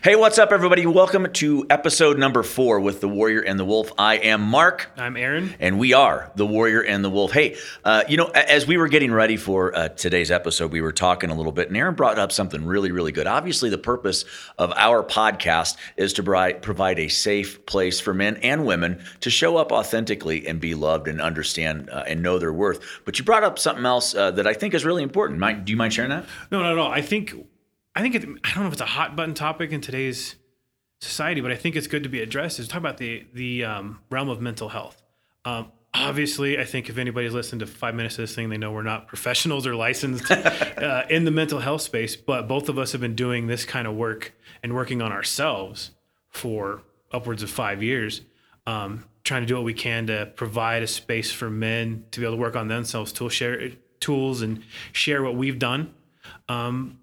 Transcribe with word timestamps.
Hey, 0.00 0.14
what's 0.14 0.38
up, 0.38 0.52
everybody? 0.52 0.86
Welcome 0.86 1.26
to 1.32 1.66
episode 1.68 2.20
number 2.20 2.44
four 2.44 2.78
with 2.78 3.00
The 3.00 3.08
Warrior 3.08 3.40
and 3.40 3.58
the 3.58 3.64
Wolf. 3.64 3.90
I 3.98 4.14
am 4.18 4.42
Mark. 4.42 4.92
I'm 4.96 5.16
Aaron. 5.16 5.56
And 5.58 5.76
we 5.76 5.92
are 5.92 6.30
The 6.36 6.46
Warrior 6.46 6.82
and 6.82 7.04
the 7.04 7.10
Wolf. 7.10 7.32
Hey, 7.32 7.56
uh, 7.84 8.04
you 8.08 8.16
know, 8.16 8.26
as 8.26 8.64
we 8.64 8.76
were 8.76 8.86
getting 8.86 9.10
ready 9.10 9.36
for 9.36 9.76
uh, 9.76 9.88
today's 9.88 10.30
episode, 10.30 10.70
we 10.70 10.80
were 10.80 10.92
talking 10.92 11.30
a 11.30 11.34
little 11.34 11.50
bit, 11.50 11.66
and 11.66 11.76
Aaron 11.76 11.96
brought 11.96 12.16
up 12.16 12.30
something 12.30 12.64
really, 12.64 12.92
really 12.92 13.10
good. 13.10 13.26
Obviously, 13.26 13.70
the 13.70 13.78
purpose 13.78 14.24
of 14.56 14.72
our 14.76 15.02
podcast 15.02 15.76
is 15.96 16.12
to 16.12 16.22
provide 16.22 17.00
a 17.00 17.08
safe 17.08 17.66
place 17.66 17.98
for 17.98 18.14
men 18.14 18.36
and 18.36 18.66
women 18.66 19.02
to 19.22 19.30
show 19.30 19.56
up 19.56 19.72
authentically 19.72 20.46
and 20.46 20.60
be 20.60 20.76
loved 20.76 21.08
and 21.08 21.20
understand 21.20 21.90
uh, 21.90 22.04
and 22.06 22.22
know 22.22 22.38
their 22.38 22.52
worth. 22.52 23.00
But 23.04 23.18
you 23.18 23.24
brought 23.24 23.42
up 23.42 23.58
something 23.58 23.84
else 23.84 24.14
uh, 24.14 24.30
that 24.30 24.46
I 24.46 24.54
think 24.54 24.74
is 24.74 24.84
really 24.84 25.02
important. 25.02 25.40
Mind, 25.40 25.64
do 25.64 25.72
you 25.72 25.76
mind 25.76 25.92
sharing 25.92 26.10
that? 26.10 26.24
No, 26.52 26.62
at 26.62 26.78
all. 26.78 26.92
I 26.92 27.02
think 27.02 27.34
I 27.98 28.00
think 28.00 28.14
it, 28.14 28.22
I 28.44 28.54
don't 28.54 28.62
know 28.62 28.66
if 28.68 28.74
it's 28.74 28.80
a 28.80 28.86
hot 28.86 29.16
button 29.16 29.34
topic 29.34 29.72
in 29.72 29.80
today's 29.80 30.36
society, 31.00 31.40
but 31.40 31.50
I 31.50 31.56
think 31.56 31.74
it's 31.74 31.88
good 31.88 32.04
to 32.04 32.08
be 32.08 32.22
addressed. 32.22 32.60
Is 32.60 32.68
talk 32.68 32.78
about 32.78 32.98
the 32.98 33.26
the 33.34 33.64
um, 33.64 33.98
realm 34.08 34.28
of 34.28 34.40
mental 34.40 34.68
health. 34.68 35.02
Um, 35.44 35.72
obviously, 35.92 36.60
I 36.60 36.64
think 36.64 36.88
if 36.88 36.96
anybody's 36.96 37.34
listened 37.34 37.58
to 37.58 37.66
five 37.66 37.96
minutes 37.96 38.14
of 38.14 38.22
this 38.22 38.36
thing, 38.36 38.50
they 38.50 38.56
know 38.56 38.70
we're 38.70 38.82
not 38.82 39.08
professionals 39.08 39.66
or 39.66 39.74
licensed 39.74 40.30
uh, 40.30 41.06
in 41.10 41.24
the 41.24 41.32
mental 41.32 41.58
health 41.58 41.82
space. 41.82 42.14
But 42.14 42.46
both 42.46 42.68
of 42.68 42.78
us 42.78 42.92
have 42.92 43.00
been 43.00 43.16
doing 43.16 43.48
this 43.48 43.64
kind 43.64 43.88
of 43.88 43.96
work 43.96 44.32
and 44.62 44.76
working 44.76 45.02
on 45.02 45.10
ourselves 45.10 45.90
for 46.30 46.82
upwards 47.10 47.42
of 47.42 47.50
five 47.50 47.82
years. 47.82 48.20
Um, 48.64 49.06
trying 49.24 49.42
to 49.42 49.46
do 49.46 49.56
what 49.56 49.64
we 49.64 49.74
can 49.74 50.06
to 50.06 50.30
provide 50.36 50.84
a 50.84 50.86
space 50.86 51.32
for 51.32 51.50
men 51.50 52.04
to 52.12 52.20
be 52.20 52.26
able 52.26 52.36
to 52.36 52.40
work 52.40 52.54
on 52.54 52.68
themselves, 52.68 53.10
tool 53.10 53.28
share 53.28 53.72
tools, 53.98 54.40
and 54.40 54.62
share 54.92 55.20
what 55.20 55.34
we've 55.34 55.58
done. 55.58 55.92
Um, 56.48 57.00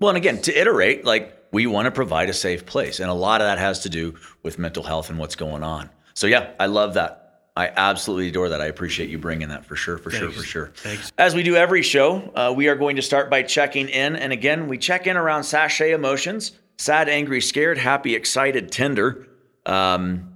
well, 0.00 0.10
and 0.10 0.16
again, 0.16 0.40
to 0.42 0.58
iterate, 0.58 1.04
like 1.04 1.34
we 1.52 1.66
want 1.66 1.86
to 1.86 1.90
provide 1.90 2.28
a 2.28 2.34
safe 2.34 2.66
place. 2.66 3.00
And 3.00 3.10
a 3.10 3.14
lot 3.14 3.40
of 3.40 3.46
that 3.46 3.58
has 3.58 3.80
to 3.80 3.88
do 3.88 4.14
with 4.42 4.58
mental 4.58 4.82
health 4.82 5.10
and 5.10 5.18
what's 5.18 5.36
going 5.36 5.62
on. 5.62 5.90
So, 6.14 6.26
yeah, 6.26 6.50
I 6.58 6.66
love 6.66 6.94
that. 6.94 7.24
I 7.56 7.72
absolutely 7.76 8.28
adore 8.28 8.50
that. 8.50 8.60
I 8.60 8.66
appreciate 8.66 9.10
you 9.10 9.18
bringing 9.18 9.48
that 9.48 9.64
for 9.64 9.74
sure, 9.74 9.98
for 9.98 10.10
Thanks. 10.10 10.22
sure, 10.22 10.30
for 10.30 10.46
sure. 10.46 10.72
Thanks. 10.76 11.10
As 11.18 11.34
we 11.34 11.42
do 11.42 11.56
every 11.56 11.82
show, 11.82 12.30
uh, 12.36 12.52
we 12.56 12.68
are 12.68 12.76
going 12.76 12.96
to 12.96 13.02
start 13.02 13.30
by 13.30 13.42
checking 13.42 13.88
in. 13.88 14.14
And 14.14 14.32
again, 14.32 14.68
we 14.68 14.78
check 14.78 15.08
in 15.08 15.16
around 15.16 15.42
SASHET 15.42 15.92
emotions 15.92 16.52
sad, 16.78 17.08
angry, 17.08 17.40
scared, 17.40 17.76
happy, 17.76 18.14
excited, 18.14 18.70
tender. 18.70 19.26
Um, 19.66 20.32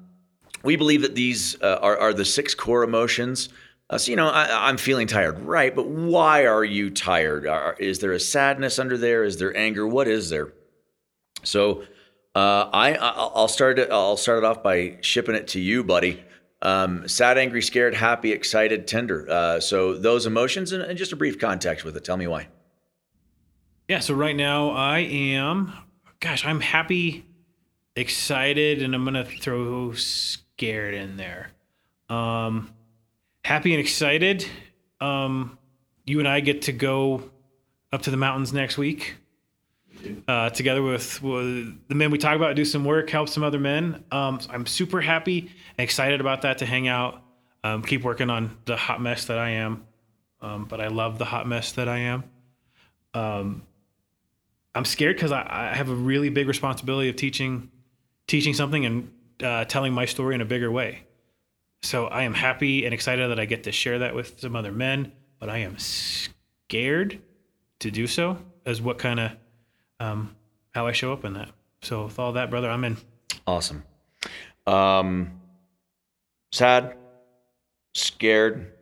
we 0.64 0.76
believe 0.76 1.02
that 1.02 1.14
these 1.14 1.60
uh, 1.62 1.78
are, 1.80 1.96
are 1.96 2.12
the 2.12 2.24
six 2.24 2.54
core 2.54 2.82
emotions 2.82 3.48
uh, 3.92 3.98
so, 3.98 4.10
you 4.10 4.16
know, 4.16 4.28
I, 4.28 4.70
am 4.70 4.78
feeling 4.78 5.06
tired, 5.06 5.42
right? 5.42 5.76
But 5.76 5.86
why 5.86 6.46
are 6.46 6.64
you 6.64 6.88
tired? 6.88 7.46
Are, 7.46 7.76
is 7.78 7.98
there 7.98 8.12
a 8.12 8.20
sadness 8.20 8.78
under 8.78 8.96
there? 8.96 9.22
Is 9.22 9.36
there 9.36 9.54
anger? 9.54 9.86
What 9.86 10.08
is 10.08 10.30
there? 10.30 10.54
So, 11.42 11.82
uh, 12.34 12.70
I 12.72 12.94
I'll 12.94 13.48
start 13.48 13.78
it. 13.78 13.90
I'll 13.90 14.16
start 14.16 14.38
it 14.38 14.44
off 14.44 14.62
by 14.62 14.96
shipping 15.02 15.34
it 15.34 15.48
to 15.48 15.60
you, 15.60 15.84
buddy. 15.84 16.24
Um, 16.62 17.06
sad, 17.06 17.36
angry, 17.36 17.60
scared, 17.60 17.92
happy, 17.92 18.32
excited, 18.32 18.86
tender. 18.86 19.28
Uh, 19.28 19.60
so 19.60 19.98
those 19.98 20.24
emotions 20.24 20.72
and, 20.72 20.82
and 20.82 20.96
just 20.96 21.12
a 21.12 21.16
brief 21.16 21.38
context 21.38 21.84
with 21.84 21.94
it. 21.94 22.02
Tell 22.02 22.16
me 22.16 22.26
why. 22.26 22.48
Yeah. 23.88 23.98
So 23.98 24.14
right 24.14 24.36
now 24.36 24.70
I 24.70 25.00
am, 25.00 25.74
gosh, 26.20 26.46
I'm 26.46 26.60
happy, 26.60 27.26
excited, 27.94 28.80
and 28.80 28.94
I'm 28.94 29.04
gonna 29.04 29.26
throw 29.26 29.92
scared 29.92 30.94
in 30.94 31.18
there. 31.18 31.50
Um, 32.08 32.72
happy 33.44 33.72
and 33.72 33.80
excited. 33.80 34.46
Um, 35.00 35.58
you 36.04 36.18
and 36.18 36.28
I 36.28 36.40
get 36.40 36.62
to 36.62 36.72
go 36.72 37.30
up 37.92 38.02
to 38.02 38.10
the 38.10 38.16
mountains 38.16 38.52
next 38.52 38.78
week. 38.78 39.16
Uh, 40.26 40.50
together 40.50 40.82
with, 40.82 41.22
with, 41.22 41.88
the 41.88 41.94
men 41.94 42.10
we 42.10 42.18
talk 42.18 42.34
about, 42.34 42.56
do 42.56 42.64
some 42.64 42.84
work, 42.84 43.08
help 43.10 43.28
some 43.28 43.44
other 43.44 43.60
men. 43.60 44.02
Um, 44.10 44.40
so 44.40 44.50
I'm 44.50 44.66
super 44.66 45.00
happy 45.00 45.40
and 45.78 45.84
excited 45.84 46.20
about 46.20 46.42
that 46.42 46.58
to 46.58 46.66
hang 46.66 46.88
out, 46.88 47.22
um, 47.62 47.82
keep 47.82 48.02
working 48.02 48.28
on 48.28 48.56
the 48.64 48.76
hot 48.76 49.00
mess 49.00 49.26
that 49.26 49.38
I 49.38 49.50
am. 49.50 49.84
Um, 50.40 50.64
but 50.64 50.80
I 50.80 50.88
love 50.88 51.18
the 51.18 51.24
hot 51.24 51.46
mess 51.46 51.72
that 51.72 51.88
I 51.88 51.98
am. 51.98 52.24
Um, 53.14 53.62
I'm 54.74 54.84
scared 54.84 55.14
because 55.14 55.30
I, 55.30 55.46
I, 55.48 55.74
have 55.74 55.88
a 55.88 55.94
really 55.94 56.30
big 56.30 56.48
responsibility 56.48 57.08
of 57.08 57.14
teaching, 57.14 57.70
teaching 58.26 58.54
something 58.54 58.84
and 58.86 59.12
uh, 59.40 59.66
telling 59.66 59.92
my 59.92 60.06
story 60.06 60.34
in 60.34 60.40
a 60.40 60.46
bigger 60.46 60.72
way. 60.72 61.02
So 61.82 62.06
I 62.06 62.22
am 62.22 62.34
happy 62.34 62.84
and 62.84 62.94
excited 62.94 63.30
that 63.30 63.40
I 63.40 63.44
get 63.44 63.64
to 63.64 63.72
share 63.72 64.00
that 64.00 64.14
with 64.14 64.40
some 64.40 64.54
other 64.54 64.72
men, 64.72 65.12
but 65.38 65.48
I 65.48 65.58
am 65.58 65.76
scared 65.78 67.20
to 67.80 67.90
do 67.90 68.06
so 68.06 68.38
as 68.64 68.80
what 68.80 68.98
kind 68.98 69.18
of 69.18 69.32
um, 69.98 70.36
how 70.70 70.86
I 70.86 70.92
show 70.92 71.12
up 71.12 71.24
in 71.24 71.34
that. 71.34 71.50
So 71.82 72.04
with 72.04 72.18
all 72.18 72.32
that, 72.32 72.50
brother, 72.50 72.70
I'm 72.70 72.84
in. 72.84 72.96
Awesome. 73.46 73.82
Um, 74.66 75.40
sad, 76.52 76.96
scared, 77.94 78.72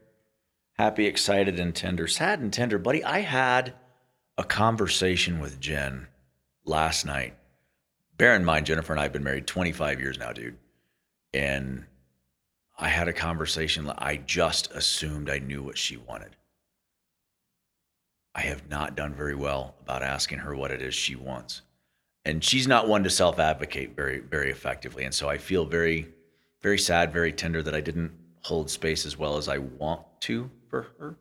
happy, 0.75 1.07
excited, 1.07 1.59
and 1.59 1.75
tender. 1.75 2.07
Sad 2.07 2.41
and 2.41 2.53
tender, 2.53 2.79
buddy. 2.79 3.03
I 3.03 3.21
had 3.21 3.73
a 4.37 4.45
conversation 4.45 5.41
with 5.41 5.59
Jen 5.59 6.07
last 6.65 7.07
night. 7.07 7.35
Bear 8.19 8.35
in 8.37 8.45
mind, 8.45 8.67
Jennifer 8.67 8.93
and 8.93 9.01
I 9.01 9.05
have 9.05 9.13
been 9.13 9.25
married 9.25 9.47
25 9.47 10.01
years 10.01 10.19
now, 10.19 10.33
dude. 10.33 10.59
And 11.33 11.87
I 12.81 12.89
had 12.89 13.09
a 13.09 13.13
conversation. 13.13 13.93
I 13.99 14.17
just 14.17 14.73
assumed 14.73 15.29
I 15.29 15.39
knew 15.39 15.63
what 15.63 15.77
she 15.77 15.99
wanted. 15.99 16.35
I 18.35 18.41
have 18.41 18.71
not 18.71 18.97
done 18.97 19.13
very 19.15 19.35
well 19.35 19.75
about 19.83 20.03
asking 20.03 20.39
her 20.39 20.57
what 20.57 20.71
it 20.71 20.81
is 20.81 20.95
she 20.95 21.15
wants. 21.15 21.61
And 22.25 22.43
she's 22.43 22.67
not 22.67 22.89
one 22.89 23.05
to 23.05 23.11
self 23.11 23.39
advocate 23.39 23.95
very, 23.95 24.21
very 24.21 24.51
effectively. 24.51 25.05
And 25.05 25.15
so 25.15 25.29
I 25.29 25.37
feel 25.37 25.67
very, 25.67 26.09
very 26.63 26.79
sad, 26.79 27.13
very 27.13 27.33
tender 27.33 27.63
that 27.63 27.75
I 27.75 27.81
didn't 27.81 28.13
hold 28.43 28.71
space 28.71 29.05
as 29.05 29.19
well 29.19 29.37
as 29.37 29.49
I 29.49 29.59
want 29.59 30.01
to 30.21 30.51
for 30.69 30.87
her. 30.99 31.17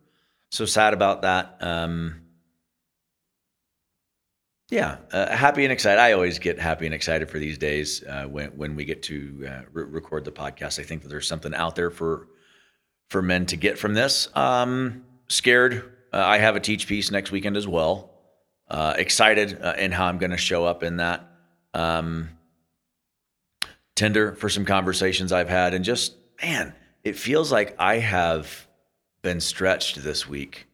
So 0.52 0.66
sad 0.66 0.94
about 0.94 1.24
that. 1.24 1.58
Um, 1.59 2.22
yeah, 4.69 4.97
uh, 5.12 5.35
happy 5.35 5.63
and 5.63 5.74
excited. 5.74 6.00
I 6.00 6.12
always 6.12 6.38
get 6.38 6.59
happy 6.59 6.85
and 6.85 6.94
excited 6.94 7.30
for 7.30 7.40
these 7.40 7.57
days 7.57 8.03
uh, 8.03 8.25
when 8.25 8.50
when 8.52 8.75
we 8.75 8.85
get 8.85 9.02
to 9.03 9.47
uh, 9.50 9.62
re- 9.74 9.85
record 9.85 10.25
the 10.25 10.31
podcast. 10.31 10.80
I 10.80 10.84
think 10.84 11.02
that 11.02 11.07
there's 11.07 11.28
something 11.28 11.56
out 11.56 11.75
there 11.75 11.90
for 11.90 12.28
for 13.09 13.24
men 13.24 13.47
to 13.47 13.57
get 13.57 13.80
from 13.80 13.96
this. 13.96 14.30
Um, 14.35 15.06
scared. 15.28 15.91
Uh, 16.13 16.18
I 16.18 16.38
have 16.38 16.56
a 16.56 16.59
teach 16.59 16.88
piece 16.88 17.09
next 17.09 17.31
weekend 17.31 17.57
as 17.57 17.68
well. 17.68 18.12
Uh, 18.68 18.94
excited 18.96 19.59
uh, 19.59 19.74
in 19.78 19.91
how 19.91 20.06
I'm 20.06 20.19
going 20.19 20.31
to 20.31 20.38
show 20.38 20.66
up 20.66 20.84
in 20.84 20.97
that. 20.97 21.28
Um, 21.74 22.30
tender 23.96 24.36
for 24.36 24.50
some 24.50 24.66
conversations 24.66 25.31
I've 25.31 25.50
had, 25.50 25.74
and 25.74 25.84
just 25.84 26.13
man, 26.44 26.75
it 27.03 27.16
feels 27.16 27.51
like 27.51 27.75
I 27.80 27.97
have 27.97 28.68
been 29.24 29.41
stretched 29.41 30.03
this 30.03 30.28
week 30.28 30.68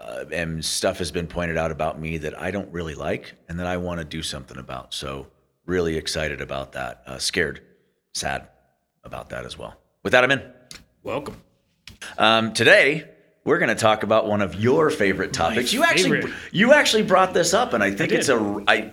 uh, 0.00 0.24
and 0.32 0.64
stuff 0.64 0.98
has 0.98 1.10
been 1.10 1.26
pointed 1.26 1.56
out 1.56 1.70
about 1.70 2.00
me 2.00 2.18
that 2.18 2.38
I 2.40 2.50
don't 2.50 2.70
really 2.72 2.94
like 2.94 3.34
and 3.48 3.58
that 3.60 3.66
I 3.66 3.76
want 3.76 4.00
to 4.00 4.04
do 4.04 4.22
something 4.22 4.58
about. 4.58 4.94
So, 4.94 5.26
really 5.66 5.96
excited 5.96 6.40
about 6.40 6.72
that. 6.72 7.02
Uh, 7.06 7.18
scared, 7.18 7.60
sad 8.14 8.48
about 9.04 9.30
that 9.30 9.44
as 9.44 9.58
well. 9.58 9.76
With 10.02 10.12
that, 10.12 10.24
I'm 10.24 10.30
in. 10.30 10.42
Welcome. 11.02 11.36
Um, 12.16 12.52
today, 12.54 13.08
we're 13.44 13.58
going 13.58 13.68
to 13.68 13.74
talk 13.74 14.02
about 14.02 14.26
one 14.26 14.42
of 14.42 14.54
your 14.54 14.90
favorite 14.90 15.32
topics. 15.32 15.72
My 15.72 15.78
you 15.78 15.84
favorite. 15.84 16.24
actually 16.24 16.34
you 16.52 16.72
actually 16.72 17.02
brought 17.02 17.34
this 17.34 17.54
up, 17.54 17.72
and 17.72 17.82
I 17.82 17.90
think 17.90 18.12
I 18.12 18.16
it's 18.16 18.28
a 18.28 18.64
I, 18.66 18.92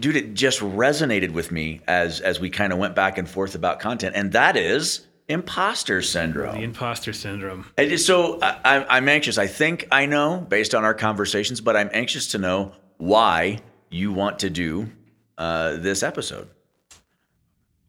dude. 0.00 0.16
It 0.16 0.34
just 0.34 0.60
resonated 0.60 1.32
with 1.32 1.50
me 1.50 1.80
as 1.86 2.20
as 2.20 2.38
we 2.40 2.50
kind 2.50 2.72
of 2.72 2.78
went 2.78 2.94
back 2.94 3.18
and 3.18 3.28
forth 3.28 3.54
about 3.54 3.80
content, 3.80 4.14
and 4.14 4.32
that 4.32 4.56
is 4.56 5.06
imposter 5.28 6.02
syndrome. 6.02 6.56
The 6.56 6.62
imposter 6.62 7.12
syndrome. 7.12 7.66
So 7.98 8.38
I, 8.40 8.96
am 8.96 9.08
anxious. 9.08 9.38
I 9.38 9.46
think 9.46 9.86
I 9.92 10.06
know 10.06 10.40
based 10.40 10.74
on 10.74 10.84
our 10.84 10.94
conversations, 10.94 11.60
but 11.60 11.76
I'm 11.76 11.90
anxious 11.92 12.28
to 12.28 12.38
know 12.38 12.72
why 12.96 13.60
you 13.90 14.12
want 14.12 14.40
to 14.40 14.50
do 14.50 14.90
uh, 15.36 15.76
this 15.76 16.02
episode. 16.02 16.48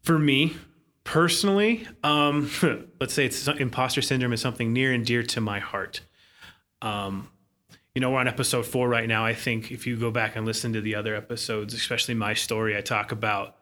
For 0.02 0.18
me 0.18 0.56
personally, 1.04 1.86
um, 2.04 2.50
let's 3.00 3.14
say 3.14 3.26
it's 3.26 3.48
imposter 3.48 4.02
syndrome 4.02 4.32
is 4.32 4.40
something 4.40 4.72
near 4.72 4.92
and 4.92 5.04
dear 5.04 5.22
to 5.24 5.40
my 5.40 5.58
heart. 5.58 6.00
Um, 6.82 7.30
you 7.94 8.00
know, 8.00 8.10
we're 8.10 8.20
on 8.20 8.28
episode 8.28 8.66
four 8.66 8.88
right 8.88 9.08
now. 9.08 9.24
I 9.26 9.34
think 9.34 9.72
if 9.72 9.86
you 9.86 9.96
go 9.96 10.10
back 10.10 10.36
and 10.36 10.46
listen 10.46 10.72
to 10.74 10.80
the 10.80 10.94
other 10.94 11.14
episodes, 11.14 11.74
especially 11.74 12.14
my 12.14 12.34
story, 12.34 12.76
I 12.76 12.80
talk 12.80 13.12
about 13.12 13.56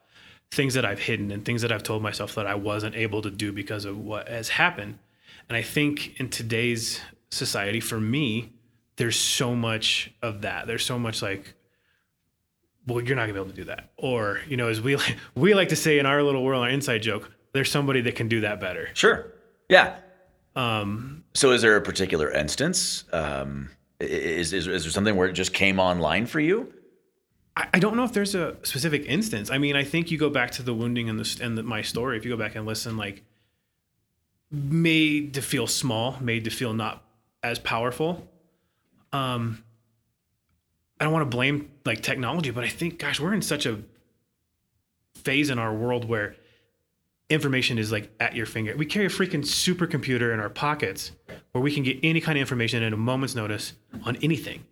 things 0.50 0.74
that 0.74 0.84
I've 0.84 1.00
hidden 1.00 1.30
and 1.30 1.44
things 1.44 1.62
that 1.62 1.72
I've 1.72 1.82
told 1.82 2.02
myself 2.02 2.34
that 2.34 2.46
I 2.46 2.54
wasn't 2.54 2.96
able 2.96 3.22
to 3.22 3.30
do 3.30 3.52
because 3.52 3.84
of 3.84 3.98
what 3.98 4.28
has 4.28 4.48
happened. 4.48 4.98
And 5.48 5.56
I 5.56 5.62
think 5.62 6.18
in 6.20 6.28
today's 6.28 7.00
society, 7.30 7.80
for 7.80 8.00
me, 8.00 8.52
there's 8.96 9.16
so 9.16 9.54
much 9.54 10.10
of 10.22 10.42
that. 10.42 10.66
There's 10.66 10.84
so 10.84 10.98
much 10.98 11.22
like, 11.22 11.54
well, 12.86 13.00
you're 13.00 13.16
not 13.16 13.22
gonna 13.22 13.34
be 13.34 13.40
able 13.40 13.50
to 13.50 13.56
do 13.56 13.64
that. 13.64 13.90
Or, 13.96 14.40
you 14.48 14.56
know, 14.56 14.68
as 14.68 14.80
we 14.80 14.96
like, 14.96 15.16
we 15.34 15.54
like 15.54 15.68
to 15.68 15.76
say 15.76 15.98
in 15.98 16.06
our 16.06 16.22
little 16.22 16.44
world, 16.44 16.64
our 16.64 16.70
inside 16.70 17.02
joke, 17.02 17.30
there's 17.52 17.70
somebody 17.70 18.00
that 18.02 18.16
can 18.16 18.28
do 18.28 18.40
that 18.40 18.60
better. 18.60 18.88
Sure. 18.94 19.32
Yeah. 19.68 19.96
Um, 20.56 21.24
so 21.34 21.52
is 21.52 21.62
there 21.62 21.76
a 21.76 21.80
particular 21.80 22.30
instance? 22.30 23.04
Um, 23.12 23.70
is, 24.00 24.52
is, 24.52 24.66
is 24.66 24.84
there 24.84 24.92
something 24.92 25.16
where 25.16 25.28
it 25.28 25.34
just 25.34 25.52
came 25.52 25.78
online 25.78 26.26
for 26.26 26.40
you? 26.40 26.72
I, 27.72 27.78
don't 27.78 27.96
know 27.96 28.04
if 28.04 28.12
there's 28.12 28.34
a 28.34 28.56
specific 28.62 29.04
instance. 29.06 29.50
I 29.50 29.58
mean, 29.58 29.74
I 29.74 29.82
think 29.82 30.10
you 30.10 30.18
go 30.18 30.30
back 30.30 30.52
to 30.52 30.62
the 30.62 30.72
wounding 30.72 31.08
and 31.08 31.18
the 31.18 31.44
and 31.44 31.58
the, 31.58 31.62
my 31.62 31.82
story. 31.82 32.16
If 32.16 32.24
you 32.24 32.30
go 32.30 32.36
back 32.36 32.54
and 32.54 32.64
listen, 32.66 32.96
like 32.96 33.24
made 34.50 35.34
to 35.34 35.42
feel 35.42 35.66
small, 35.66 36.16
made 36.20 36.44
to 36.44 36.50
feel 36.50 36.72
not 36.72 37.02
as 37.42 37.58
powerful. 37.58 38.28
Um, 39.12 39.64
I 41.00 41.04
don't 41.04 41.12
want 41.12 41.28
to 41.28 41.36
blame 41.36 41.70
like 41.84 42.02
technology, 42.02 42.50
but 42.50 42.64
I 42.64 42.68
think, 42.68 42.98
gosh, 42.98 43.20
we're 43.20 43.34
in 43.34 43.42
such 43.42 43.66
a 43.66 43.80
phase 45.16 45.50
in 45.50 45.58
our 45.58 45.74
world 45.74 46.08
where 46.08 46.36
information 47.30 47.78
is 47.78 47.92
like 47.92 48.10
at 48.20 48.34
your 48.34 48.46
finger. 48.46 48.74
We 48.76 48.86
carry 48.86 49.06
a 49.06 49.10
freaking 49.10 49.44
supercomputer 49.44 50.32
in 50.32 50.40
our 50.40 50.48
pockets 50.48 51.12
where 51.52 51.62
we 51.62 51.72
can 51.72 51.82
get 51.82 51.98
any 52.02 52.20
kind 52.20 52.38
of 52.38 52.40
information 52.40 52.82
at 52.82 52.92
a 52.92 52.96
moment's 52.96 53.34
notice 53.34 53.74
on 54.04 54.16
anything. 54.22 54.64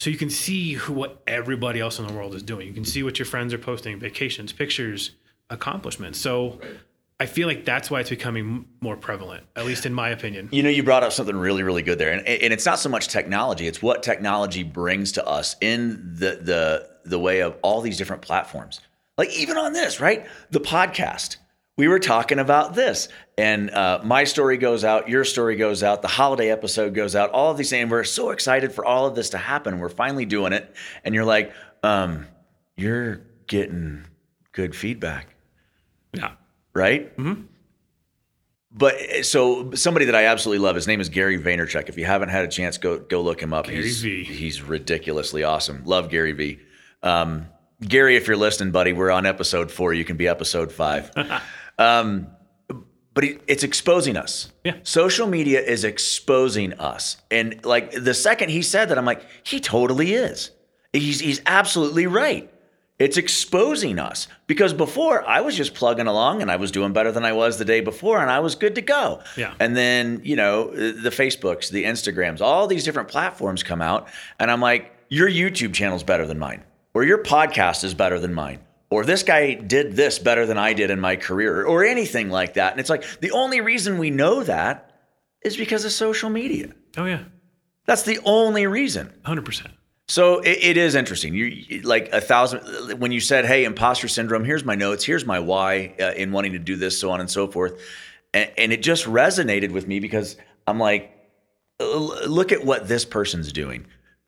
So 0.00 0.08
you 0.08 0.16
can 0.16 0.30
see 0.30 0.72
who, 0.72 0.94
what 0.94 1.22
everybody 1.26 1.78
else 1.78 1.98
in 1.98 2.06
the 2.06 2.12
world 2.12 2.34
is 2.34 2.42
doing. 2.42 2.66
You 2.66 2.72
can 2.72 2.86
see 2.86 3.02
what 3.02 3.18
your 3.18 3.26
friends 3.26 3.52
are 3.52 3.58
posting, 3.58 4.00
vacations, 4.00 4.50
pictures, 4.50 5.10
accomplishments. 5.50 6.18
So 6.18 6.58
right. 6.62 6.70
I 7.20 7.26
feel 7.26 7.46
like 7.46 7.66
that's 7.66 7.90
why 7.90 8.00
it's 8.00 8.08
becoming 8.08 8.64
more 8.80 8.96
prevalent, 8.96 9.44
at 9.54 9.66
least 9.66 9.84
in 9.84 9.92
my 9.92 10.08
opinion. 10.08 10.48
You 10.52 10.62
know, 10.62 10.70
you 10.70 10.82
brought 10.82 11.02
up 11.02 11.12
something 11.12 11.36
really, 11.36 11.62
really 11.62 11.82
good 11.82 11.98
there, 11.98 12.12
and, 12.12 12.26
and 12.26 12.50
it's 12.50 12.64
not 12.64 12.78
so 12.78 12.88
much 12.88 13.08
technology; 13.08 13.66
it's 13.66 13.82
what 13.82 14.02
technology 14.02 14.62
brings 14.62 15.12
to 15.12 15.26
us 15.26 15.54
in 15.60 16.14
the 16.14 16.40
the 16.42 16.88
the 17.04 17.18
way 17.18 17.40
of 17.42 17.58
all 17.60 17.82
these 17.82 17.98
different 17.98 18.22
platforms. 18.22 18.80
Like 19.18 19.30
even 19.38 19.58
on 19.58 19.74
this, 19.74 20.00
right? 20.00 20.26
The 20.50 20.60
podcast. 20.60 21.36
We 21.76 21.88
were 21.88 21.98
talking 21.98 22.38
about 22.38 22.74
this, 22.74 23.08
and 23.40 23.70
uh, 23.70 24.00
my 24.04 24.24
story 24.24 24.56
goes 24.56 24.84
out, 24.84 25.08
your 25.08 25.24
story 25.24 25.56
goes 25.56 25.82
out, 25.82 26.02
the 26.02 26.08
holiday 26.08 26.50
episode 26.50 26.94
goes 26.94 27.16
out, 27.16 27.30
all 27.30 27.50
of 27.50 27.56
these 27.56 27.70
things. 27.70 27.90
We're 27.90 28.04
so 28.04 28.30
excited 28.30 28.72
for 28.72 28.84
all 28.84 29.06
of 29.06 29.14
this 29.14 29.30
to 29.30 29.38
happen. 29.38 29.78
We're 29.78 29.88
finally 29.88 30.26
doing 30.26 30.52
it, 30.52 30.74
and 31.04 31.14
you're 31.14 31.24
like, 31.24 31.52
um, 31.82 32.26
you're 32.76 33.22
getting 33.46 34.04
good 34.52 34.74
feedback. 34.76 35.34
Yeah 36.12 36.32
right? 36.74 37.16
Mm-hmm. 37.16 37.42
But 38.72 39.24
so 39.24 39.72
somebody 39.74 40.06
that 40.06 40.14
I 40.14 40.26
absolutely 40.26 40.64
love, 40.64 40.76
his 40.76 40.86
name 40.86 41.00
is 41.00 41.08
Gary 41.08 41.38
Vaynerchuk. 41.38 41.88
If 41.88 41.98
you 41.98 42.04
haven't 42.04 42.28
had 42.28 42.44
a 42.44 42.48
chance, 42.48 42.78
go 42.78 42.98
go 42.98 43.20
look 43.20 43.40
him 43.42 43.52
up. 43.52 43.66
Gary 43.66 43.82
he's, 43.82 44.02
V. 44.02 44.22
He's 44.24 44.62
ridiculously 44.62 45.42
awesome. 45.42 45.82
Love 45.84 46.08
Gary 46.08 46.32
V. 46.32 46.60
Um, 47.02 47.46
Gary, 47.80 48.16
if 48.16 48.28
you're 48.28 48.36
listening, 48.36 48.70
buddy, 48.70 48.92
we're 48.92 49.10
on 49.10 49.26
episode 49.26 49.72
four. 49.72 49.92
You 49.92 50.04
can 50.04 50.16
be 50.16 50.28
episode 50.28 50.70
five. 50.70 51.10
um, 51.78 52.28
but 53.12 53.24
it's 53.46 53.64
exposing 53.64 54.16
us. 54.16 54.52
Yeah. 54.64 54.76
Social 54.82 55.26
media 55.26 55.60
is 55.60 55.84
exposing 55.84 56.74
us. 56.74 57.16
And 57.30 57.64
like 57.64 57.90
the 57.92 58.14
second 58.14 58.50
he 58.50 58.62
said 58.62 58.88
that, 58.88 58.98
I'm 58.98 59.04
like, 59.04 59.24
he 59.42 59.60
totally 59.60 60.14
is. 60.14 60.50
He's 60.92 61.20
he's 61.20 61.40
absolutely 61.46 62.06
right. 62.06 62.50
It's 62.98 63.16
exposing 63.16 63.98
us 63.98 64.28
because 64.46 64.74
before 64.74 65.26
I 65.26 65.40
was 65.40 65.56
just 65.56 65.72
plugging 65.74 66.06
along 66.06 66.42
and 66.42 66.50
I 66.50 66.56
was 66.56 66.70
doing 66.70 66.92
better 66.92 67.10
than 67.10 67.24
I 67.24 67.32
was 67.32 67.56
the 67.56 67.64
day 67.64 67.80
before 67.80 68.20
and 68.20 68.30
I 68.30 68.40
was 68.40 68.54
good 68.54 68.74
to 68.74 68.82
go. 68.82 69.22
Yeah. 69.38 69.54
And 69.58 69.74
then, 69.74 70.20
you 70.22 70.36
know, 70.36 70.70
the 70.70 71.08
Facebooks, 71.08 71.70
the 71.70 71.84
Instagrams, 71.84 72.42
all 72.42 72.66
these 72.66 72.84
different 72.84 73.08
platforms 73.08 73.62
come 73.62 73.80
out 73.80 74.08
and 74.38 74.50
I'm 74.50 74.60
like, 74.60 74.94
your 75.08 75.30
YouTube 75.30 75.72
channel's 75.72 76.02
better 76.02 76.26
than 76.26 76.38
mine 76.38 76.62
or 76.92 77.02
your 77.04 77.22
podcast 77.22 77.84
is 77.84 77.94
better 77.94 78.20
than 78.20 78.34
mine 78.34 78.60
or 78.90 79.04
this 79.04 79.22
guy 79.22 79.54
did 79.54 79.94
this 79.94 80.18
better 80.18 80.46
than 80.46 80.58
I 80.58 80.72
did 80.72 80.90
in 80.90 81.00
my 81.00 81.16
career 81.16 81.64
or 81.64 81.84
anything 81.84 82.28
like 82.28 82.54
that. 82.54 82.72
And 82.72 82.80
it's 82.80 82.90
like 82.90 83.04
the 83.20 83.30
only 83.30 83.60
reason 83.60 83.98
we 83.98 84.10
know 84.10 84.42
that 84.42 84.90
is 85.42 85.56
because 85.56 85.84
of 85.84 85.92
social 85.92 86.28
media. 86.28 86.72
Oh 86.96 87.06
yeah. 87.06 87.24
That's 87.86 88.02
the 88.02 88.18
only 88.24 88.66
reason. 88.66 89.12
100%. 89.24 89.66
So 90.10 90.40
it, 90.40 90.58
it 90.60 90.76
is 90.76 90.96
interesting. 90.96 91.34
You 91.34 91.82
like 91.82 92.12
a 92.12 92.20
thousand 92.20 92.98
when 92.98 93.12
you 93.12 93.20
said, 93.20 93.46
"Hey, 93.46 93.64
imposter 93.64 94.08
syndrome." 94.08 94.44
Here's 94.44 94.64
my 94.64 94.74
notes. 94.74 95.04
Here's 95.04 95.24
my 95.24 95.38
why 95.38 95.94
uh, 96.00 96.12
in 96.16 96.32
wanting 96.32 96.52
to 96.52 96.58
do 96.58 96.74
this, 96.74 96.98
so 96.98 97.12
on 97.12 97.20
and 97.20 97.30
so 97.30 97.46
forth, 97.46 97.80
and, 98.34 98.50
and 98.58 98.72
it 98.72 98.82
just 98.82 99.04
resonated 99.04 99.70
with 99.70 99.86
me 99.86 100.00
because 100.00 100.36
I'm 100.66 100.80
like, 100.80 101.16
look 101.78 102.50
at 102.50 102.64
what 102.64 102.88
this 102.88 103.04
person's 103.04 103.52
doing, 103.52 103.86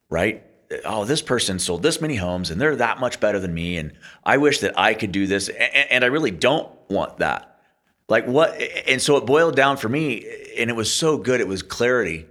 right? 0.09 0.45
Oh, 0.85 1.05
this 1.05 1.23
person 1.23 1.59
sold 1.59 1.83
this 1.83 2.01
many 2.01 2.17
homes, 2.17 2.51
and 2.51 2.61
they're 2.61 2.77
that 2.77 3.01
much 3.01 3.21
better 3.21 3.39
than 3.39 3.53
me, 3.53 3.77
and 3.77 3.93
I 4.25 4.39
wish 4.39 4.61
that 4.61 4.79
I 4.79 4.95
could 4.95 5.13
do 5.13 5.27
this, 5.27 5.49
and, 5.49 5.91
and 5.91 6.05
I 6.05 6.09
really 6.09 6.31
don't 6.31 6.71
want 6.89 7.19
that. 7.19 7.61
Like 8.09 8.27
what? 8.27 8.61
And 8.87 9.01
so 9.01 9.17
it 9.17 9.27
boiled 9.27 9.57
down 9.57 9.77
for 9.77 9.89
me, 9.89 10.27
and 10.59 10.71
it 10.71 10.75
was 10.75 10.93
so 10.93 11.17
good. 11.17 11.41
It 11.41 11.49
was 11.49 11.63
clarity. 11.63 12.27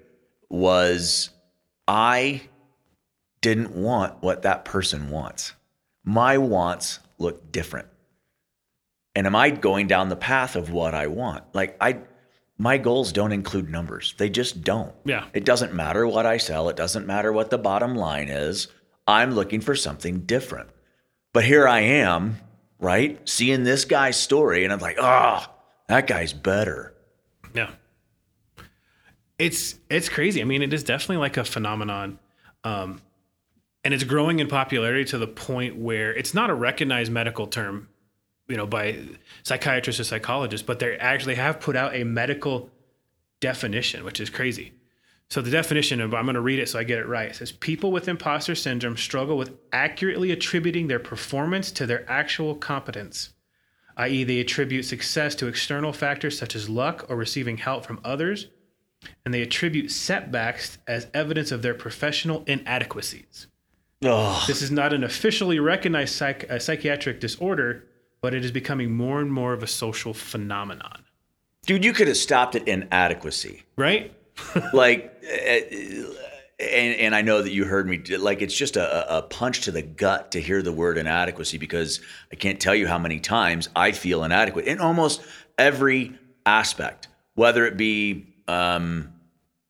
Was 0.50 1.30
I 1.88 2.42
didn't 3.42 3.76
want 3.76 4.22
what 4.22 4.44
that 4.44 4.66
person 4.66 5.10
wants. 5.10 5.54
My 6.04 6.38
wants 6.38 7.00
look 7.18 7.52
different. 7.52 7.88
And 9.16 9.28
am 9.28 9.36
I 9.36 9.50
going 9.50 9.88
down 9.88 10.10
the 10.10 10.16
path 10.16 10.56
of 10.56 10.72
what 10.72 10.94
I 10.94 11.08
want? 11.08 11.44
Like 11.54 11.76
I 11.82 12.00
my 12.62 12.78
goals 12.78 13.12
don't 13.12 13.32
include 13.32 13.70
numbers. 13.70 14.14
They 14.18 14.30
just 14.30 14.64
don't. 14.64 14.94
Yeah. 15.04 15.26
It 15.34 15.46
doesn't 15.46 15.74
matter 15.74 16.08
what 16.08 16.26
I 16.26 16.38
sell, 16.38 16.70
it 16.70 16.76
doesn't 16.76 17.08
matter 17.08 17.32
what 17.32 17.50
the 17.50 17.58
bottom 17.58 17.96
line 17.96 18.30
is. 18.30 18.68
I'm 19.08 19.32
looking 19.32 19.62
for 19.62 19.76
something 19.76 20.22
different. 20.22 20.70
But 21.34 21.44
here 21.44 21.68
I 21.68 21.80
am, 21.80 22.38
right? 22.80 23.20
Seeing 23.28 23.64
this 23.64 23.86
guy's 23.86 24.18
story 24.18 24.64
and 24.64 24.72
I'm 24.72 24.80
like, 24.80 24.98
"Oh, 25.00 25.46
that 25.88 26.08
guy's 26.08 26.34
better." 26.34 26.94
Yeah. 27.54 27.72
It's 29.40 29.76
it's 29.90 30.10
crazy. 30.10 30.42
I 30.42 30.44
mean, 30.44 30.62
it 30.62 30.74
is 30.74 30.84
definitely 30.84 31.18
like 31.18 31.38
a 31.38 31.44
phenomenon 31.44 32.20
um, 32.64 33.02
and 33.84 33.94
it's 33.94 34.04
growing 34.04 34.40
in 34.40 34.48
popularity 34.48 35.06
to 35.06 35.18
the 35.18 35.28
point 35.28 35.78
where 35.78 36.14
it's 36.14 36.34
not 36.34 36.50
a 36.50 36.54
recognized 36.54 37.12
medical 37.12 37.48
term, 37.48 37.90
you 38.52 38.58
know, 38.58 38.68
by 38.68 39.00
psychiatrists 39.44 40.00
or 40.02 40.04
psychologists, 40.04 40.66
but 40.66 40.80
they 40.80 40.98
actually 40.98 41.36
have 41.36 41.60
put 41.60 41.76
out 41.76 41.96
a 41.96 42.04
medical 42.04 42.70
definition, 43.40 44.04
which 44.04 44.20
is 44.20 44.30
crazy. 44.30 44.74
So 45.30 45.42
the 45.42 45.50
definition 45.50 46.02
of 46.02 46.14
I'm 46.14 46.26
going 46.26 46.36
to 46.36 46.42
read 46.42 46.60
it 46.60 46.68
so 46.68 46.78
I 46.78 46.84
get 46.84 47.00
it 47.00 47.08
right. 47.08 47.30
It 47.30 47.38
says 47.38 47.54
people 47.54 47.94
with 47.94 48.10
imposter 48.10 48.54
syndrome 48.54 48.98
struggle 48.98 49.38
with 49.38 49.58
accurately 49.72 50.32
attributing 50.32 50.88
their 50.88 51.00
performance 51.00 51.72
to 51.72 51.86
their 51.86 52.10
actual 52.12 52.54
competence, 52.54 53.30
i.e., 53.96 54.26
they 54.26 54.42
attribute 54.42 54.84
success 54.84 55.34
to 55.36 55.48
external 55.48 55.94
factors 55.94 56.38
such 56.38 56.54
as 56.54 56.68
luck 56.68 57.06
or 57.08 57.16
receiving 57.16 57.58
help 57.58 57.86
from 57.86 58.02
others, 58.04 58.48
and 59.24 59.34
they 59.34 59.42
attribute 59.42 59.90
setbacks 59.90 60.78
as 60.86 61.08
evidence 61.14 61.54
of 61.54 61.62
their 61.62 61.74
professional 61.74 62.44
inadequacies. 62.46 63.48
Oh. 64.04 64.44
This 64.48 64.62
is 64.62 64.72
not 64.72 64.92
an 64.92 65.06
officially 65.06 65.60
recognized 65.60 66.14
psych- 66.14 66.50
uh, 66.50 66.60
psychiatric 66.60 67.22
disorder, 67.22 67.86
but 68.22 68.34
it 68.34 68.46
is 68.46 68.52
becoming 68.52 68.96
more 68.96 69.20
and 69.20 69.32
more 69.32 69.54
of 69.54 69.64
a 69.64 69.68
social 69.68 70.14
phenomenon. 70.14 71.04
Dude, 71.66 71.84
you 71.84 71.94
could 71.94 72.08
have 72.08 72.18
stopped 72.18 72.56
at 72.56 72.68
inadequacy. 72.68 73.64
Right? 73.76 74.14
like, 74.74 75.14
eh, 75.28 76.04
and, 76.60 76.96
and 77.00 77.16
I 77.16 77.22
know 77.22 77.42
that 77.42 77.52
you 77.52 77.66
heard 77.66 77.88
me, 77.88 77.98
like, 78.18 78.42
it's 78.42 78.56
just 78.56 78.78
a, 78.78 79.18
a 79.18 79.22
punch 79.24 79.62
to 79.62 79.72
the 79.72 79.82
gut 79.82 80.32
to 80.32 80.42
hear 80.42 80.62
the 80.62 80.72
word 80.72 80.98
inadequacy 80.98 81.58
because 81.58 82.02
I 82.32 82.36
can't 82.36 82.60
tell 82.60 82.76
you 82.76 82.88
how 82.88 83.00
many 83.00 83.20
times 83.20 83.70
I 83.76 83.92
feel 83.92 84.24
inadequate 84.24 84.66
in 84.66 84.80
almost 84.80 85.22
every 85.58 86.18
aspect, 86.46 87.08
whether 87.34 87.66
it 87.66 87.78
be 87.78 88.28
um, 88.48 89.14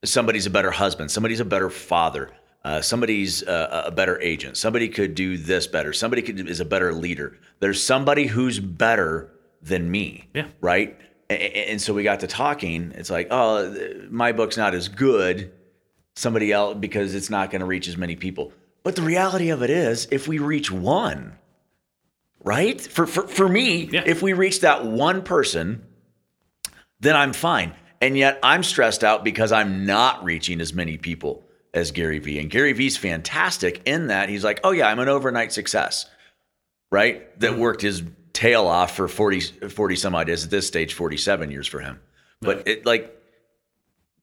somebody's 0.04 0.46
a 0.46 0.50
better 0.50 0.72
husband, 0.72 1.12
somebody's 1.12 1.40
a 1.40 1.46
better 1.46 1.70
father, 1.70 2.32
uh, 2.64 2.82
somebody's 2.82 3.44
uh, 3.44 3.84
a 3.88 3.92
better 3.92 4.22
agent. 4.22 4.56
Somebody 4.56 4.88
could 4.88 5.16
do 5.16 5.38
this 5.38 5.66
better. 5.66 5.94
Somebody 5.94 6.22
could, 6.22 6.48
is 6.48 6.60
a 6.60 6.66
better 6.66 6.94
leader. 6.94 7.38
There's 7.60 7.84
somebody 7.84 8.28
who's 8.28 8.60
better 8.60 9.32
than 9.62 9.90
me. 9.90 10.28
Yeah. 10.34 10.48
Right. 10.60 10.98
And, 11.30 11.42
and 11.42 11.82
so 11.82 11.94
we 11.94 12.04
got 12.04 12.20
to 12.20 12.28
talking. 12.28 12.94
It's 12.96 13.10
like, 13.10 13.28
oh, 13.32 13.76
my 14.10 14.32
book's 14.32 14.58
not 14.58 14.76
as 14.76 14.90
good. 14.90 15.52
Somebody 16.16 16.52
else 16.52 16.78
because 16.80 17.16
it's 17.16 17.30
not 17.30 17.50
going 17.50 17.62
to 17.62 17.66
reach 17.66 17.88
as 17.88 17.98
many 17.98 18.16
people. 18.16 18.52
But 18.84 18.96
the 18.96 19.02
reality 19.02 19.50
of 19.50 19.64
it 19.64 19.70
is, 19.70 20.08
if 20.12 20.28
we 20.28 20.40
reach 20.40 20.72
one, 20.72 21.34
right? 22.44 22.82
For 22.82 23.08
for 23.08 23.28
for 23.28 23.48
me, 23.48 23.90
yeah. 23.92 24.04
if 24.06 24.22
we 24.22 24.34
reach 24.34 24.62
that 24.62 24.86
one 24.86 25.22
person, 25.22 25.84
then 27.00 27.16
I'm 27.16 27.32
fine. 27.32 27.74
And 28.02 28.18
yet 28.18 28.40
I'm 28.44 28.64
stressed 28.64 29.04
out 29.04 29.24
because 29.24 29.52
I'm 29.52 29.86
not 29.86 30.24
reaching 30.24 30.60
as 30.60 30.74
many 30.74 30.98
people 30.98 31.44
as 31.74 31.92
Gary 31.92 32.20
Vee. 32.20 32.40
And 32.40 32.50
Gary 32.50 32.74
Vee's 32.74 32.98
fantastic 32.98 33.82
in 33.86 34.08
that 34.08 34.30
he's 34.30 34.44
like, 34.44 34.60
oh, 34.64 34.72
yeah, 34.72 34.88
I'm 34.88 35.00
an 35.00 35.10
overnight 35.10 35.52
success, 35.52 36.06
right? 36.92 37.40
That 37.40 37.52
mm-hmm. 37.52 37.62
worked 37.62 37.82
his 37.82 38.04
tail 38.34 38.68
off 38.68 38.96
for 38.96 39.08
40, 39.08 39.70
40 39.70 39.96
some 39.96 40.16
odd. 40.16 40.30
At 40.30 40.42
this 40.50 40.68
stage, 40.68 40.94
47 40.94 41.52
years 41.52 41.68
for 41.68 41.80
him. 41.80 42.00
But 42.42 42.68
it 42.68 42.86
like 42.86 43.16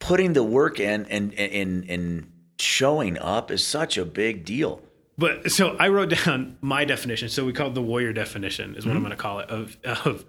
putting 0.00 0.32
the 0.32 0.42
work 0.42 0.80
in 0.80 1.06
and, 1.06 1.32
and, 1.34 1.88
and 1.88 2.32
showing 2.58 3.18
up 3.18 3.50
is 3.50 3.64
such 3.64 3.96
a 3.96 4.04
big 4.04 4.44
deal. 4.44 4.82
But 5.16 5.50
so 5.50 5.76
I 5.76 5.88
wrote 5.88 6.10
down 6.24 6.58
my 6.60 6.84
definition. 6.84 7.28
So 7.28 7.44
we 7.44 7.52
call 7.52 7.68
it 7.68 7.74
the 7.74 7.82
warrior 7.82 8.12
definition, 8.12 8.76
is 8.76 8.86
what 8.86 8.90
mm-hmm. 8.90 8.96
I'm 8.96 9.02
going 9.02 9.10
to 9.10 9.16
call 9.16 9.38
it 9.40 9.50
of, 9.50 9.76
of 9.84 10.24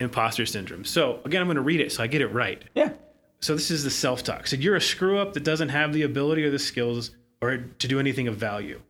imposter 0.00 0.46
syndrome. 0.46 0.84
So 0.84 1.20
again, 1.24 1.40
I'm 1.40 1.46
going 1.46 1.56
to 1.56 1.62
read 1.62 1.80
it 1.80 1.92
so 1.92 2.02
I 2.02 2.06
get 2.06 2.20
it 2.20 2.28
right. 2.28 2.62
Yeah. 2.74 2.90
So 3.44 3.54
this 3.54 3.70
is 3.70 3.84
the 3.84 3.90
self-talk. 3.90 4.46
So 4.46 4.56
you're 4.56 4.74
a 4.74 4.80
screw 4.80 5.18
up 5.18 5.34
that 5.34 5.44
doesn't 5.44 5.68
have 5.68 5.92
the 5.92 6.04
ability 6.04 6.46
or 6.46 6.50
the 6.50 6.58
skills 6.58 7.10
or 7.42 7.58
to 7.58 7.86
do 7.86 8.00
anything 8.00 8.26
of 8.26 8.36
value. 8.36 8.80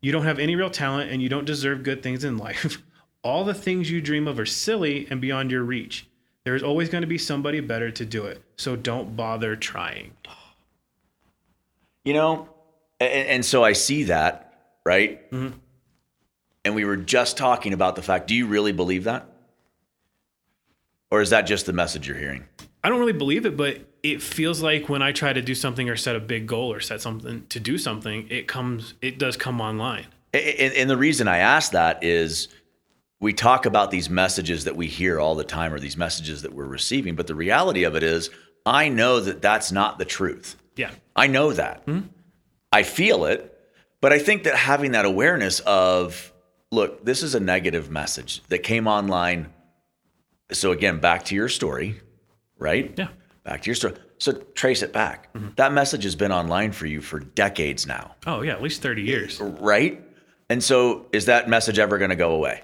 You 0.00 0.10
don't 0.10 0.24
have 0.24 0.40
any 0.40 0.56
real 0.56 0.70
talent 0.70 1.12
and 1.12 1.22
you 1.22 1.28
don't 1.28 1.44
deserve 1.44 1.84
good 1.84 2.02
things 2.02 2.24
in 2.24 2.36
life. 2.36 2.82
All 3.22 3.44
the 3.44 3.54
things 3.54 3.88
you 3.88 4.00
dream 4.00 4.26
of 4.26 4.40
are 4.40 4.44
silly 4.46 5.06
and 5.08 5.20
beyond 5.20 5.52
your 5.52 5.62
reach. 5.62 6.08
There 6.42 6.56
is 6.56 6.64
always 6.64 6.88
going 6.88 7.02
to 7.02 7.06
be 7.06 7.16
somebody 7.16 7.60
better 7.60 7.92
to 7.92 8.04
do 8.04 8.24
it. 8.24 8.42
So 8.56 8.74
don't 8.74 9.14
bother 9.14 9.54
trying. 9.54 10.14
You 12.04 12.14
know, 12.14 12.48
and, 12.98 13.28
and 13.28 13.44
so 13.44 13.62
I 13.62 13.74
see 13.74 14.02
that, 14.04 14.80
right? 14.84 15.30
Mhm. 15.30 15.52
And 16.64 16.74
we 16.74 16.84
were 16.84 16.96
just 16.96 17.36
talking 17.36 17.72
about 17.72 17.94
the 17.94 18.02
fact 18.02 18.26
do 18.26 18.34
you 18.34 18.48
really 18.48 18.72
believe 18.72 19.04
that? 19.04 19.28
Or 21.12 21.20
is 21.20 21.30
that 21.30 21.42
just 21.42 21.66
the 21.66 21.72
message 21.72 22.08
you're 22.08 22.16
hearing? 22.16 22.46
I 22.82 22.88
don't 22.88 22.98
really 22.98 23.12
believe 23.12 23.46
it, 23.46 23.56
but 23.56 23.78
it 24.02 24.22
feels 24.22 24.62
like 24.62 24.88
when 24.88 25.02
I 25.02 25.12
try 25.12 25.32
to 25.32 25.42
do 25.42 25.54
something 25.54 25.88
or 25.88 25.96
set 25.96 26.16
a 26.16 26.20
big 26.20 26.46
goal 26.46 26.72
or 26.72 26.80
set 26.80 27.00
something 27.00 27.46
to 27.48 27.60
do 27.60 27.76
something, 27.76 28.26
it 28.30 28.48
comes, 28.48 28.94
it 29.02 29.18
does 29.18 29.36
come 29.36 29.60
online. 29.60 30.06
And, 30.32 30.72
and 30.74 30.90
the 30.90 30.96
reason 30.96 31.28
I 31.28 31.38
ask 31.38 31.72
that 31.72 32.02
is 32.02 32.48
we 33.20 33.34
talk 33.34 33.66
about 33.66 33.90
these 33.90 34.08
messages 34.08 34.64
that 34.64 34.76
we 34.76 34.86
hear 34.86 35.20
all 35.20 35.34
the 35.34 35.44
time 35.44 35.74
or 35.74 35.78
these 35.78 35.96
messages 35.96 36.42
that 36.42 36.54
we're 36.54 36.64
receiving, 36.64 37.16
but 37.16 37.26
the 37.26 37.34
reality 37.34 37.84
of 37.84 37.94
it 37.96 38.02
is 38.02 38.30
I 38.64 38.88
know 38.88 39.20
that 39.20 39.42
that's 39.42 39.72
not 39.72 39.98
the 39.98 40.04
truth. 40.04 40.56
Yeah. 40.76 40.90
I 41.14 41.26
know 41.26 41.52
that. 41.52 41.82
Hmm? 41.84 42.00
I 42.72 42.82
feel 42.84 43.26
it, 43.26 43.58
but 44.00 44.12
I 44.12 44.18
think 44.18 44.44
that 44.44 44.54
having 44.54 44.92
that 44.92 45.04
awareness 45.04 45.60
of, 45.60 46.32
look, 46.70 47.04
this 47.04 47.22
is 47.22 47.34
a 47.34 47.40
negative 47.40 47.90
message 47.90 48.42
that 48.48 48.62
came 48.62 48.86
online. 48.86 49.52
So 50.52 50.72
again, 50.72 51.00
back 51.00 51.24
to 51.26 51.34
your 51.34 51.48
story, 51.48 52.00
right? 52.60 52.94
Yeah. 52.96 53.08
Back 53.42 53.62
to 53.62 53.66
your 53.66 53.74
story. 53.74 53.94
So 54.18 54.32
trace 54.54 54.82
it 54.82 54.92
back. 54.92 55.32
Mm-hmm. 55.34 55.48
That 55.56 55.72
message 55.72 56.04
has 56.04 56.14
been 56.14 56.30
online 56.30 56.72
for 56.72 56.86
you 56.86 57.00
for 57.00 57.18
decades 57.18 57.86
now, 57.86 58.14
Oh, 58.26 58.42
yeah. 58.42 58.52
At 58.52 58.62
least 58.62 58.82
30 58.82 59.02
years. 59.02 59.40
right? 59.40 60.00
And 60.48 60.62
so 60.62 61.06
is 61.12 61.24
that 61.26 61.48
message 61.48 61.78
ever 61.78 61.96
going 61.98 62.10
to 62.10 62.16
go 62.16 62.32
away? 62.32 62.62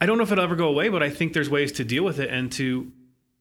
I 0.00 0.06
don't 0.06 0.16
know 0.18 0.24
if 0.24 0.32
it'll 0.32 0.44
ever 0.44 0.56
go 0.56 0.68
away, 0.68 0.88
but 0.88 1.02
I 1.02 1.10
think 1.10 1.32
there's 1.32 1.50
ways 1.50 1.72
to 1.72 1.84
deal 1.84 2.04
with 2.04 2.18
it 2.20 2.30
and 2.30 2.50
to, 2.52 2.90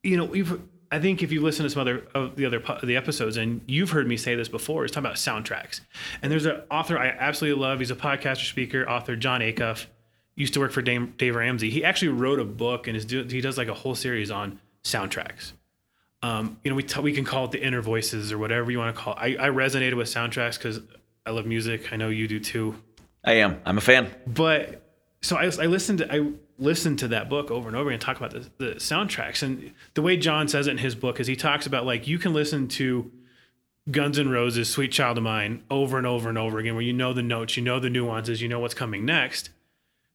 you 0.03 0.17
know, 0.17 0.25
we've, 0.25 0.60
I 0.91 1.00
think 1.00 1.22
if 1.24 1.31
you 1.31 1.41
listen 1.41 1.63
to 1.63 1.70
some 1.70 1.81
other 1.81 2.08
of 2.15 2.36
the 2.36 2.46
other 2.46 2.62
the 2.84 2.98
episodes, 2.98 3.38
and 3.38 3.62
you've 3.67 3.91
heard 3.91 4.08
me 4.08 4.17
say 4.17 4.36
this 4.36 4.48
before, 4.50 4.84
is 4.86 4.91
talking 4.91 5.05
about 5.05 5.17
soundtracks. 5.17 5.81
And 6.22 6.31
there's 6.31 6.46
an 6.46 6.62
author 6.72 6.98
I 6.98 7.08
absolutely 7.08 7.62
love. 7.62 7.79
He's 7.79 7.91
a 7.91 7.96
podcaster, 7.96 8.48
speaker, 8.50 8.88
author, 8.89 9.15
Jon 9.15 9.41
Acuff. 9.41 9.86
Used 10.36 10.53
to 10.55 10.60
work 10.62 10.72
for 10.72 10.81
Dave, 10.81 11.17
Dave 11.17 11.36
Ramsey. 11.36 11.70
He 11.70 11.84
actually 11.84 12.10
wrote 12.10 12.39
a 12.39 12.46
book 12.46 12.88
and 12.88 12.96
is 12.98 13.05
do, 13.05 13.24
he 13.24 13.41
does 13.41 13.58
like 13.58 13.67
a 13.67 13.74
whole 13.74 13.96
series 13.96 14.31
on 14.31 14.60
soundtracks. 14.84 15.51
Um, 16.24 16.58
you 16.63 16.70
know, 16.70 16.75
we 16.75 16.84
t- 16.84 17.01
we 17.01 17.13
can 17.13 17.25
call 17.25 17.46
it 17.46 17.51
the 17.51 17.63
inner 17.63 17.82
voices 17.82 18.32
or 18.32 18.38
whatever 18.38 18.70
you 18.70 18.78
want 18.78 18.96
to 18.96 19.01
call 19.01 19.13
it. 19.13 19.40
I, 19.40 19.48
I 19.48 19.50
resonated 19.50 19.96
with 19.96 20.08
soundtracks 20.08 20.58
because 20.58 20.80
I 21.25 21.32
love 21.32 21.46
music. 21.46 21.92
I 21.92 21.96
know 21.96 22.10
you 22.10 22.28
do 22.28 22.40
too 22.40 22.75
I 23.24 23.34
am. 23.34 23.62
I'm 23.66 23.78
a 23.78 23.82
fan. 23.82 24.10
but 24.28 24.88
so 25.22 25.38
I, 25.38 25.46
I 25.46 25.68
listened 25.68 26.00
to 26.00 26.13
I 26.13 26.32
listened 26.58 27.00
to 27.00 27.10
that 27.10 27.30
book 27.30 27.51
over 27.51 27.68
and 27.68 27.78
over 27.78 27.90
and 27.90 28.01
talk 28.01 28.18
about 28.18 28.32
the, 28.32 28.50
the 28.58 28.75
soundtracks 28.75 29.44
and 29.44 29.72
the 29.94 30.01
way 30.01 30.18
John 30.18 30.48
says 30.48 30.68
it 30.68 30.72
in 30.72 30.78
his 30.78 30.96
book 30.96 31.20
is 31.20 31.28
he 31.28 31.36
talks 31.36 31.66
about 31.66 31.86
like 31.86 32.08
you 32.08 32.18
can 32.18 32.34
listen 32.34 32.68
to 32.70 33.12
Guns 33.90 34.20
N' 34.20 34.30
Roses 34.30 34.70
Sweet 34.70 34.92
Child 34.92 35.18
of 35.18 35.24
Mine 35.24 35.63
over 35.70 35.98
and 35.98 36.08
over 36.08 36.30
and 36.30 36.38
over 36.38 36.60
again 36.60 36.74
where 36.74 36.84
you 36.84 36.94
know 36.94 37.13
the 37.13 37.24
notes 37.24 37.58
you 37.58 37.63
know 37.63 37.80
the 37.80 37.90
nuances 37.90 38.42
you 38.42 38.48
know 38.48 38.60
what's 38.60 38.74
coming 38.74 39.06
next 39.06 39.50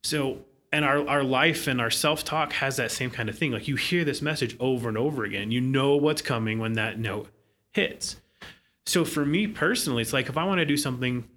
so 0.03 0.39
and 0.73 0.85
our 0.85 1.07
our 1.09 1.23
life 1.23 1.67
and 1.67 1.81
our 1.81 1.91
self-talk 1.91 2.53
has 2.55 2.77
that 2.77 2.91
same 2.91 3.11
kind 3.11 3.29
of 3.29 3.39
thing 3.39 3.53
like 3.53 3.69
you 3.69 3.77
hear 3.77 4.05
this 4.05 4.21
message 4.21 4.57
over 4.61 4.89
and 4.89 4.99
over 4.99 5.25
again 5.25 5.51
you 5.51 5.61
know 5.61 5.97
what's 5.97 6.23
coming 6.23 6.59
when 6.59 6.75
that 6.75 6.99
note 6.99 7.29
hits 7.73 8.17
so 8.85 9.05
for 9.05 9.25
me 9.25 9.47
personally 9.47 10.03
it's 10.03 10.13
like 10.13 10.29
if 10.29 10.37
I 10.37 10.45
want 10.45 10.59
to 10.59 10.65
do 10.67 10.77
something 10.77 11.29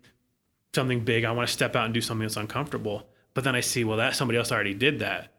something 0.74 1.04
big. 1.04 1.26
I 1.26 1.32
want 1.32 1.48
to 1.48 1.54
step 1.54 1.76
out 1.76 1.86
and 1.86 1.94
do 1.94 2.02
something 2.02 2.24
that's 2.24 2.38
uncomfortable. 2.38 3.08
But 3.34 3.44
then 3.44 3.56
I 3.56 3.62
see, 3.62 3.84
well, 3.84 3.98
that 3.98 4.16
somebody 4.16 4.38
else 4.38 4.52
already 4.52 4.74
did 4.74 5.00
that. 5.00 5.34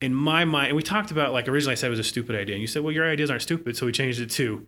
In 0.00 0.14
my 0.14 0.44
mind, 0.44 0.68
and 0.68 0.76
we 0.76 0.82
talked 0.82 1.10
about 1.10 1.32
like 1.32 1.46
originally 1.48 1.72
I 1.72 1.74
said 1.74 1.88
it 1.88 1.90
was 1.90 1.98
a 1.98 2.04
stupid 2.04 2.34
idea. 2.36 2.54
And 2.54 2.62
you 2.62 2.66
said, 2.66 2.82
well, 2.82 2.92
your 2.92 3.08
ideas 3.10 3.30
aren't 3.30 3.42
stupid. 3.42 3.76
So 3.76 3.86
we 3.86 3.92
changed 3.92 4.20
it 4.20 4.30
to 4.30 4.66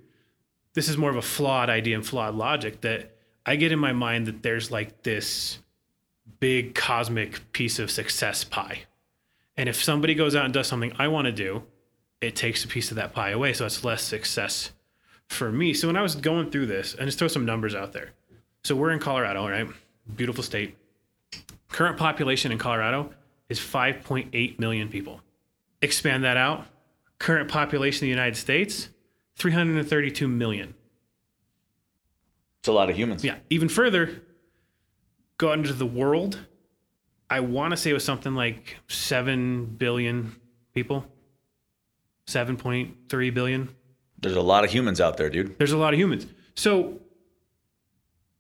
this 0.75 0.89
is 0.89 0.97
more 0.97 1.11
of 1.11 1.17
a 1.17 1.23
flawed 1.23 1.71
idea 1.71 1.97
and 1.97 2.07
flawed 2.07 2.35
logic 2.35 2.83
that 2.83 3.17
I 3.45 3.57
get 3.57 3.73
in 3.73 3.79
my 3.79 3.93
mind 3.93 4.27
that 4.27 4.43
there's 4.43 4.71
like 4.71 5.03
this 5.03 5.59
big 6.43 6.75
cosmic 6.75 7.53
piece 7.53 7.79
of 7.79 7.89
success 7.89 8.43
pie. 8.43 8.81
And 9.57 9.69
if 9.69 9.81
somebody 9.81 10.13
goes 10.17 10.35
out 10.35 10.45
and 10.45 10.53
does 10.53 10.67
something 10.67 10.93
I 10.99 11.07
want 11.07 11.27
to 11.27 11.33
do, 11.33 11.63
it 12.21 12.35
takes 12.35 12.65
a 12.65 12.67
piece 12.67 12.91
of 12.91 12.97
that 12.97 13.13
pie 13.13 13.31
away. 13.31 13.53
So 13.53 13.65
it's 13.65 13.85
less 13.85 14.03
success 14.03 14.73
for 15.29 15.53
me. 15.53 15.73
So 15.73 15.87
when 15.87 15.97
I 15.97 16.03
was 16.03 16.17
going 16.17 16.51
through 16.51 16.67
this, 16.67 16.97
and 16.97 17.07
just 17.07 17.21
throw 17.21 17.29
some 17.29 17.45
numbers 17.45 17.77
out 17.77 17.93
there. 17.93 18.11
So 18.65 18.75
we're 18.75 18.91
in 18.91 18.99
Colorado, 18.99 19.49
right? 19.49 19.69
Beautiful 20.17 20.43
state. 20.43 20.77
Current 21.69 21.97
population 21.97 22.51
in 22.51 22.59
Colorado 22.59 23.15
is 23.49 23.61
5.8 23.61 24.59
million 24.59 24.89
people. 24.89 25.21
Expand 25.81 26.25
that 26.25 26.37
out. 26.37 26.67
Current 27.21 27.49
population 27.49 28.05
in 28.05 28.07
the 28.09 28.17
United 28.17 28.37
States, 28.37 28.89
332 29.37 30.27
million. 30.27 30.75
It's 32.59 32.69
a 32.69 32.73
lot 32.73 32.91
of 32.91 32.97
humans. 32.97 33.23
Yeah. 33.23 33.37
Even 33.49 33.69
further, 33.69 34.23
go 35.43 35.51
out 35.51 35.59
into 35.59 35.73
the 35.73 35.85
world. 35.85 36.39
I 37.29 37.41
want 37.41 37.73
to 37.73 37.77
say 37.77 37.91
it 37.91 37.95
was 37.95 38.05
something 38.05 38.35
like 38.35 38.77
7 38.89 39.67
billion 39.67 40.37
people. 40.73 41.05
7.3 42.29 43.35
billion. 43.35 43.69
There's 44.21 44.37
a 44.37 44.41
lot 44.41 44.65
of 44.65 44.71
humans 44.71 45.01
out 45.01 45.17
there, 45.17 45.29
dude. 45.29 45.59
There's 45.59 45.73
a 45.73 45.77
lot 45.77 45.95
of 45.95 45.99
humans. 45.99 46.27
So 46.55 47.01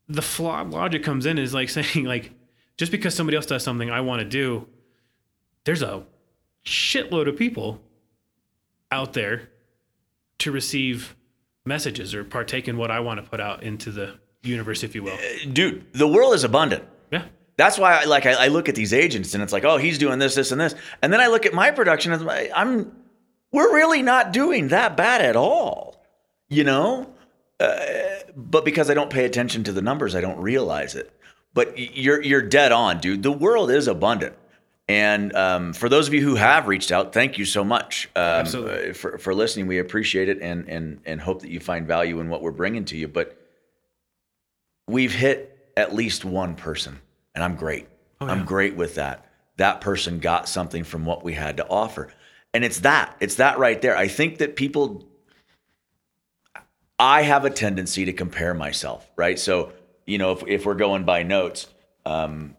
the 0.08 0.22
flawed 0.22 0.70
logic 0.70 1.02
comes 1.02 1.26
in 1.26 1.38
is 1.38 1.52
like 1.52 1.68
saying 1.76 2.06
like 2.06 2.30
just 2.76 2.92
because 2.92 3.14
somebody 3.14 3.36
else 3.36 3.46
does 3.46 3.64
something 3.64 3.90
I 3.90 4.00
want 4.00 4.20
to 4.20 4.28
do, 4.28 4.68
there's 5.64 5.82
a 5.82 6.04
shitload 6.64 7.28
of 7.28 7.36
people 7.36 7.80
out 8.92 9.12
there 9.12 9.48
to 10.38 10.52
receive 10.52 11.16
messages 11.64 12.14
or 12.14 12.22
partake 12.22 12.68
in 12.68 12.76
what 12.76 12.92
I 12.92 13.00
want 13.00 13.22
to 13.22 13.28
put 13.28 13.40
out 13.40 13.64
into 13.64 13.90
the 13.90 14.18
universe, 14.42 14.82
if 14.82 14.94
you 14.94 15.02
will. 15.02 15.14
Uh, 15.14 15.52
dude, 15.52 15.92
the 15.92 16.06
world 16.06 16.34
is 16.34 16.44
abundant. 16.44 16.84
That's 17.56 17.78
why, 17.78 18.00
I, 18.00 18.04
like, 18.04 18.26
I, 18.26 18.32
I 18.32 18.48
look 18.48 18.68
at 18.68 18.74
these 18.74 18.92
agents 18.92 19.34
and 19.34 19.42
it's 19.42 19.52
like, 19.52 19.64
oh, 19.64 19.76
he's 19.76 19.98
doing 19.98 20.18
this, 20.18 20.34
this, 20.34 20.52
and 20.52 20.60
this, 20.60 20.74
and 21.02 21.12
then 21.12 21.20
I 21.20 21.26
look 21.26 21.44
at 21.46 21.52
my 21.52 21.70
production 21.70 22.12
and 22.12 22.28
I'm, 22.28 22.48
I'm 22.54 22.92
we're 23.52 23.74
really 23.74 24.02
not 24.02 24.32
doing 24.32 24.68
that 24.68 24.96
bad 24.96 25.20
at 25.20 25.36
all, 25.36 26.02
you 26.48 26.64
know. 26.64 27.12
Uh, 27.60 27.78
but 28.34 28.64
because 28.64 28.90
I 28.90 28.94
don't 28.94 29.10
pay 29.10 29.24
attention 29.24 29.64
to 29.64 29.72
the 29.72 29.82
numbers, 29.82 30.14
I 30.14 30.20
don't 30.20 30.40
realize 30.40 30.94
it. 30.94 31.12
But 31.54 31.78
you're 31.78 32.20
you're 32.22 32.42
dead 32.42 32.72
on, 32.72 32.98
dude. 32.98 33.22
The 33.22 33.30
world 33.30 33.70
is 33.70 33.86
abundant, 33.86 34.34
and 34.88 35.34
um, 35.36 35.74
for 35.74 35.90
those 35.90 36.08
of 36.08 36.14
you 36.14 36.22
who 36.22 36.34
have 36.34 36.66
reached 36.66 36.90
out, 36.90 37.12
thank 37.12 37.36
you 37.36 37.44
so 37.44 37.62
much 37.62 38.08
um, 38.16 38.46
uh, 38.46 38.94
for 38.94 39.18
for 39.18 39.34
listening. 39.34 39.66
We 39.66 39.78
appreciate 39.78 40.30
it, 40.30 40.40
and 40.40 40.66
and 40.66 41.00
and 41.04 41.20
hope 41.20 41.42
that 41.42 41.50
you 41.50 41.60
find 41.60 41.86
value 41.86 42.20
in 42.20 42.30
what 42.30 42.40
we're 42.40 42.52
bringing 42.52 42.86
to 42.86 42.96
you. 42.96 43.06
But 43.06 43.38
we've 44.88 45.14
hit 45.14 45.72
at 45.76 45.94
least 45.94 46.24
one 46.24 46.54
person, 46.54 46.98
and 47.34 47.42
I'm 47.44 47.56
great. 47.56 47.88
Oh, 48.20 48.26
I'm 48.26 48.44
great 48.44 48.76
with 48.76 48.96
that. 48.96 49.26
That 49.56 49.80
person 49.80 50.18
got 50.18 50.48
something 50.48 50.84
from 50.84 51.04
what 51.04 51.24
we 51.24 51.32
had 51.34 51.56
to 51.58 51.68
offer. 51.68 52.12
And 52.54 52.64
it's 52.64 52.80
that. 52.80 53.16
It's 53.20 53.36
that 53.36 53.58
right 53.58 53.80
there. 53.80 53.96
I 53.96 54.08
think 54.08 54.38
that 54.38 54.56
people 54.56 55.06
I 56.98 57.22
have 57.22 57.44
a 57.44 57.50
tendency 57.50 58.04
to 58.04 58.12
compare 58.12 58.54
myself, 58.54 59.08
right? 59.16 59.38
So, 59.38 59.72
you 60.06 60.18
know, 60.18 60.32
if, 60.32 60.44
if 60.46 60.66
we're 60.66 60.74
going 60.74 61.04
by 61.04 61.22
notes, 61.24 61.66
um, 62.06 62.56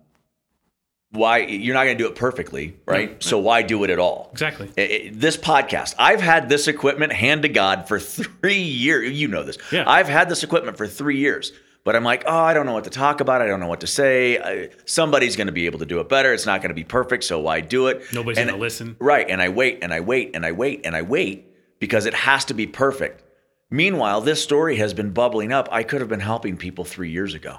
why 1.12 1.38
you're 1.39 1.75
not 1.75 1.84
going 1.86 1.98
to 1.98 2.03
do 2.03 2.10
it 2.10 2.15
perfectly, 2.15 2.75
right? 2.88 3.22
So 3.24 3.38
why 3.38 3.62
do 3.62 3.84
it 3.84 3.89
at 3.92 4.00
all? 4.00 4.30
Exactly. 4.34 4.72
It- 4.75 4.92
it- 4.92 5.20
this 5.20 5.38
podcast, 5.38 5.94
I've 6.00 6.22
had 6.22 6.50
this 6.50 6.68
equipment 6.68 7.13
hand 7.13 7.44
to 7.44 7.50
God 7.50 7.88
for 7.88 8.00
three 8.01 8.62
years. 8.63 9.12
You 9.12 9.27
know 9.27 9.44
this. 9.44 9.58
Yeah. 9.72 9.84
I've 9.88 10.10
had 10.10 10.27
this 10.27 10.44
equipment 10.44 10.75
for 10.75 10.88
three 10.88 11.20
years, 11.20 11.53
but 11.83 11.95
I'm 11.95 12.03
like, 12.03 12.23
oh, 12.25 12.39
I 12.39 12.53
don't 12.53 12.65
know 12.65 12.73
what 12.73 12.85
to 12.85 12.89
talk 12.89 13.19
about. 13.19 13.41
I 13.41 13.47
don't 13.47 13.59
know 13.59 13.67
what 13.67 13.81
to 13.81 13.87
say. 13.87 14.39
I, 14.39 14.69
somebody's 14.85 15.35
going 15.35 15.47
to 15.47 15.53
be 15.53 15.65
able 15.65 15.79
to 15.79 15.85
do 15.85 15.99
it 15.99 16.09
better. 16.09 16.33
It's 16.33 16.45
not 16.45 16.61
going 16.61 16.69
to 16.69 16.75
be 16.75 16.83
perfect, 16.83 17.23
so 17.25 17.39
why 17.39 17.59
do 17.61 17.87
it? 17.87 18.03
Nobody's 18.13 18.37
going 18.37 18.47
to 18.49 18.55
listen. 18.57 18.95
Right. 18.99 19.29
And 19.29 19.41
I 19.41 19.49
wait 19.49 19.79
and 19.81 19.93
I 19.93 19.99
wait 19.99 20.31
and 20.33 20.45
I 20.45 20.53
wait 20.53 20.81
and 20.85 20.95
I 20.95 21.01
wait 21.01 21.45
because 21.79 22.05
it 22.05 22.13
has 22.13 22.45
to 22.45 22.53
be 22.53 22.67
perfect. 22.67 23.23
Meanwhile, 23.69 24.21
this 24.21 24.41
story 24.41 24.77
has 24.77 24.93
been 24.93 25.11
bubbling 25.11 25.51
up. 25.51 25.67
I 25.71 25.83
could 25.83 25.99
have 25.99 26.09
been 26.09 26.19
helping 26.19 26.57
people 26.57 26.85
three 26.85 27.09
years 27.09 27.33
ago. 27.33 27.57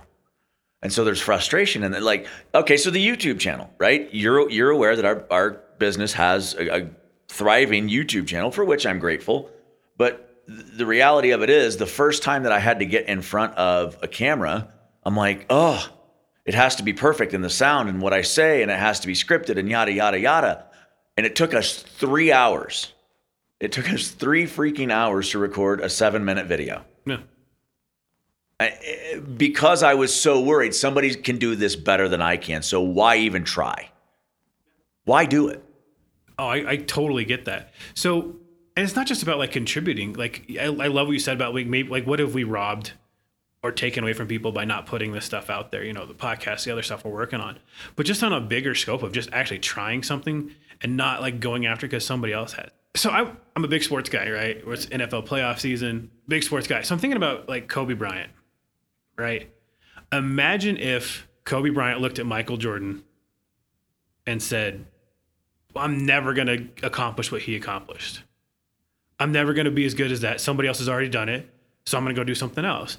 And 0.80 0.92
so 0.92 1.02
there's 1.02 1.20
frustration 1.20 1.82
and 1.82 2.04
like, 2.04 2.26
okay, 2.54 2.76
so 2.76 2.90
the 2.90 3.04
YouTube 3.04 3.40
channel, 3.40 3.70
right? 3.78 4.08
You're 4.12 4.48
you're 4.50 4.70
aware 4.70 4.94
that 4.96 5.04
our, 5.04 5.24
our 5.30 5.50
business 5.78 6.12
has 6.12 6.54
a, 6.54 6.82
a 6.82 6.90
thriving 7.28 7.88
YouTube 7.88 8.26
channel 8.26 8.50
for 8.50 8.64
which 8.64 8.86
I'm 8.86 8.98
grateful. 8.98 9.50
But 9.96 10.33
the 10.46 10.86
reality 10.86 11.30
of 11.30 11.42
it 11.42 11.50
is 11.50 11.76
the 11.76 11.86
first 11.86 12.22
time 12.22 12.42
that 12.44 12.52
I 12.52 12.58
had 12.58 12.80
to 12.80 12.86
get 12.86 13.08
in 13.08 13.22
front 13.22 13.54
of 13.54 13.96
a 14.02 14.08
camera, 14.08 14.72
I'm 15.02 15.16
like, 15.16 15.46
oh, 15.50 15.86
it 16.44 16.54
has 16.54 16.76
to 16.76 16.82
be 16.82 16.92
perfect 16.92 17.32
in 17.34 17.40
the 17.40 17.50
sound 17.50 17.88
and 17.88 18.00
what 18.00 18.12
I 18.12 18.22
say, 18.22 18.62
and 18.62 18.70
it 18.70 18.78
has 18.78 19.00
to 19.00 19.06
be 19.06 19.14
scripted 19.14 19.58
and 19.58 19.68
yada 19.68 19.92
yada 19.92 20.18
yada. 20.18 20.66
And 21.16 21.24
it 21.24 21.36
took 21.36 21.54
us 21.54 21.82
three 21.82 22.32
hours. 22.32 22.92
It 23.60 23.72
took 23.72 23.90
us 23.90 24.08
three 24.08 24.44
freaking 24.44 24.90
hours 24.90 25.30
to 25.30 25.38
record 25.38 25.80
a 25.80 25.88
seven 25.88 26.24
minute 26.24 26.46
video. 26.46 26.84
Yeah. 27.06 27.18
I, 28.60 29.20
because 29.36 29.82
I 29.82 29.94
was 29.94 30.14
so 30.14 30.40
worried 30.40 30.74
somebody 30.74 31.14
can 31.14 31.38
do 31.38 31.56
this 31.56 31.76
better 31.76 32.08
than 32.08 32.20
I 32.20 32.36
can. 32.36 32.62
So 32.62 32.80
why 32.82 33.16
even 33.16 33.44
try? 33.44 33.90
Why 35.04 35.26
do 35.26 35.48
it? 35.48 35.62
Oh, 36.38 36.46
I, 36.46 36.70
I 36.72 36.76
totally 36.76 37.24
get 37.24 37.44
that. 37.44 37.72
So, 37.94 38.36
and 38.76 38.84
it's 38.84 38.96
not 38.96 39.06
just 39.06 39.22
about 39.22 39.38
like 39.38 39.52
contributing. 39.52 40.14
Like, 40.14 40.44
I, 40.58 40.64
I 40.64 40.88
love 40.88 41.06
what 41.06 41.12
you 41.12 41.18
said 41.18 41.36
about 41.36 41.54
like 41.54 41.66
maybe 41.66 41.88
like 41.88 42.06
what 42.06 42.18
have 42.18 42.34
we 42.34 42.44
robbed 42.44 42.92
or 43.62 43.72
taken 43.72 44.04
away 44.04 44.12
from 44.12 44.26
people 44.26 44.52
by 44.52 44.64
not 44.64 44.86
putting 44.86 45.12
this 45.12 45.24
stuff 45.24 45.48
out 45.48 45.70
there? 45.70 45.84
You 45.84 45.92
know, 45.92 46.06
the 46.06 46.14
podcast, 46.14 46.64
the 46.64 46.72
other 46.72 46.82
stuff 46.82 47.04
we're 47.04 47.12
working 47.12 47.40
on, 47.40 47.58
but 47.96 48.04
just 48.04 48.22
on 48.22 48.32
a 48.32 48.40
bigger 48.40 48.74
scope 48.74 49.02
of 49.02 49.12
just 49.12 49.32
actually 49.32 49.60
trying 49.60 50.02
something 50.02 50.52
and 50.80 50.96
not 50.96 51.20
like 51.20 51.40
going 51.40 51.66
after 51.66 51.86
because 51.86 52.04
somebody 52.04 52.32
else 52.32 52.52
had. 52.52 52.70
So 52.96 53.10
I, 53.10 53.30
I'm 53.56 53.64
a 53.64 53.68
big 53.68 53.82
sports 53.82 54.08
guy, 54.08 54.30
right? 54.30 54.62
It's 54.66 54.86
NFL 54.86 55.26
playoff 55.26 55.58
season, 55.58 56.10
big 56.28 56.42
sports 56.42 56.66
guy. 56.66 56.82
So 56.82 56.94
I'm 56.94 57.00
thinking 57.00 57.16
about 57.16 57.48
like 57.48 57.68
Kobe 57.68 57.94
Bryant, 57.94 58.30
right? 59.16 59.50
Imagine 60.12 60.76
if 60.76 61.26
Kobe 61.44 61.70
Bryant 61.70 62.00
looked 62.00 62.18
at 62.18 62.26
Michael 62.26 62.56
Jordan 62.56 63.02
and 64.26 64.42
said, 64.42 64.86
I'm 65.74 66.06
never 66.06 66.34
going 66.34 66.46
to 66.46 66.86
accomplish 66.86 67.32
what 67.32 67.42
he 67.42 67.56
accomplished. 67.56 68.22
I'm 69.18 69.33
never 69.33 69.54
going 69.54 69.66
to 69.66 69.71
be 69.71 69.85
as 69.85 69.94
good 69.94 70.12
as 70.12 70.21
that. 70.21 70.40
Somebody 70.40 70.68
else 70.68 70.78
has 70.78 70.88
already 70.88 71.09
done 71.09 71.28
it. 71.28 71.49
So 71.87 71.99
I'm 71.99 72.04
going 72.04 72.14
to 72.14 72.21
go 72.21 72.25
do 72.25 72.35
something 72.35 72.64
else. 72.64 72.99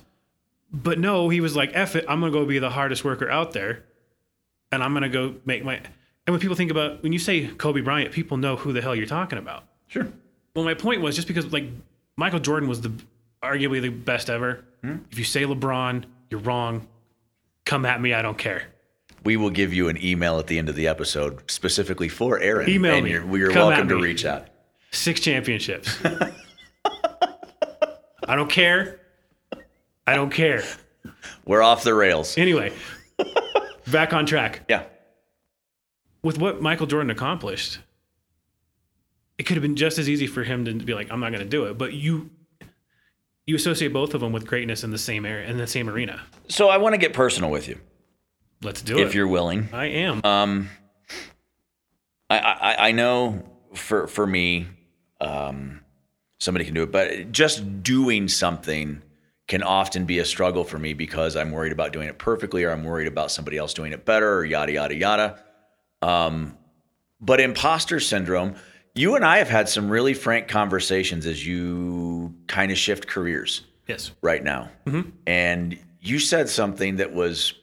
But 0.72 1.00
no, 1.00 1.30
he 1.30 1.42
was 1.42 1.56
like, 1.56 1.72
F 1.74 1.96
it. 1.96 2.06
I'm 2.08 2.20
going 2.20 2.32
to 2.32 2.40
go 2.40 2.46
be 2.46 2.60
the 2.60 2.70
hardest 2.70 3.04
worker 3.04 3.30
out 3.30 3.54
there. 3.54 3.84
And 4.72 4.84
I'm 4.84 4.94
going 4.94 5.04
to 5.04 5.10
go 5.10 5.36
make 5.46 5.64
my. 5.64 5.76
And 5.76 6.34
when 6.34 6.40
people 6.40 6.56
think 6.56 6.72
about, 6.72 7.04
when 7.04 7.14
you 7.14 7.20
say 7.20 7.48
Kobe 7.48 7.82
Bryant, 7.82 8.12
people 8.12 8.38
know 8.38 8.56
who 8.56 8.74
the 8.74 8.82
hell 8.82 8.96
you're 8.96 9.06
talking 9.06 9.38
about. 9.38 9.64
Sure. 9.88 10.08
Well, 10.56 10.66
my 10.66 10.74
point 10.74 11.02
was 11.02 11.16
just 11.16 11.28
because, 11.28 11.52
like, 11.52 11.66
Michael 12.16 12.40
Jordan 12.40 12.68
was 12.68 12.82
the 12.82 12.92
arguably 13.44 13.82
the 13.82 13.90
best 13.90 14.30
ever. 14.30 14.64
Hmm? 14.82 14.98
If 15.12 15.20
you 15.20 15.26
say 15.26 15.44
LeBron, 15.44 16.06
you're 16.30 16.40
wrong. 16.40 16.88
Come 17.66 17.86
at 17.86 18.02
me. 18.02 18.14
I 18.14 18.22
don't 18.22 18.38
care 18.38 18.64
we 19.26 19.36
will 19.36 19.50
give 19.50 19.74
you 19.74 19.90
an 19.90 20.02
email 20.02 20.40
at 20.40 20.48
the 20.48 20.58
end 20.58 20.70
of 20.70 20.76
the 20.76 20.88
episode 20.88 21.50
specifically 21.52 22.08
for 22.08 22.40
Aaron. 22.40 22.70
Email 22.70 22.96
and 22.96 23.04
me. 23.04 23.12
You're, 23.12 23.38
you're 23.38 23.54
welcome 23.54 23.90
to 23.90 23.98
reach 24.00 24.24
out. 24.24 24.48
Six 24.96 25.20
championships. 25.20 25.98
I 28.28 28.36
don't 28.36 28.50
care. 28.50 29.00
I 30.08 30.16
don't 30.16 30.32
care. 30.32 30.64
We're 31.46 31.62
off 31.62 31.84
the 31.84 31.94
rails. 31.94 32.38
Anyway, 32.38 32.72
back 33.92 34.14
on 34.14 34.25
track. 34.25 34.64
Yeah. 34.70 34.84
With 36.24 36.40
what 36.40 36.62
Michael 36.62 36.88
Jordan 36.88 37.12
accomplished, 37.12 37.80
it 39.38 39.44
could 39.44 39.58
have 39.58 39.62
been 39.62 39.75
just 39.75 40.00
as 40.00 40.10
easy 40.10 40.28
for 40.28 40.44
him 40.44 40.66
to 40.66 40.74
be 40.74 40.94
like, 40.94 41.12
"I'm 41.12 41.20
not 41.20 41.32
going 41.32 41.44
to 41.44 41.50
do 41.50 41.66
it," 41.66 41.78
but 41.78 41.94
you 41.94 42.32
you 43.46 43.56
associate 43.56 43.94
both 43.94 44.14
of 44.14 44.22
them 44.22 44.32
with 44.32 44.48
greatness 44.48 44.84
in 44.84 44.92
the 44.92 44.98
same 44.98 45.25
area 45.25 45.48
in 45.48 45.58
the 45.58 45.68
same 45.68 45.90
arena. 45.90 46.22
So 46.48 46.70
I 46.70 46.78
want 46.78 46.94
to 46.94 46.98
get 46.98 47.14
personal 47.14 47.52
with 47.52 47.68
you. 47.68 47.80
Let's 48.64 48.82
do 48.82 48.94
if 48.96 49.00
it. 49.00 49.08
If 49.08 49.16
you're 49.16 49.28
willing. 49.28 49.70
I 49.72 49.86
am. 49.86 50.22
Um, 50.24 50.70
I, 52.30 52.40
I, 52.40 52.88
I 52.88 52.92
know 52.92 53.44
for 53.75 54.08
for 54.08 54.25
me, 54.25 54.68
um, 55.22 55.82
somebody 56.40 56.66
can 56.66 56.74
do 56.74 56.84
it, 56.84 56.92
but 56.92 57.32
just 57.32 57.84
doing 57.84 58.28
something 58.28 59.02
can 59.48 59.62
often 59.62 60.06
be 60.06 60.20
a 60.20 60.26
struggle 60.26 60.64
for 60.64 60.80
me 60.80 60.94
because 60.94 61.36
I'm 61.36 61.52
worried 61.52 61.72
about 61.72 61.94
doing 61.94 62.08
it 62.08 62.18
perfectly, 62.18 62.64
or 62.64 62.72
I'm 62.72 62.84
worried 62.84 63.08
about 63.08 63.32
somebody 63.32 63.58
else 63.58 63.74
doing 63.74 63.94
it 63.94 64.06
better, 64.06 64.38
or 64.38 64.46
yada 64.46 64.72
yada 64.72 64.96
yada. 64.96 65.44
Um, 66.02 66.58
but 67.22 67.40
imposter 67.40 68.00
syndrome. 68.00 68.56
You 68.96 69.16
and 69.16 69.26
I 69.26 69.40
have 69.40 69.50
had 69.50 69.68
some 69.68 69.90
really 69.90 70.14
frank 70.14 70.48
conversations 70.48 71.26
as 71.26 71.46
you 71.46 72.34
kind 72.48 72.72
of 72.72 72.78
shift 72.78 73.08
careers. 73.08 73.62
Yes. 73.88 74.12
Right 74.22 74.44
now, 74.44 74.70
mm-hmm. 74.86 75.10
and 75.28 75.78
you 76.02 76.18
said 76.20 76.50
something 76.50 76.96
that 76.96 77.14
was 77.14 77.54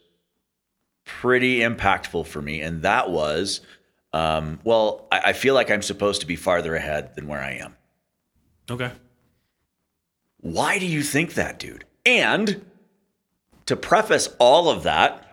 pretty 1.04 1.58
impactful 1.60 2.26
for 2.26 2.40
me, 2.40 2.60
and 2.60 2.82
that 2.82 3.10
was, 3.10 3.60
um, 4.12 4.60
well, 4.64 5.06
I, 5.10 5.20
I 5.26 5.32
feel 5.32 5.54
like 5.54 5.70
I'm 5.70 5.82
supposed 5.82 6.20
to 6.20 6.26
be 6.26 6.36
farther 6.36 6.74
ahead 6.74 7.14
than 7.14 7.26
where 7.26 7.40
I 7.40 7.52
am. 7.52 7.76
Okay. 8.70 8.92
Why 10.38 10.78
do 10.78 10.86
you 10.86 11.02
think 11.02 11.34
that, 11.34 11.58
dude? 11.58 11.84
And 12.04 12.64
to 13.66 13.76
preface 13.76 14.28
all 14.38 14.68
of 14.68 14.82
that, 14.82 15.26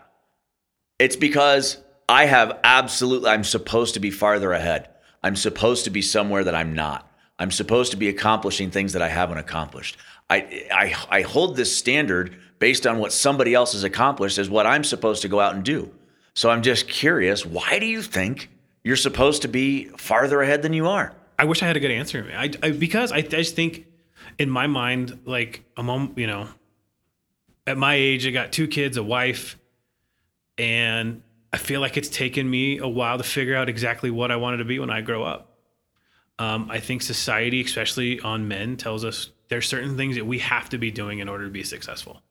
it's 1.00 1.16
because 1.16 1.78
I 2.08 2.26
have 2.26 2.60
absolutely, 2.64 3.30
I'm 3.30 3.44
supposed 3.44 3.96
to 3.96 4.00
be 4.00 4.12
farther 4.12 4.52
ahead. 4.52 4.90
I'm 5.24 5.36
supposed 5.36 5.84
to 5.86 5.90
be 5.90 6.02
somewhere 6.02 6.44
that 6.44 6.56
I'm 6.56 6.74
not. 6.74 7.12
I'm 7.40 7.52
supposed 7.52 7.92
to 7.92 7.98
be 7.98 8.10
accomplishing 8.10 8.70
things 8.70 8.94
that 8.94 9.02
I 9.02 9.10
haven't 9.10 9.38
accomplished. 9.38 9.98
I, 10.30 10.68
I, 10.72 10.96
I 11.10 11.22
hold 11.22 11.56
this 11.56 11.76
standard 11.76 12.36
based 12.60 12.86
on 12.86 13.00
what 13.00 13.14
somebody 13.14 13.54
else 13.54 13.74
has 13.74 13.84
accomplished 13.84 14.38
as 14.38 14.50
what 14.50 14.68
I'm 14.68 14.84
supposed 14.84 15.22
to 15.24 15.28
go 15.28 15.40
out 15.40 15.56
and 15.56 15.64
do. 15.64 15.92
So 16.36 16.50
I'm 16.50 16.62
just 16.62 16.88
curious, 16.88 17.46
why 17.46 17.80
do 17.80 17.86
you 17.86 18.02
think 18.02 18.50
you're 18.84 18.96
supposed 18.96 19.42
to 19.44 19.48
be 19.48 19.86
farther 19.98 20.42
ahead 20.42 20.62
than 20.62 20.74
you 20.74 20.88
are? 20.88 21.14
I 21.38 21.46
wish 21.46 21.64
I 21.64 21.68
had 21.68 21.78
a 21.78 21.80
good 21.80 21.92
answer. 21.92 22.30
I, 22.36 22.52
I 22.62 22.72
because 22.72 23.12
I, 23.12 23.18
I 23.18 23.22
just 23.22 23.56
think 23.56 23.86
in 24.38 24.50
my 24.50 24.68
mind, 24.68 25.20
like 25.26 25.64
a 25.78 25.84
moment, 25.84 26.18
you 26.18 26.28
know, 26.28 26.48
at 27.66 27.78
my 27.78 27.96
age, 27.96 28.28
I 28.28 28.32
got 28.32 28.52
two 28.52 28.68
kids, 28.68 28.98
a 28.98 29.04
wife, 29.04 29.58
and 30.58 31.22
I 31.54 31.58
feel 31.58 31.82
like 31.82 31.98
it's 31.98 32.10
taken 32.10 32.50
me 32.50 32.78
a 32.80 32.88
while 32.88 33.18
to 33.18 33.24
figure 33.24 33.56
out 33.56 33.70
exactly 33.70 34.12
what 34.12 34.32
I 34.32 34.36
wanted 34.36 34.58
to 34.58 34.66
be 34.66 34.80
when 34.80 34.90
I 34.90 35.02
grow 35.02 35.24
up. 35.24 35.58
Um, 36.38 36.70
I 36.72 36.80
think 36.80 37.02
society, 37.02 37.62
especially 37.62 38.20
on 38.22 38.48
men, 38.48 38.78
tells 38.78 39.04
us 39.04 39.30
there's 39.50 39.68
certain 39.68 39.98
things 39.98 40.16
that 40.16 40.26
we 40.26 40.40
have 40.40 40.70
to 40.70 40.78
be 40.78 40.90
doing 40.92 41.20
in 41.20 41.28
order 41.28 41.46
to 41.46 41.52
be 41.52 41.64
successful. 41.64 42.22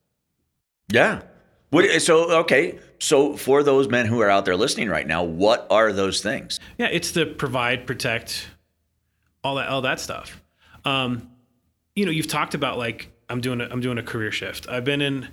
Yeah. 0.91 1.23
What, 1.71 2.01
so 2.01 2.31
okay, 2.41 2.79
so 2.99 3.37
for 3.37 3.63
those 3.63 3.89
men 3.89 4.07
who 4.07 4.21
are 4.21 4.31
out 4.31 4.45
there 4.45 4.57
listening 4.57 4.89
right 4.89 5.07
now, 5.07 5.23
what 5.23 5.67
are 5.71 5.93
those 5.93 6.23
things? 6.23 6.61
Yeah, 6.79 6.87
it's 6.87 7.13
the 7.13 7.27
provide, 7.27 7.87
protect, 7.87 8.49
all 9.45 9.57
that, 9.57 9.69
all 9.69 9.83
that 9.83 10.01
stuff. 10.01 10.43
Um, 10.85 11.31
you 11.95 12.07
know, 12.07 12.11
you've 12.11 12.29
talked 12.29 12.55
about 12.55 12.79
like 12.79 13.11
I'm 13.29 13.41
doing, 13.41 13.61
a, 13.61 13.65
I'm 13.65 13.81
doing 13.81 13.99
a 13.99 14.03
career 14.03 14.33
shift. 14.33 14.69
I've 14.69 14.85
been 14.85 15.03
in. 15.03 15.29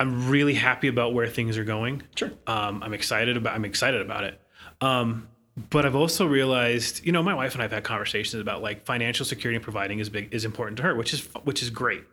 I'm 0.00 0.30
really 0.30 0.54
happy 0.54 0.86
about 0.86 1.12
where 1.12 1.26
things 1.26 1.58
are 1.58 1.64
going. 1.64 2.04
Sure. 2.14 2.30
Um, 2.46 2.84
I'm 2.84 2.94
excited 2.94 3.36
about. 3.36 3.54
I'm 3.54 3.64
excited 3.64 4.00
about 4.00 4.22
it. 4.22 4.40
Um, 4.80 5.28
but 5.70 5.84
I've 5.84 5.96
also 5.96 6.24
realized, 6.24 7.04
you 7.04 7.10
know, 7.10 7.20
my 7.20 7.34
wife 7.34 7.54
and 7.54 7.62
I've 7.64 7.72
had 7.72 7.82
conversations 7.82 8.40
about 8.40 8.62
like 8.62 8.84
financial 8.84 9.26
security 9.26 9.56
and 9.56 9.62
providing 9.64 9.98
is 9.98 10.08
big 10.08 10.32
is 10.32 10.44
important 10.44 10.76
to 10.76 10.84
her, 10.84 10.94
which 10.94 11.12
is 11.12 11.28
which 11.42 11.64
is 11.64 11.70
great 11.70 12.04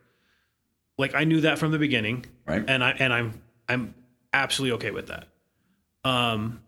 like 0.98 1.14
I 1.14 1.24
knew 1.24 1.42
that 1.42 1.58
from 1.58 1.72
the 1.72 1.78
beginning, 1.78 2.26
right? 2.46 2.64
And 2.66 2.82
I 2.82 2.90
and 2.92 3.12
I'm 3.12 3.42
I'm 3.68 3.94
absolutely 4.32 4.76
okay 4.76 4.90
with 4.90 5.08
that. 5.08 5.28
Um, 6.04 6.62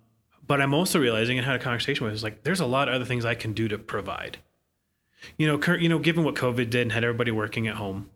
but 0.47 0.61
I'm 0.61 0.75
also 0.75 0.99
realizing 0.99 1.39
and 1.39 1.47
had 1.47 1.57
a 1.57 1.63
conversation 1.63 2.05
with 2.07 2.15
is 2.15 2.23
like 2.23 2.43
there's 2.43 2.61
a 2.61 2.67
lot 2.67 2.89
of 2.89 2.95
other 2.95 3.05
things 3.05 3.25
I 3.25 3.35
can 3.35 3.53
do 3.53 3.69
to 3.69 3.79
provide. 3.79 4.39
You 5.37 5.47
know, 5.47 5.59
cur- 5.59 5.77
you 5.77 5.89
know, 5.89 5.99
given 5.99 6.25
what 6.25 6.35
COVID 6.35 6.71
did 6.71 6.83
and 6.83 6.93
had 6.93 7.05
everybody 7.05 7.31
working 7.31 7.67
at 7.69 7.75
home, 7.75 8.09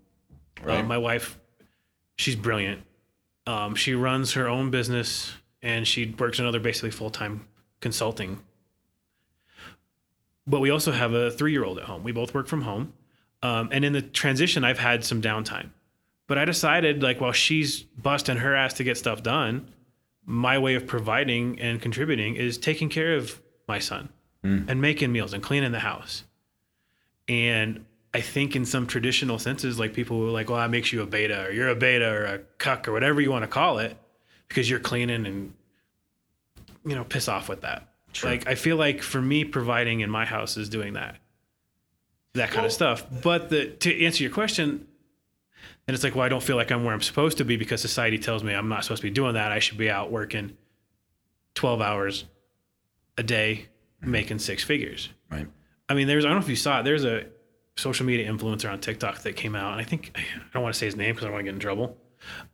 right? 0.62 0.80
Uh, 0.80 0.82
my 0.84 0.98
wife, 0.98 1.38
she's 2.16 2.36
brilliant. 2.36 2.82
Um, 3.46 3.74
she 3.74 3.94
runs 3.94 4.32
her 4.34 4.48
own 4.48 4.70
business 4.70 5.32
and 5.62 5.86
she 5.86 6.14
works 6.18 6.38
another 6.38 6.60
basically 6.60 6.90
full 6.90 7.10
time 7.10 7.46
consulting. 7.80 8.38
But 10.46 10.60
we 10.60 10.70
also 10.70 10.92
have 10.92 11.12
a 11.12 11.30
three 11.30 11.52
year 11.52 11.64
old 11.64 11.78
at 11.78 11.84
home. 11.84 12.02
We 12.02 12.12
both 12.12 12.34
work 12.34 12.46
from 12.48 12.62
home. 12.62 12.92
Um, 13.42 13.68
and 13.72 13.84
in 13.84 13.92
the 13.92 14.02
transition, 14.02 14.64
I've 14.64 14.78
had 14.78 15.04
some 15.04 15.20
downtime. 15.20 15.70
But 16.32 16.38
I 16.38 16.46
decided, 16.46 17.02
like, 17.02 17.20
while 17.20 17.32
she's 17.32 17.82
busting 17.82 18.38
her 18.38 18.54
ass 18.54 18.72
to 18.74 18.84
get 18.84 18.96
stuff 18.96 19.22
done, 19.22 19.68
my 20.24 20.56
way 20.56 20.76
of 20.76 20.86
providing 20.86 21.60
and 21.60 21.78
contributing 21.78 22.36
is 22.36 22.56
taking 22.56 22.88
care 22.88 23.16
of 23.16 23.38
my 23.68 23.78
son 23.78 24.08
mm. 24.42 24.66
and 24.66 24.80
making 24.80 25.12
meals 25.12 25.34
and 25.34 25.42
cleaning 25.42 25.72
the 25.72 25.80
house. 25.80 26.24
And 27.28 27.84
I 28.14 28.22
think 28.22 28.56
in 28.56 28.64
some 28.64 28.86
traditional 28.86 29.38
senses, 29.38 29.78
like 29.78 29.92
people 29.92 30.20
were 30.20 30.30
like, 30.30 30.48
well, 30.48 30.56
that 30.56 30.70
makes 30.70 30.90
you 30.90 31.02
a 31.02 31.06
beta 31.06 31.48
or 31.48 31.50
you're 31.50 31.68
a 31.68 31.76
beta 31.76 32.10
or 32.10 32.24
a 32.24 32.38
cuck 32.56 32.88
or 32.88 32.92
whatever 32.92 33.20
you 33.20 33.30
want 33.30 33.42
to 33.42 33.46
call 33.46 33.76
it 33.76 33.94
because 34.48 34.70
you're 34.70 34.80
cleaning 34.80 35.26
and, 35.26 35.52
you 36.86 36.94
know, 36.94 37.04
piss 37.04 37.28
off 37.28 37.50
with 37.50 37.60
that. 37.60 37.92
True. 38.14 38.30
Like, 38.30 38.48
I 38.48 38.54
feel 38.54 38.78
like 38.78 39.02
for 39.02 39.20
me, 39.20 39.44
providing 39.44 40.00
in 40.00 40.08
my 40.08 40.24
house 40.24 40.56
is 40.56 40.70
doing 40.70 40.94
that, 40.94 41.16
that 42.32 42.48
kind 42.48 42.60
well, 42.60 42.66
of 42.68 42.72
stuff. 42.72 43.04
But 43.22 43.50
the, 43.50 43.66
to 43.66 44.02
answer 44.06 44.22
your 44.22 44.32
question, 44.32 44.86
and 45.86 45.94
it's 45.94 46.04
like, 46.04 46.14
well, 46.14 46.24
I 46.24 46.28
don't 46.28 46.42
feel 46.42 46.56
like 46.56 46.70
I'm 46.70 46.84
where 46.84 46.94
I'm 46.94 47.02
supposed 47.02 47.38
to 47.38 47.44
be 47.44 47.56
because 47.56 47.80
society 47.80 48.18
tells 48.18 48.44
me 48.44 48.54
I'm 48.54 48.68
not 48.68 48.84
supposed 48.84 49.02
to 49.02 49.08
be 49.08 49.12
doing 49.12 49.34
that. 49.34 49.50
I 49.50 49.58
should 49.58 49.78
be 49.78 49.90
out 49.90 50.12
working 50.12 50.56
12 51.54 51.80
hours 51.80 52.24
a 53.18 53.22
day, 53.22 53.66
making 54.00 54.38
six 54.38 54.62
figures. 54.62 55.08
Right. 55.30 55.46
I 55.88 55.94
mean, 55.94 56.06
there's, 56.06 56.24
I 56.24 56.28
don't 56.28 56.38
know 56.38 56.44
if 56.44 56.48
you 56.48 56.56
saw 56.56 56.80
it, 56.80 56.84
there's 56.84 57.04
a 57.04 57.26
social 57.76 58.06
media 58.06 58.30
influencer 58.30 58.70
on 58.70 58.80
TikTok 58.80 59.20
that 59.22 59.34
came 59.34 59.56
out. 59.56 59.72
And 59.72 59.80
I 59.80 59.84
think, 59.84 60.16
I 60.16 60.22
don't 60.54 60.62
want 60.62 60.74
to 60.74 60.78
say 60.78 60.86
his 60.86 60.96
name 60.96 61.14
because 61.14 61.24
I 61.24 61.26
don't 61.26 61.34
want 61.34 61.46
to 61.46 61.50
get 61.50 61.54
in 61.54 61.60
trouble. 61.60 61.96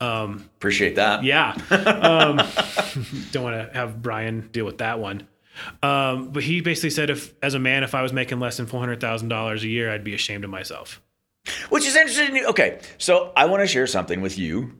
Um, 0.00 0.48
Appreciate 0.56 0.96
that. 0.96 1.22
Yeah. 1.22 1.54
Um, 1.70 2.36
don't 3.32 3.42
want 3.42 3.56
to 3.56 3.70
have 3.74 4.00
Brian 4.00 4.48
deal 4.52 4.64
with 4.64 4.78
that 4.78 4.98
one. 4.98 5.28
Um, 5.82 6.30
but 6.30 6.42
he 6.42 6.60
basically 6.60 6.90
said, 6.90 7.10
if 7.10 7.34
as 7.42 7.54
a 7.54 7.58
man, 7.58 7.82
if 7.82 7.94
I 7.94 8.02
was 8.02 8.12
making 8.12 8.40
less 8.40 8.56
than 8.56 8.66
$400,000 8.66 9.62
a 9.62 9.68
year, 9.68 9.90
I'd 9.90 10.04
be 10.04 10.14
ashamed 10.14 10.44
of 10.44 10.50
myself. 10.50 11.02
Which 11.68 11.86
is 11.86 11.96
interesting. 11.96 12.44
Okay, 12.46 12.80
so 12.98 13.32
I 13.36 13.46
want 13.46 13.62
to 13.62 13.66
share 13.66 13.86
something 13.86 14.20
with 14.20 14.38
you. 14.38 14.74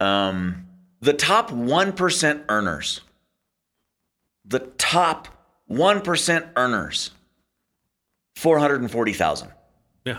Um, 0.00 0.66
the 1.00 1.12
top 1.12 1.50
1% 1.50 2.44
earners, 2.48 3.00
the 4.44 4.60
top 4.78 5.28
1% 5.70 6.48
earners, 6.56 7.10
440,000. 8.36 9.48
Yeah. 10.04 10.18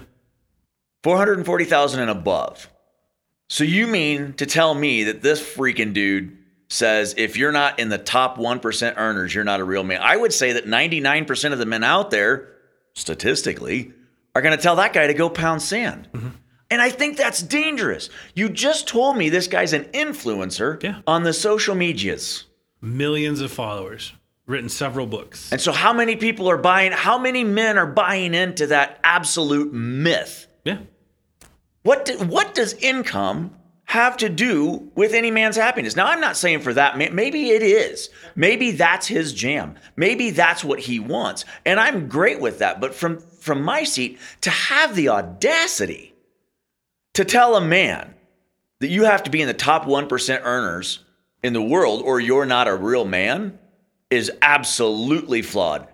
440,000 1.03 1.99
and 2.01 2.09
above. 2.09 2.69
So 3.49 3.63
you 3.63 3.87
mean 3.87 4.33
to 4.33 4.45
tell 4.45 4.75
me 4.75 5.05
that 5.05 5.21
this 5.21 5.41
freaking 5.41 5.93
dude 5.93 6.37
says 6.69 7.15
if 7.17 7.35
you're 7.35 7.51
not 7.51 7.79
in 7.79 7.89
the 7.89 7.97
top 7.97 8.37
1% 8.37 8.93
earners, 8.97 9.33
you're 9.33 9.43
not 9.43 9.59
a 9.59 9.63
real 9.63 9.83
man? 9.83 10.01
I 10.01 10.15
would 10.15 10.33
say 10.33 10.53
that 10.53 10.65
99% 10.65 11.51
of 11.51 11.59
the 11.59 11.65
men 11.65 11.83
out 11.83 12.11
there, 12.11 12.49
statistically, 12.93 13.91
are 14.35 14.41
going 14.41 14.55
to 14.55 14.61
tell 14.61 14.75
that 14.77 14.93
guy 14.93 15.07
to 15.07 15.13
go 15.13 15.29
pound 15.29 15.61
sand. 15.61 16.07
Mm-hmm. 16.13 16.27
And 16.71 16.81
I 16.81 16.89
think 16.89 17.17
that's 17.17 17.41
dangerous. 17.41 18.09
You 18.35 18.47
just 18.49 18.87
told 18.87 19.17
me 19.17 19.29
this 19.29 19.47
guy's 19.47 19.73
an 19.73 19.85
influencer 19.85 20.81
Yeah. 20.83 21.01
on 21.07 21.23
the 21.23 21.33
social 21.33 21.73
medias. 21.75 22.45
Millions 22.81 23.41
of 23.41 23.51
followers, 23.51 24.13
written 24.45 24.69
several 24.69 25.07
books. 25.07 25.51
And 25.51 25.59
so, 25.59 25.71
how 25.71 25.93
many 25.93 26.15
people 26.15 26.49
are 26.49 26.57
buying, 26.57 26.91
how 26.91 27.17
many 27.17 27.43
men 27.43 27.77
are 27.77 27.87
buying 27.87 28.33
into 28.33 28.67
that 28.67 28.99
absolute 29.03 29.73
myth? 29.73 30.47
Yeah. 30.63 30.77
What, 31.83 32.05
do, 32.05 32.17
what 32.19 32.53
does 32.55 32.73
income 32.73 33.55
have 33.89 34.17
to 34.17 34.29
do 34.29 34.87
with 34.93 35.15
any 35.15 35.31
man's 35.31 35.55
happiness? 35.55 35.95
Now, 35.95 36.05
I'm 36.05 36.21
not 36.21 36.37
saying 36.37 36.59
for 36.59 36.71
that 36.75 36.95
man, 36.95 37.15
maybe 37.15 37.49
it 37.49 37.63
is. 37.63 38.11
Maybe 38.35 38.69
that's 38.69 39.07
his 39.07 39.33
jam. 39.33 39.77
Maybe 39.95 40.29
that's 40.29 40.63
what 40.63 40.77
he 40.79 40.99
wants. 40.99 41.43
And 41.65 41.79
I'm 41.79 42.07
great 42.07 42.39
with 42.39 42.59
that. 42.59 42.79
But 42.79 42.93
from, 42.93 43.17
from 43.17 43.63
my 43.63 43.83
seat, 43.83 44.19
to 44.41 44.51
have 44.51 44.95
the 44.95 45.09
audacity 45.09 46.13
to 47.15 47.25
tell 47.25 47.55
a 47.55 47.61
man 47.61 48.13
that 48.79 48.89
you 48.89 49.05
have 49.05 49.23
to 49.23 49.31
be 49.31 49.41
in 49.41 49.47
the 49.47 49.55
top 49.55 49.85
1% 49.85 50.41
earners 50.43 51.03
in 51.41 51.53
the 51.53 51.61
world 51.61 52.03
or 52.03 52.19
you're 52.19 52.45
not 52.45 52.67
a 52.67 52.75
real 52.75 53.05
man 53.05 53.57
is 54.11 54.31
absolutely 54.43 55.41
flawed. 55.41 55.87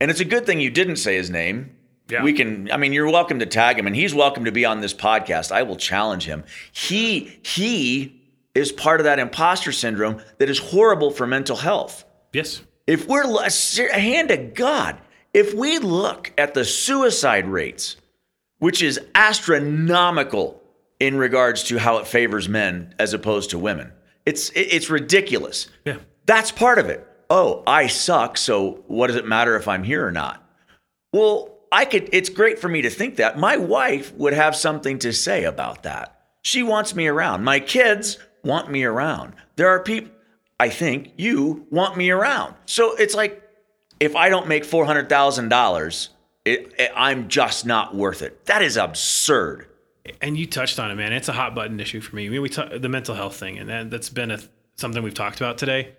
And 0.00 0.12
it's 0.12 0.20
a 0.20 0.24
good 0.24 0.46
thing 0.46 0.60
you 0.60 0.70
didn't 0.70 0.96
say 0.96 1.16
his 1.16 1.28
name. 1.28 1.74
Yeah. 2.12 2.22
We 2.22 2.34
can 2.34 2.70
I 2.70 2.76
mean 2.76 2.92
you're 2.92 3.10
welcome 3.10 3.38
to 3.38 3.46
tag 3.46 3.78
him 3.78 3.86
and 3.86 3.96
he's 3.96 4.14
welcome 4.14 4.44
to 4.44 4.52
be 4.52 4.66
on 4.66 4.82
this 4.82 4.92
podcast. 4.92 5.50
I 5.50 5.62
will 5.62 5.76
challenge 5.76 6.26
him. 6.26 6.44
He 6.70 7.38
he 7.42 8.20
is 8.54 8.70
part 8.70 9.00
of 9.00 9.04
that 9.04 9.18
imposter 9.18 9.72
syndrome 9.72 10.20
that 10.36 10.50
is 10.50 10.58
horrible 10.58 11.10
for 11.10 11.26
mental 11.26 11.56
health. 11.56 12.04
Yes. 12.34 12.60
If 12.86 13.08
we're 13.08 13.24
a 13.24 13.98
hand 13.98 14.28
to 14.28 14.36
God, 14.36 14.98
if 15.32 15.54
we 15.54 15.78
look 15.78 16.34
at 16.36 16.52
the 16.52 16.66
suicide 16.66 17.48
rates, 17.48 17.96
which 18.58 18.82
is 18.82 19.00
astronomical 19.14 20.62
in 21.00 21.16
regards 21.16 21.62
to 21.64 21.78
how 21.78 21.96
it 21.96 22.06
favors 22.06 22.46
men 22.46 22.94
as 22.98 23.14
opposed 23.14 23.50
to 23.50 23.58
women, 23.58 23.90
it's 24.26 24.50
it's 24.54 24.90
ridiculous. 24.90 25.68
Yeah. 25.86 25.96
That's 26.26 26.52
part 26.52 26.78
of 26.78 26.90
it. 26.90 27.08
Oh, 27.30 27.62
I 27.66 27.86
suck, 27.86 28.36
so 28.36 28.84
what 28.86 29.06
does 29.06 29.16
it 29.16 29.26
matter 29.26 29.56
if 29.56 29.66
I'm 29.66 29.82
here 29.82 30.06
or 30.06 30.12
not? 30.12 30.46
Well, 31.14 31.51
I 31.72 31.86
could 31.86 32.10
it's 32.12 32.28
great 32.28 32.58
for 32.58 32.68
me 32.68 32.82
to 32.82 32.90
think 32.90 33.16
that. 33.16 33.38
My 33.38 33.56
wife 33.56 34.12
would 34.14 34.34
have 34.34 34.54
something 34.54 34.98
to 35.00 35.12
say 35.12 35.44
about 35.44 35.82
that. 35.84 36.20
She 36.42 36.62
wants 36.62 36.94
me 36.94 37.06
around. 37.08 37.44
My 37.44 37.60
kids 37.60 38.18
want 38.44 38.70
me 38.70 38.84
around. 38.84 39.34
There 39.56 39.68
are 39.68 39.80
people 39.80 40.12
I 40.60 40.68
think 40.68 41.14
you 41.16 41.66
want 41.70 41.96
me 41.96 42.10
around. 42.10 42.54
So 42.66 42.94
it's 42.94 43.14
like 43.14 43.42
if 43.98 44.14
I 44.16 44.28
don't 44.28 44.48
make 44.48 44.64
$400,000, 44.64 46.08
it, 46.44 46.72
it, 46.78 46.90
I'm 46.94 47.28
just 47.28 47.64
not 47.66 47.94
worth 47.94 48.22
it. 48.22 48.46
That 48.46 48.62
is 48.62 48.76
absurd. 48.76 49.68
And 50.20 50.36
you 50.36 50.46
touched 50.46 50.78
on 50.78 50.90
it, 50.90 50.96
man. 50.96 51.12
It's 51.12 51.28
a 51.28 51.32
hot 51.32 51.54
button 51.54 51.78
issue 51.78 52.00
for 52.00 52.14
me. 52.16 52.26
I 52.26 52.28
mean, 52.28 52.42
we 52.42 52.48
ta- 52.48 52.78
the 52.78 52.88
mental 52.88 53.14
health 53.14 53.36
thing, 53.36 53.58
and 53.58 53.68
that, 53.68 53.90
that's 53.90 54.08
been 54.08 54.32
a, 54.32 54.40
something 54.76 55.02
we've 55.02 55.14
talked 55.14 55.40
about 55.40 55.58
today. 55.58 55.94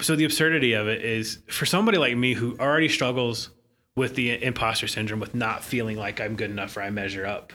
So 0.00 0.16
the 0.16 0.24
absurdity 0.24 0.72
of 0.72 0.88
it 0.88 1.04
is 1.04 1.38
for 1.48 1.66
somebody 1.66 1.98
like 1.98 2.16
me 2.16 2.34
who 2.34 2.56
already 2.58 2.88
struggles 2.88 3.50
with 3.96 4.14
the 4.14 4.42
imposter 4.42 4.86
syndrome, 4.88 5.20
with 5.20 5.34
not 5.34 5.62
feeling 5.62 5.96
like 5.96 6.20
I'm 6.20 6.36
good 6.36 6.50
enough 6.50 6.76
or 6.76 6.82
I 6.82 6.90
measure 6.90 7.24
up. 7.24 7.52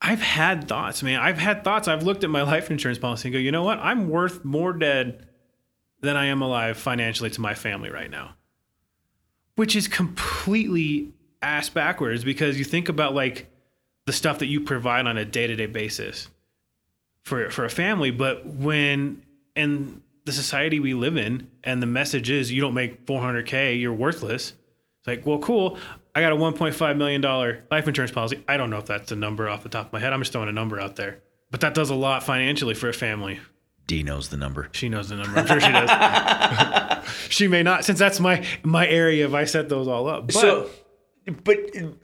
I've 0.00 0.22
had 0.22 0.66
thoughts, 0.66 1.02
man. 1.02 1.20
I've 1.20 1.38
had 1.38 1.62
thoughts. 1.62 1.86
I've 1.86 2.02
looked 2.02 2.24
at 2.24 2.30
my 2.30 2.42
life 2.42 2.70
insurance 2.70 2.98
policy 2.98 3.28
and 3.28 3.32
go, 3.34 3.38
you 3.38 3.52
know 3.52 3.62
what? 3.62 3.78
I'm 3.78 4.08
worth 4.08 4.44
more 4.44 4.72
dead 4.72 5.28
than 6.00 6.16
I 6.16 6.26
am 6.26 6.42
alive 6.42 6.76
financially 6.76 7.30
to 7.30 7.40
my 7.40 7.54
family 7.54 7.90
right 7.90 8.10
now. 8.10 8.34
Which 9.54 9.76
is 9.76 9.86
completely 9.86 11.12
ass 11.40 11.68
backwards 11.68 12.24
because 12.24 12.58
you 12.58 12.64
think 12.64 12.88
about 12.88 13.14
like 13.14 13.48
the 14.06 14.12
stuff 14.12 14.40
that 14.40 14.46
you 14.46 14.60
provide 14.60 15.06
on 15.06 15.16
a 15.16 15.24
day-to-day 15.24 15.66
basis 15.66 16.28
for 17.22 17.50
for 17.50 17.64
a 17.64 17.70
family, 17.70 18.10
but 18.10 18.44
when 18.46 19.22
in 19.54 20.02
the 20.24 20.32
society 20.32 20.80
we 20.80 20.94
live 20.94 21.16
in 21.16 21.50
and 21.64 21.82
the 21.82 21.86
message 21.86 22.30
is 22.30 22.52
you 22.52 22.60
don't 22.60 22.74
make 22.74 23.06
400k, 23.06 23.80
you're 23.80 23.92
worthless. 23.92 24.52
It's 25.00 25.08
like, 25.08 25.26
well, 25.26 25.38
cool. 25.38 25.78
I 26.14 26.20
got 26.20 26.32
a 26.32 26.36
1.5 26.36 26.96
million 26.96 27.20
dollar 27.20 27.64
life 27.70 27.88
insurance 27.88 28.12
policy. 28.12 28.44
I 28.46 28.56
don't 28.56 28.70
know 28.70 28.78
if 28.78 28.86
that's 28.86 29.10
a 29.10 29.16
number 29.16 29.48
off 29.48 29.62
the 29.62 29.68
top 29.68 29.86
of 29.86 29.92
my 29.92 29.98
head. 29.98 30.12
I'm 30.12 30.20
just 30.20 30.32
throwing 30.32 30.48
a 30.48 30.52
number 30.52 30.78
out 30.78 30.96
there. 30.96 31.22
But 31.50 31.60
that 31.62 31.74
does 31.74 31.90
a 31.90 31.94
lot 31.94 32.22
financially 32.22 32.74
for 32.74 32.88
a 32.88 32.92
family. 32.92 33.40
D 33.86 34.02
knows 34.02 34.28
the 34.28 34.36
number. 34.36 34.68
She 34.72 34.88
knows 34.88 35.08
the 35.08 35.16
number. 35.16 35.38
I'm 35.38 35.46
sure 35.46 35.60
she 35.60 35.72
does. 35.72 37.08
she 37.28 37.48
may 37.48 37.62
not, 37.62 37.84
since 37.84 37.98
that's 37.98 38.20
my 38.20 38.44
my 38.62 38.86
area. 38.86 39.26
If 39.26 39.34
I 39.34 39.44
set 39.44 39.68
those 39.68 39.88
all 39.88 40.08
up, 40.08 40.26
but 40.26 40.34
so, 40.34 40.70
but 41.44 41.58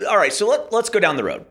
all 0.09 0.17
right. 0.17 0.33
So 0.33 0.49
let 0.49 0.73
let's 0.73 0.91
go 0.91 0.99
down 0.99 1.17
the 1.17 1.25
road. 1.25 1.47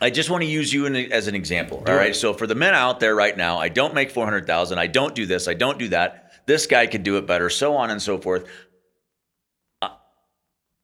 I 0.00 0.10
just 0.10 0.30
want 0.30 0.42
to 0.42 0.48
use 0.48 0.72
you 0.72 0.86
in, 0.86 0.96
as 1.12 1.28
an 1.28 1.34
example. 1.34 1.82
All 1.86 1.94
right. 1.94 2.16
So 2.16 2.32
for 2.32 2.46
the 2.46 2.54
men 2.54 2.74
out 2.74 3.00
there 3.00 3.14
right 3.14 3.36
now, 3.36 3.58
I 3.58 3.68
don't 3.68 3.94
make 3.94 4.10
four 4.10 4.24
hundred 4.24 4.46
thousand. 4.46 4.78
I 4.78 4.86
don't 4.86 5.14
do 5.14 5.26
this. 5.26 5.48
I 5.48 5.54
don't 5.54 5.78
do 5.78 5.88
that. 5.88 6.32
This 6.46 6.66
guy 6.66 6.86
could 6.86 7.02
do 7.02 7.16
it 7.16 7.26
better. 7.26 7.50
So 7.50 7.76
on 7.76 7.90
and 7.90 8.00
so 8.00 8.18
forth. 8.18 8.46
I, 9.82 9.88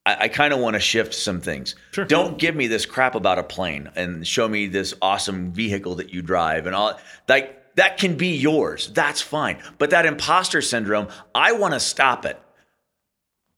I 0.04 0.28
kind 0.28 0.52
of 0.52 0.60
want 0.60 0.74
to 0.74 0.80
shift 0.80 1.14
some 1.14 1.40
things. 1.40 1.74
Sure. 1.92 2.04
Don't 2.04 2.38
give 2.38 2.54
me 2.54 2.66
this 2.68 2.86
crap 2.86 3.14
about 3.14 3.38
a 3.38 3.42
plane 3.42 3.90
and 3.96 4.26
show 4.26 4.46
me 4.46 4.68
this 4.68 4.94
awesome 5.02 5.50
vehicle 5.52 5.96
that 5.96 6.10
you 6.10 6.22
drive 6.22 6.66
and 6.66 6.76
all. 6.76 6.98
Like 7.28 7.74
that 7.76 7.98
can 7.98 8.16
be 8.16 8.36
yours. 8.36 8.90
That's 8.94 9.20
fine. 9.20 9.58
But 9.78 9.90
that 9.90 10.06
imposter 10.06 10.62
syndrome, 10.62 11.08
I 11.34 11.52
want 11.52 11.74
to 11.74 11.80
stop 11.80 12.24
it 12.24 12.40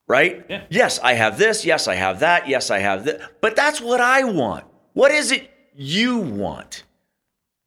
right? 0.09 0.45
Yeah. 0.49 0.65
Yes, 0.71 0.99
I 0.99 1.13
have 1.13 1.39
this. 1.39 1.65
Yes, 1.65 1.87
I 1.87 1.95
have 1.95 2.21
that. 2.21 2.49
Yes, 2.49 2.71
I 2.71 2.79
have 2.79 3.05
that. 3.05 3.41
But 3.41 3.55
that's 3.55 3.81
what 3.81 4.01
I 4.01 4.25
want. 4.25 4.65
What 4.99 5.13
is 5.13 5.31
it 5.31 5.49
you 5.77 6.19
want? 6.19 6.83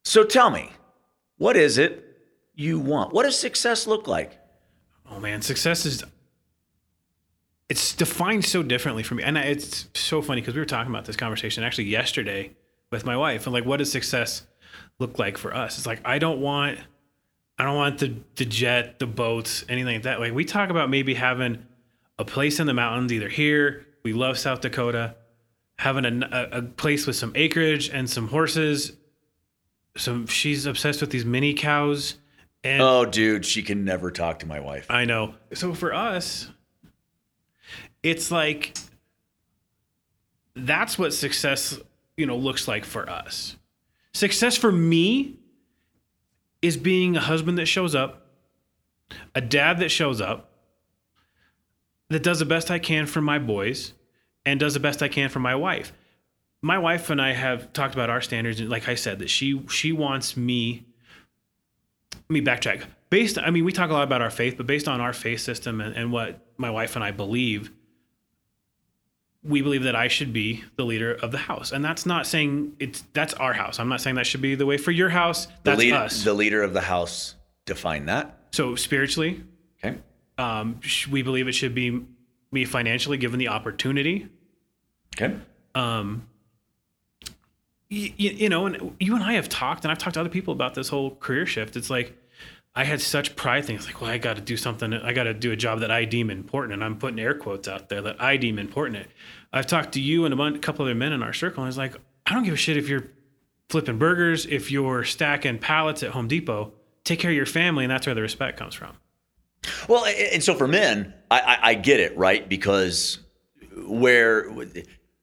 So 0.04 0.22
tell 0.22 0.50
me, 0.50 0.70
what 1.38 1.56
is 1.56 1.78
it 1.78 2.18
you 2.54 2.78
want? 2.78 3.14
What 3.14 3.22
does 3.22 3.38
success 3.38 3.86
look 3.86 4.06
like? 4.06 4.38
Oh 5.10 5.18
man, 5.18 5.40
success 5.40 5.86
is 5.86 6.04
it's 7.70 7.94
defined 7.94 8.44
so 8.44 8.62
differently 8.62 9.02
for 9.02 9.14
me. 9.14 9.22
And 9.22 9.38
it's 9.38 9.88
so 9.94 10.20
funny 10.20 10.42
because 10.42 10.52
we 10.52 10.60
were 10.60 10.66
talking 10.66 10.92
about 10.92 11.06
this 11.06 11.16
conversation 11.16 11.64
actually 11.64 11.84
yesterday 11.84 12.50
with 12.90 13.06
my 13.06 13.16
wife 13.16 13.46
and 13.46 13.54
like 13.54 13.64
what 13.64 13.78
does 13.78 13.90
success 13.90 14.42
look 14.98 15.18
like 15.18 15.38
for 15.38 15.56
us? 15.56 15.78
It's 15.78 15.86
like 15.86 16.02
I 16.04 16.18
don't 16.18 16.42
want 16.42 16.80
I 17.58 17.64
don't 17.64 17.76
want 17.76 17.98
the 17.98 18.14
the 18.36 18.44
jet, 18.44 18.98
the 18.98 19.06
boats, 19.06 19.64
anything 19.70 19.94
like 19.94 20.02
that. 20.02 20.20
Like 20.20 20.34
we 20.34 20.44
talk 20.44 20.68
about 20.68 20.90
maybe 20.90 21.14
having 21.14 21.64
a 22.18 22.26
place 22.26 22.60
in 22.60 22.66
the 22.66 22.74
mountains 22.74 23.10
either 23.10 23.30
here, 23.30 23.86
we 24.02 24.12
love 24.12 24.36
South 24.36 24.60
Dakota, 24.60 25.14
having 25.78 26.04
a, 26.04 26.48
a, 26.52 26.62
place 26.62 27.06
with 27.06 27.16
some 27.16 27.32
acreage 27.34 27.88
and 27.88 28.08
some 28.08 28.28
horses. 28.28 28.92
Some 29.96 30.26
she's 30.26 30.64
obsessed 30.66 31.00
with 31.00 31.10
these 31.10 31.24
mini 31.24 31.52
cows 31.54 32.16
and 32.64 32.80
Oh, 32.80 33.04
dude, 33.04 33.44
she 33.44 33.62
can 33.62 33.84
never 33.84 34.10
talk 34.10 34.38
to 34.40 34.46
my 34.46 34.60
wife. 34.60 34.86
I 34.88 35.04
know. 35.04 35.34
So 35.54 35.74
for 35.74 35.92
us, 35.92 36.48
it's 38.02 38.30
like 38.30 38.76
that's 40.54 40.98
what 40.98 41.12
success, 41.12 41.78
you 42.16 42.26
know, 42.26 42.36
looks 42.36 42.68
like 42.68 42.84
for 42.84 43.08
us. 43.08 43.56
Success 44.14 44.56
for 44.56 44.70
me 44.70 45.36
is 46.60 46.76
being 46.76 47.16
a 47.16 47.20
husband 47.20 47.58
that 47.58 47.66
shows 47.66 47.94
up, 47.94 48.26
a 49.34 49.40
dad 49.40 49.78
that 49.78 49.88
shows 49.88 50.20
up, 50.20 50.50
that 52.10 52.22
does 52.22 52.38
the 52.38 52.44
best 52.44 52.70
I 52.70 52.78
can 52.78 53.06
for 53.06 53.20
my 53.20 53.38
boys, 53.38 53.94
and 54.44 54.58
does 54.60 54.74
the 54.74 54.80
best 54.80 55.02
I 55.02 55.08
can 55.08 55.28
for 55.28 55.40
my 55.40 55.54
wife. 55.54 55.92
My 56.62 56.78
wife 56.78 57.10
and 57.10 57.20
I 57.20 57.32
have 57.32 57.72
talked 57.72 57.94
about 57.94 58.08
our 58.10 58.20
standards, 58.20 58.60
and 58.60 58.68
like 58.70 58.88
I 58.88 58.94
said, 58.94 59.18
that 59.18 59.30
she 59.30 59.62
she 59.68 59.92
wants 59.92 60.36
me 60.36 60.84
let 62.12 62.30
me 62.30 62.40
backtrack. 62.42 62.84
Based, 63.10 63.36
I 63.38 63.50
mean, 63.50 63.64
we 63.64 63.72
talk 63.72 63.90
a 63.90 63.92
lot 63.92 64.04
about 64.04 64.22
our 64.22 64.30
faith, 64.30 64.56
but 64.56 64.66
based 64.66 64.88
on 64.88 65.00
our 65.00 65.12
faith 65.12 65.40
system 65.40 65.80
and, 65.80 65.94
and 65.94 66.12
what 66.12 66.40
my 66.56 66.70
wife 66.70 66.94
and 66.96 67.04
I 67.04 67.10
believe, 67.10 67.70
we 69.42 69.60
believe 69.60 69.82
that 69.82 69.96
I 69.96 70.08
should 70.08 70.32
be 70.32 70.62
the 70.76 70.84
leader 70.84 71.12
of 71.14 71.32
the 71.32 71.38
house. 71.38 71.72
And 71.72 71.84
that's 71.84 72.06
not 72.06 72.26
saying 72.26 72.76
it's 72.78 73.02
that's 73.12 73.34
our 73.34 73.52
house. 73.52 73.80
I'm 73.80 73.88
not 73.88 74.00
saying 74.00 74.16
that 74.16 74.26
should 74.26 74.40
be 74.40 74.54
the 74.54 74.66
way 74.66 74.78
for 74.78 74.92
your 74.92 75.08
house. 75.08 75.46
The, 75.46 75.52
That's 75.64 75.78
lead- 75.80 75.92
us. 75.92 76.24
the 76.24 76.32
leader 76.34 76.62
of 76.62 76.72
the 76.74 76.80
house 76.80 77.34
define 77.66 78.06
that. 78.06 78.38
so 78.52 78.76
spiritually, 78.76 79.42
Okay. 79.84 79.98
um, 80.38 80.80
we 81.10 81.22
believe 81.22 81.48
it 81.48 81.52
should 81.52 81.74
be 81.74 82.02
me 82.52 82.64
financially 82.64 83.16
given 83.16 83.38
the 83.38 83.48
opportunity. 83.48 84.28
Okay. 85.16 85.36
um, 85.74 86.26
you, 87.88 88.10
you 88.16 88.48
know, 88.48 88.66
and 88.66 88.96
you 88.98 89.14
and 89.14 89.22
I 89.22 89.34
have 89.34 89.48
talked, 89.48 89.84
and 89.84 89.92
I've 89.92 89.98
talked 89.98 90.14
to 90.14 90.20
other 90.20 90.30
people 90.30 90.54
about 90.54 90.74
this 90.74 90.88
whole 90.88 91.14
career 91.16 91.44
shift. 91.44 91.76
It's 91.76 91.90
like 91.90 92.16
I 92.74 92.84
had 92.84 93.02
such 93.02 93.36
pride 93.36 93.66
things 93.66 93.84
like, 93.84 94.00
well, 94.00 94.10
I 94.10 94.16
got 94.16 94.36
to 94.36 94.42
do 94.42 94.56
something. 94.56 94.94
I 94.94 95.12
got 95.12 95.24
to 95.24 95.34
do 95.34 95.52
a 95.52 95.56
job 95.56 95.80
that 95.80 95.90
I 95.90 96.06
deem 96.06 96.30
important, 96.30 96.72
and 96.72 96.82
I'm 96.82 96.96
putting 96.96 97.18
air 97.18 97.34
quotes 97.34 97.68
out 97.68 97.90
there 97.90 98.00
that 98.02 98.20
I 98.20 98.38
deem 98.38 98.58
important. 98.58 99.06
I've 99.52 99.66
talked 99.66 99.92
to 99.92 100.00
you 100.00 100.24
and 100.24 100.32
a, 100.32 100.58
couple 100.58 100.86
other 100.86 100.94
men 100.94 101.12
in 101.12 101.22
our 101.22 101.34
circle, 101.34 101.62
and 101.62 101.68
it's 101.68 101.76
like, 101.76 101.94
I 102.26 102.32
don't 102.32 102.44
give 102.44 102.54
a 102.54 102.56
shit 102.56 102.78
if 102.78 102.88
you're 102.88 103.08
flipping 103.68 103.98
burgers, 103.98 104.46
if 104.46 104.70
you're 104.70 105.04
stacking 105.04 105.58
pallets 105.58 106.02
at 106.02 106.10
Home 106.12 106.28
Depot. 106.28 106.72
Take 107.04 107.18
care 107.18 107.30
of 107.30 107.36
your 107.36 107.46
family, 107.46 107.84
and 107.84 107.90
that's 107.90 108.06
where 108.06 108.14
the 108.14 108.22
respect 108.22 108.58
comes 108.58 108.74
from. 108.74 108.96
Well, 109.88 110.04
and 110.04 110.42
so 110.42 110.54
for 110.54 110.68
men, 110.68 111.14
I, 111.30 111.40
I, 111.40 111.58
I 111.70 111.74
get 111.74 112.00
it, 112.00 112.16
right? 112.16 112.48
Because 112.48 113.18
where, 113.76 114.50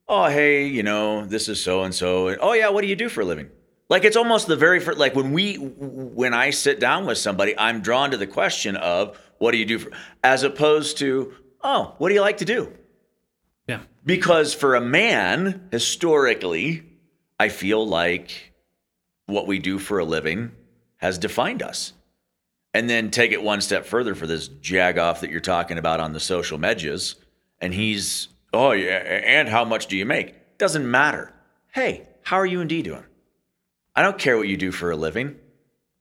oh, 0.07 0.25
hey, 0.25 0.67
you 0.67 0.83
know, 0.83 1.25
this 1.25 1.47
is 1.47 1.61
so 1.61 1.83
and 1.83 1.93
so. 1.93 2.35
Oh, 2.37 2.53
yeah, 2.53 2.69
what 2.69 2.81
do 2.81 2.87
you 2.87 2.95
do 2.95 3.09
for 3.09 3.21
a 3.21 3.25
living? 3.25 3.49
Like 3.89 4.03
it's 4.03 4.15
almost 4.17 4.47
the 4.47 4.55
very 4.55 4.79
first, 4.79 4.99
like 4.99 5.15
when 5.15 5.31
we, 5.33 5.55
when 5.55 6.33
I 6.33 6.51
sit 6.51 6.79
down 6.79 7.05
with 7.05 7.17
somebody, 7.17 7.57
I'm 7.57 7.81
drawn 7.81 8.11
to 8.11 8.17
the 8.17 8.27
question 8.27 8.75
of 8.75 9.19
what 9.39 9.51
do 9.51 9.57
you 9.57 9.65
do 9.65 9.79
for, 9.79 9.91
as 10.23 10.43
opposed 10.43 10.99
to, 10.99 11.33
oh, 11.63 11.95
what 11.97 12.09
do 12.09 12.15
you 12.15 12.21
like 12.21 12.37
to 12.37 12.45
do? 12.45 12.71
Yeah. 13.67 13.81
Because 14.05 14.53
for 14.53 14.75
a 14.75 14.81
man, 14.81 15.67
historically, 15.71 16.83
I 17.39 17.49
feel 17.49 17.87
like 17.87 18.53
what 19.25 19.47
we 19.47 19.59
do 19.59 19.79
for 19.79 19.99
a 19.99 20.05
living 20.05 20.51
has 20.97 21.17
defined 21.17 21.63
us. 21.63 21.93
And 22.73 22.89
then 22.89 23.09
take 23.09 23.31
it 23.31 23.41
one 23.41 23.61
step 23.61 23.85
further 23.85 24.13
for 24.13 24.27
this 24.27 24.47
jagoff 24.47 25.21
that 25.21 25.31
you're 25.31 25.39
talking 25.39 25.77
about 25.77 25.99
on 25.99 26.13
the 26.13 26.19
social 26.19 26.59
medias. 26.59 27.15
And 27.59 27.73
he's, 27.73 28.27
oh, 28.53 28.71
yeah, 28.71 28.97
and 28.97 29.49
how 29.49 29.65
much 29.65 29.87
do 29.87 29.97
you 29.97 30.05
make? 30.05 30.35
Doesn't 30.59 30.89
matter. 30.89 31.33
Hey, 31.71 32.07
how 32.21 32.37
are 32.37 32.45
you 32.45 32.61
and 32.61 32.69
D 32.69 32.83
doing? 32.83 33.03
I 33.95 34.03
don't 34.03 34.19
care 34.19 34.37
what 34.37 34.47
you 34.47 34.55
do 34.55 34.71
for 34.71 34.91
a 34.91 34.95
living 34.95 35.35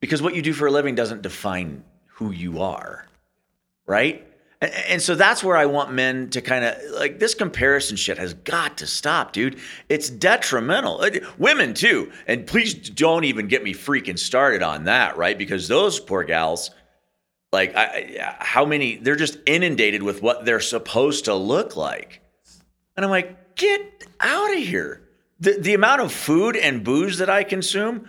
because 0.01 0.21
what 0.21 0.35
you 0.35 0.43
do 0.43 0.53
for 0.53 0.67
a 0.67 0.71
living 0.71 0.95
doesn't 0.95 1.23
define 1.23 1.85
who 2.07 2.33
you 2.33 2.61
are. 2.61 3.07
Right? 3.87 4.28
And, 4.61 5.01
so 5.01 5.15
that's 5.15 5.45
where 5.45 5.57
I 5.57 5.67
want 5.67 5.93
men 5.93 6.31
to 6.31 6.41
kind 6.41 6.65
of 6.65 6.77
like 6.91 7.21
this 7.21 7.35
comparison 7.35 7.97
shit 7.97 8.19
has 8.19 8.35
got 8.35 8.79
to 8.79 8.89
stop, 8.89 9.33
dude. 9.33 9.61
It's 9.89 10.11
detrimental. 10.11 11.05
Women 11.39 11.75
too. 11.75 12.11
And 12.27 12.45
please 12.45 12.75
don't 12.75 13.23
even 13.23 13.47
get 13.47 13.63
me 13.63 13.73
freaking 13.73 14.19
started 14.19 14.65
on 14.65 14.85
that, 14.85 15.17
right? 15.17 15.39
Because 15.39 15.69
those 15.69 16.01
poor 16.01 16.25
gals, 16.25 16.73
like, 17.53 17.77
I, 17.77 18.37
how 18.41 18.65
many, 18.65 18.97
they're 18.97 19.15
just 19.15 19.39
inundated 19.47 20.03
with 20.03 20.23
what 20.23 20.45
they're 20.45 20.59
supposed 20.59 21.27
to 21.27 21.35
look 21.35 21.77
like. 21.77 22.21
And 22.97 23.05
I'm 23.05 23.11
like, 23.11 23.55
get 23.55 24.09
out 24.19 24.53
of 24.53 24.59
here. 24.59 25.09
The, 25.39 25.53
the 25.53 25.75
amount 25.75 26.01
of 26.01 26.13
food 26.13 26.57
and 26.57 26.83
booze 26.83 27.19
that 27.19 27.31
I 27.31 27.45
consume, 27.45 28.09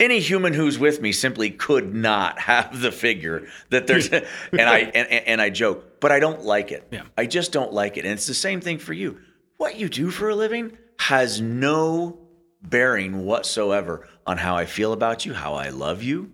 any 0.00 0.18
human 0.18 0.54
who's 0.54 0.78
with 0.78 1.00
me 1.00 1.12
simply 1.12 1.50
could 1.50 1.94
not 1.94 2.38
have 2.40 2.80
the 2.80 2.90
figure 2.90 3.46
that 3.68 3.86
there's 3.86 4.08
and 4.08 4.24
I 4.52 4.78
and, 4.78 5.08
and 5.10 5.40
I 5.40 5.50
joke, 5.50 6.00
but 6.00 6.10
I 6.10 6.18
don't 6.18 6.42
like 6.42 6.72
it. 6.72 6.88
Yeah. 6.90 7.02
I 7.16 7.26
just 7.26 7.52
don't 7.52 7.72
like 7.72 7.96
it. 7.96 8.04
And 8.04 8.14
it's 8.14 8.26
the 8.26 8.34
same 8.34 8.60
thing 8.60 8.78
for 8.78 8.92
you. 8.92 9.20
What 9.58 9.76
you 9.76 9.88
do 9.88 10.10
for 10.10 10.30
a 10.30 10.34
living 10.34 10.76
has 10.98 11.40
no 11.40 12.18
bearing 12.62 13.24
whatsoever 13.24 14.08
on 14.26 14.38
how 14.38 14.56
I 14.56 14.66
feel 14.66 14.92
about 14.92 15.24
you, 15.26 15.34
how 15.34 15.54
I 15.54 15.70
love 15.70 16.02
you, 16.02 16.30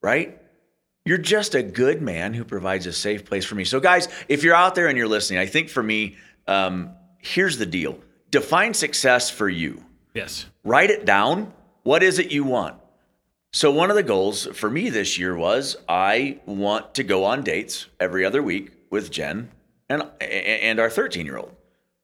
right? 0.00 0.38
You're 1.04 1.18
just 1.18 1.54
a 1.54 1.62
good 1.62 2.00
man 2.00 2.34
who 2.34 2.44
provides 2.44 2.86
a 2.86 2.92
safe 2.92 3.24
place 3.24 3.44
for 3.44 3.56
me. 3.56 3.64
So, 3.64 3.80
guys, 3.80 4.08
if 4.28 4.44
you're 4.44 4.54
out 4.54 4.74
there 4.74 4.86
and 4.86 4.96
you're 4.96 5.08
listening, 5.08 5.40
I 5.40 5.46
think 5.46 5.68
for 5.68 5.82
me, 5.82 6.16
um, 6.46 6.92
here's 7.18 7.58
the 7.58 7.66
deal 7.66 7.98
define 8.30 8.74
success 8.74 9.30
for 9.30 9.48
you. 9.48 9.84
Yes. 10.14 10.46
Write 10.64 10.90
it 10.90 11.04
down. 11.04 11.52
What 11.82 12.02
is 12.02 12.18
it 12.18 12.30
you 12.30 12.44
want? 12.44 12.76
So 13.54 13.70
one 13.70 13.90
of 13.90 13.96
the 13.96 14.02
goals 14.02 14.46
for 14.54 14.70
me 14.70 14.88
this 14.88 15.18
year 15.18 15.36
was 15.36 15.76
I 15.86 16.40
want 16.46 16.94
to 16.94 17.04
go 17.04 17.24
on 17.24 17.42
dates 17.42 17.86
every 18.00 18.24
other 18.24 18.42
week 18.42 18.72
with 18.90 19.10
Jen 19.10 19.50
and 19.90 20.04
and 20.20 20.80
our 20.80 20.88
13 20.88 21.26
year 21.26 21.36
old, 21.36 21.54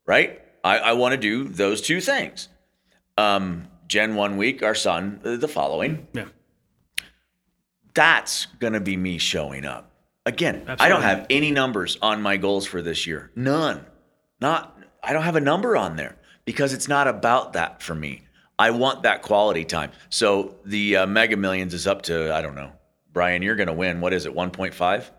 right? 0.07 0.43
I, 0.63 0.79
I 0.79 0.93
want 0.93 1.13
to 1.13 1.17
do 1.17 1.45
those 1.45 1.81
two 1.81 2.01
things. 2.03 2.49
Um, 3.17 3.69
Jen 3.87 4.15
one 4.15 4.37
week, 4.37 4.63
our 4.63 4.75
son 4.75 5.21
the 5.23 5.49
following. 5.49 6.07
Yeah. 6.13 6.27
That's 7.95 8.47
gonna 8.61 8.81
be 8.81 8.97
me 8.99 9.17
showing 9.17 9.65
up. 9.65 9.91
Again, 10.27 10.65
I 10.79 10.91
don't 10.91 11.03
have 11.03 11.27
any 11.31 11.51
numbers 11.51 11.97
on 12.03 12.21
my 12.21 12.37
goals 12.37 12.67
for 12.67 12.83
this 12.83 13.07
year. 13.07 13.31
None. 13.35 13.87
Not 14.39 14.79
I 15.03 15.15
don't 15.15 15.23
have 15.23 15.37
a 15.37 15.41
number 15.41 15.79
on 15.79 15.97
there 15.97 16.17
because 16.45 16.75
it's 16.75 16.89
not 16.89 17.09
about 17.09 17.55
that 17.55 17.83
for 17.83 17.95
me. 17.95 18.28
I 18.59 18.71
want 18.71 19.05
that 19.05 19.23
quality 19.23 19.65
time. 19.65 19.93
So 20.11 20.57
the 20.65 20.97
uh, 20.97 21.07
Mega 21.07 21.37
Millions 21.37 21.75
is 21.75 21.87
up 21.87 22.03
to 22.03 22.35
I 22.35 22.43
don't 22.43 22.55
know. 22.55 22.73
Brian, 23.13 23.43
you're 23.43 23.57
going 23.57 23.69
to 23.69 23.73
win. 23.73 24.01
What 24.01 24.13
is 24.13 24.27
it? 24.27 24.35
1.5? 24.35 25.11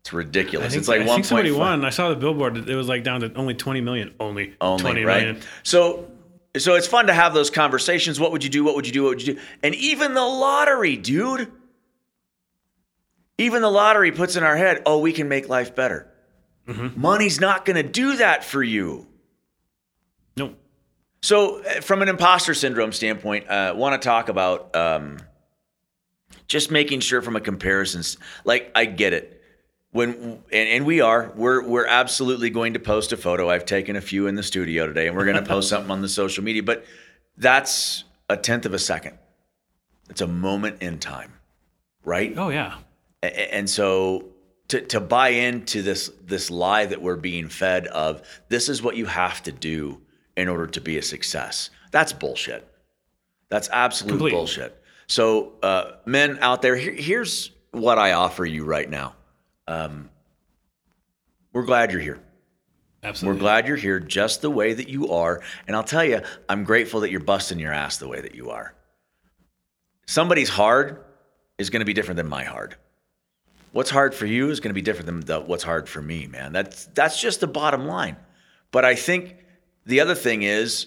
It's 0.00 0.12
ridiculous. 0.12 0.72
Think, 0.72 0.80
it's 0.80 0.88
like 0.88 1.00
I 1.00 1.06
think 1.06 1.24
somebody 1.24 1.50
1.5 1.50 1.58
won. 1.58 1.84
I 1.84 1.90
saw 1.90 2.08
the 2.08 2.16
billboard. 2.16 2.68
It 2.68 2.74
was 2.76 2.88
like 2.88 3.02
down 3.02 3.20
to 3.20 3.32
only 3.34 3.54
20 3.54 3.80
million. 3.80 4.14
Only, 4.20 4.54
only, 4.60 4.82
20 4.82 5.04
right? 5.04 5.24
million. 5.24 5.42
So 5.62 6.10
so 6.58 6.74
it's 6.74 6.86
fun 6.86 7.08
to 7.08 7.12
have 7.12 7.34
those 7.34 7.50
conversations. 7.50 8.18
What 8.18 8.32
would 8.32 8.44
you 8.44 8.50
do? 8.50 8.64
What 8.64 8.74
would 8.76 8.86
you 8.86 8.92
do? 8.92 9.02
What 9.02 9.10
would 9.10 9.26
you 9.26 9.34
do? 9.34 9.40
And 9.62 9.74
even 9.74 10.14
the 10.14 10.24
lottery, 10.24 10.96
dude. 10.96 11.50
Even 13.38 13.60
the 13.60 13.70
lottery 13.70 14.12
puts 14.12 14.36
in 14.36 14.44
our 14.44 14.56
head, 14.56 14.82
oh, 14.86 14.98
we 14.98 15.12
can 15.12 15.28
make 15.28 15.48
life 15.48 15.74
better. 15.74 16.10
Mm-hmm. 16.66 17.00
Money's 17.00 17.38
not 17.38 17.66
going 17.66 17.76
to 17.76 17.82
do 17.82 18.16
that 18.16 18.44
for 18.44 18.62
you. 18.62 19.06
No. 20.36 20.54
So, 21.22 21.62
uh, 21.64 21.80
from 21.80 22.02
an 22.02 22.08
imposter 22.08 22.54
syndrome 22.54 22.92
standpoint, 22.92 23.48
uh, 23.48 23.74
want 23.76 24.00
to 24.00 24.06
talk 24.06 24.28
about 24.28 24.74
um, 24.76 25.18
just 26.46 26.70
making 26.70 27.00
sure 27.00 27.22
from 27.22 27.36
a 27.36 27.40
comparison. 27.40 28.02
Like, 28.44 28.70
I 28.74 28.84
get 28.84 29.12
it. 29.12 29.32
When 29.92 30.12
and, 30.52 30.68
and 30.68 30.86
we 30.86 31.00
are, 31.00 31.32
we're 31.36 31.66
we're 31.66 31.86
absolutely 31.86 32.50
going 32.50 32.74
to 32.74 32.80
post 32.80 33.12
a 33.12 33.16
photo. 33.16 33.48
I've 33.48 33.64
taken 33.64 33.96
a 33.96 34.00
few 34.00 34.26
in 34.26 34.34
the 34.34 34.42
studio 34.42 34.86
today, 34.86 35.06
and 35.08 35.16
we're 35.16 35.24
going 35.24 35.42
to 35.42 35.48
post 35.48 35.68
something 35.70 35.90
on 35.90 36.02
the 36.02 36.08
social 36.08 36.44
media. 36.44 36.62
But 36.62 36.84
that's 37.38 38.04
a 38.28 38.36
tenth 38.36 38.66
of 38.66 38.74
a 38.74 38.78
second. 38.78 39.16
It's 40.10 40.20
a 40.20 40.26
moment 40.26 40.82
in 40.82 40.98
time, 40.98 41.32
right? 42.04 42.32
Oh, 42.36 42.50
yeah. 42.50 42.76
A- 43.22 43.26
a- 43.26 43.54
and 43.54 43.68
so 43.70 44.26
to, 44.68 44.80
to 44.82 45.00
buy 45.00 45.30
into 45.30 45.82
this 45.82 46.10
this 46.22 46.50
lie 46.50 46.84
that 46.86 47.00
we're 47.00 47.16
being 47.16 47.48
fed 47.48 47.86
of 47.86 48.22
this 48.48 48.68
is 48.68 48.82
what 48.82 48.96
you 48.96 49.06
have 49.06 49.42
to 49.44 49.52
do 49.52 50.00
in 50.36 50.48
order 50.48 50.66
to 50.66 50.80
be 50.80 50.98
a 50.98 51.02
success 51.02 51.70
that's 51.90 52.12
bullshit 52.12 52.68
that's 53.48 53.68
absolute 53.70 54.12
Complete. 54.12 54.32
bullshit 54.32 54.82
so 55.08 55.52
uh, 55.62 55.92
men 56.04 56.38
out 56.40 56.62
there 56.62 56.76
here, 56.76 56.92
here's 56.92 57.50
what 57.72 57.98
i 57.98 58.12
offer 58.12 58.44
you 58.44 58.64
right 58.64 58.88
now 58.88 59.14
um, 59.68 60.10
we're 61.52 61.64
glad 61.64 61.92
you're 61.92 62.00
here 62.00 62.20
Absolutely. 63.02 63.36
we're 63.36 63.40
glad 63.40 63.68
you're 63.68 63.76
here 63.76 64.00
just 64.00 64.42
the 64.42 64.50
way 64.50 64.72
that 64.72 64.88
you 64.88 65.10
are 65.12 65.42
and 65.66 65.76
i'll 65.76 65.84
tell 65.84 66.04
you 66.04 66.20
i'm 66.48 66.64
grateful 66.64 67.00
that 67.00 67.10
you're 67.10 67.20
busting 67.20 67.58
your 67.58 67.72
ass 67.72 67.98
the 67.98 68.08
way 68.08 68.20
that 68.20 68.34
you 68.34 68.50
are 68.50 68.74
somebody's 70.06 70.48
hard 70.48 71.04
is 71.58 71.70
going 71.70 71.80
to 71.80 71.86
be 71.86 71.92
different 71.92 72.16
than 72.16 72.28
my 72.28 72.44
hard 72.44 72.76
what's 73.76 73.90
hard 73.90 74.14
for 74.14 74.24
you 74.24 74.48
is 74.48 74.58
going 74.60 74.70
to 74.70 74.74
be 74.74 74.80
different 74.80 75.04
than 75.04 75.20
the, 75.20 75.38
what's 75.38 75.62
hard 75.62 75.86
for 75.86 76.00
me, 76.00 76.26
man. 76.26 76.50
That's 76.50 76.86
that's 76.86 77.20
just 77.20 77.40
the 77.40 77.46
bottom 77.46 77.86
line. 77.86 78.16
But 78.72 78.86
I 78.86 78.94
think 78.94 79.36
the 79.86 80.00
other 80.00 80.14
thing 80.14 80.42
is, 80.42 80.86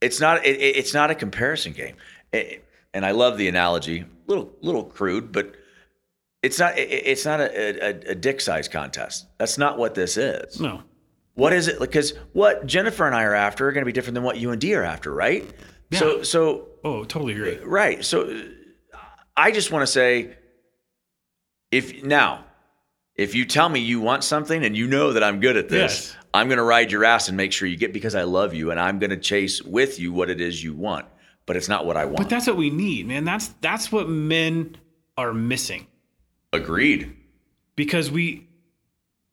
it's 0.00 0.20
not 0.20 0.44
it, 0.44 0.56
it- 0.60 0.76
it's 0.76 0.92
not 0.94 1.10
a 1.10 1.14
comparison 1.14 1.72
game. 1.72 1.96
It- 2.32 2.64
and 2.92 3.04
I 3.04 3.10
love 3.10 3.38
the 3.38 3.48
analogy, 3.48 4.04
little 4.26 4.52
little 4.60 4.84
crude, 4.84 5.32
but 5.32 5.54
it's 6.42 6.58
not 6.58 6.76
it- 6.78 6.90
it's 6.90 7.24
not 7.24 7.40
a, 7.40 7.84
a, 8.08 8.10
a 8.10 8.14
dick 8.14 8.40
size 8.40 8.68
contest. 8.68 9.26
That's 9.38 9.58
not 9.58 9.78
what 9.78 9.94
this 9.94 10.16
is. 10.16 10.60
No. 10.60 10.82
What 11.34 11.52
is 11.52 11.66
it? 11.66 11.80
Because 11.80 12.12
what 12.32 12.64
Jennifer 12.66 13.06
and 13.06 13.14
I 13.16 13.24
are 13.24 13.34
after 13.34 13.66
are 13.68 13.72
going 13.72 13.82
to 13.82 13.86
be 13.86 13.92
different 13.92 14.14
than 14.14 14.22
what 14.22 14.36
you 14.38 14.50
and 14.52 14.60
D 14.60 14.74
are 14.74 14.84
after, 14.84 15.12
right? 15.12 15.44
So 15.92 16.22
so 16.22 16.68
Oh, 16.84 17.02
totally 17.04 17.32
agree. 17.32 17.58
Right. 17.64 18.04
So 18.04 18.42
I 19.36 19.50
just 19.50 19.72
want 19.72 19.82
to 19.82 19.86
say 19.90 20.36
if 21.70 22.04
now 22.04 22.44
if 23.16 23.34
you 23.34 23.44
tell 23.44 23.68
me 23.68 23.80
you 23.80 24.00
want 24.00 24.22
something 24.24 24.64
and 24.64 24.76
you 24.76 24.86
know 24.86 25.12
that 25.12 25.22
I'm 25.24 25.40
good 25.40 25.56
at 25.56 25.68
this, 25.68 26.14
Yes. 26.14 26.16
I'm 26.34 26.48
going 26.48 26.58
to 26.58 26.64
ride 26.64 26.90
your 26.90 27.04
ass 27.04 27.28
and 27.28 27.36
make 27.36 27.52
sure 27.52 27.68
you 27.68 27.76
get 27.76 27.92
because 27.92 28.14
I 28.16 28.24
love 28.24 28.52
you 28.54 28.70
and 28.72 28.78
I'm 28.80 28.98
going 28.98 29.10
to 29.10 29.16
chase 29.16 29.62
with 29.62 29.98
you 30.00 30.12
what 30.12 30.28
it 30.28 30.40
is 30.40 30.62
you 30.62 30.74
want, 30.74 31.06
but 31.46 31.56
it's 31.56 31.68
not 31.68 31.86
what 31.86 31.96
I 31.96 32.04
want. 32.06 32.16
But 32.18 32.28
that's 32.28 32.46
what 32.48 32.56
we 32.56 32.70
need, 32.70 33.06
man. 33.06 33.24
That's 33.24 33.48
that's 33.60 33.92
what 33.92 34.08
men 34.08 34.76
are 35.16 35.32
missing 35.32 35.86
Agreed. 36.52 37.14
because 37.76 38.10
we 38.10 38.48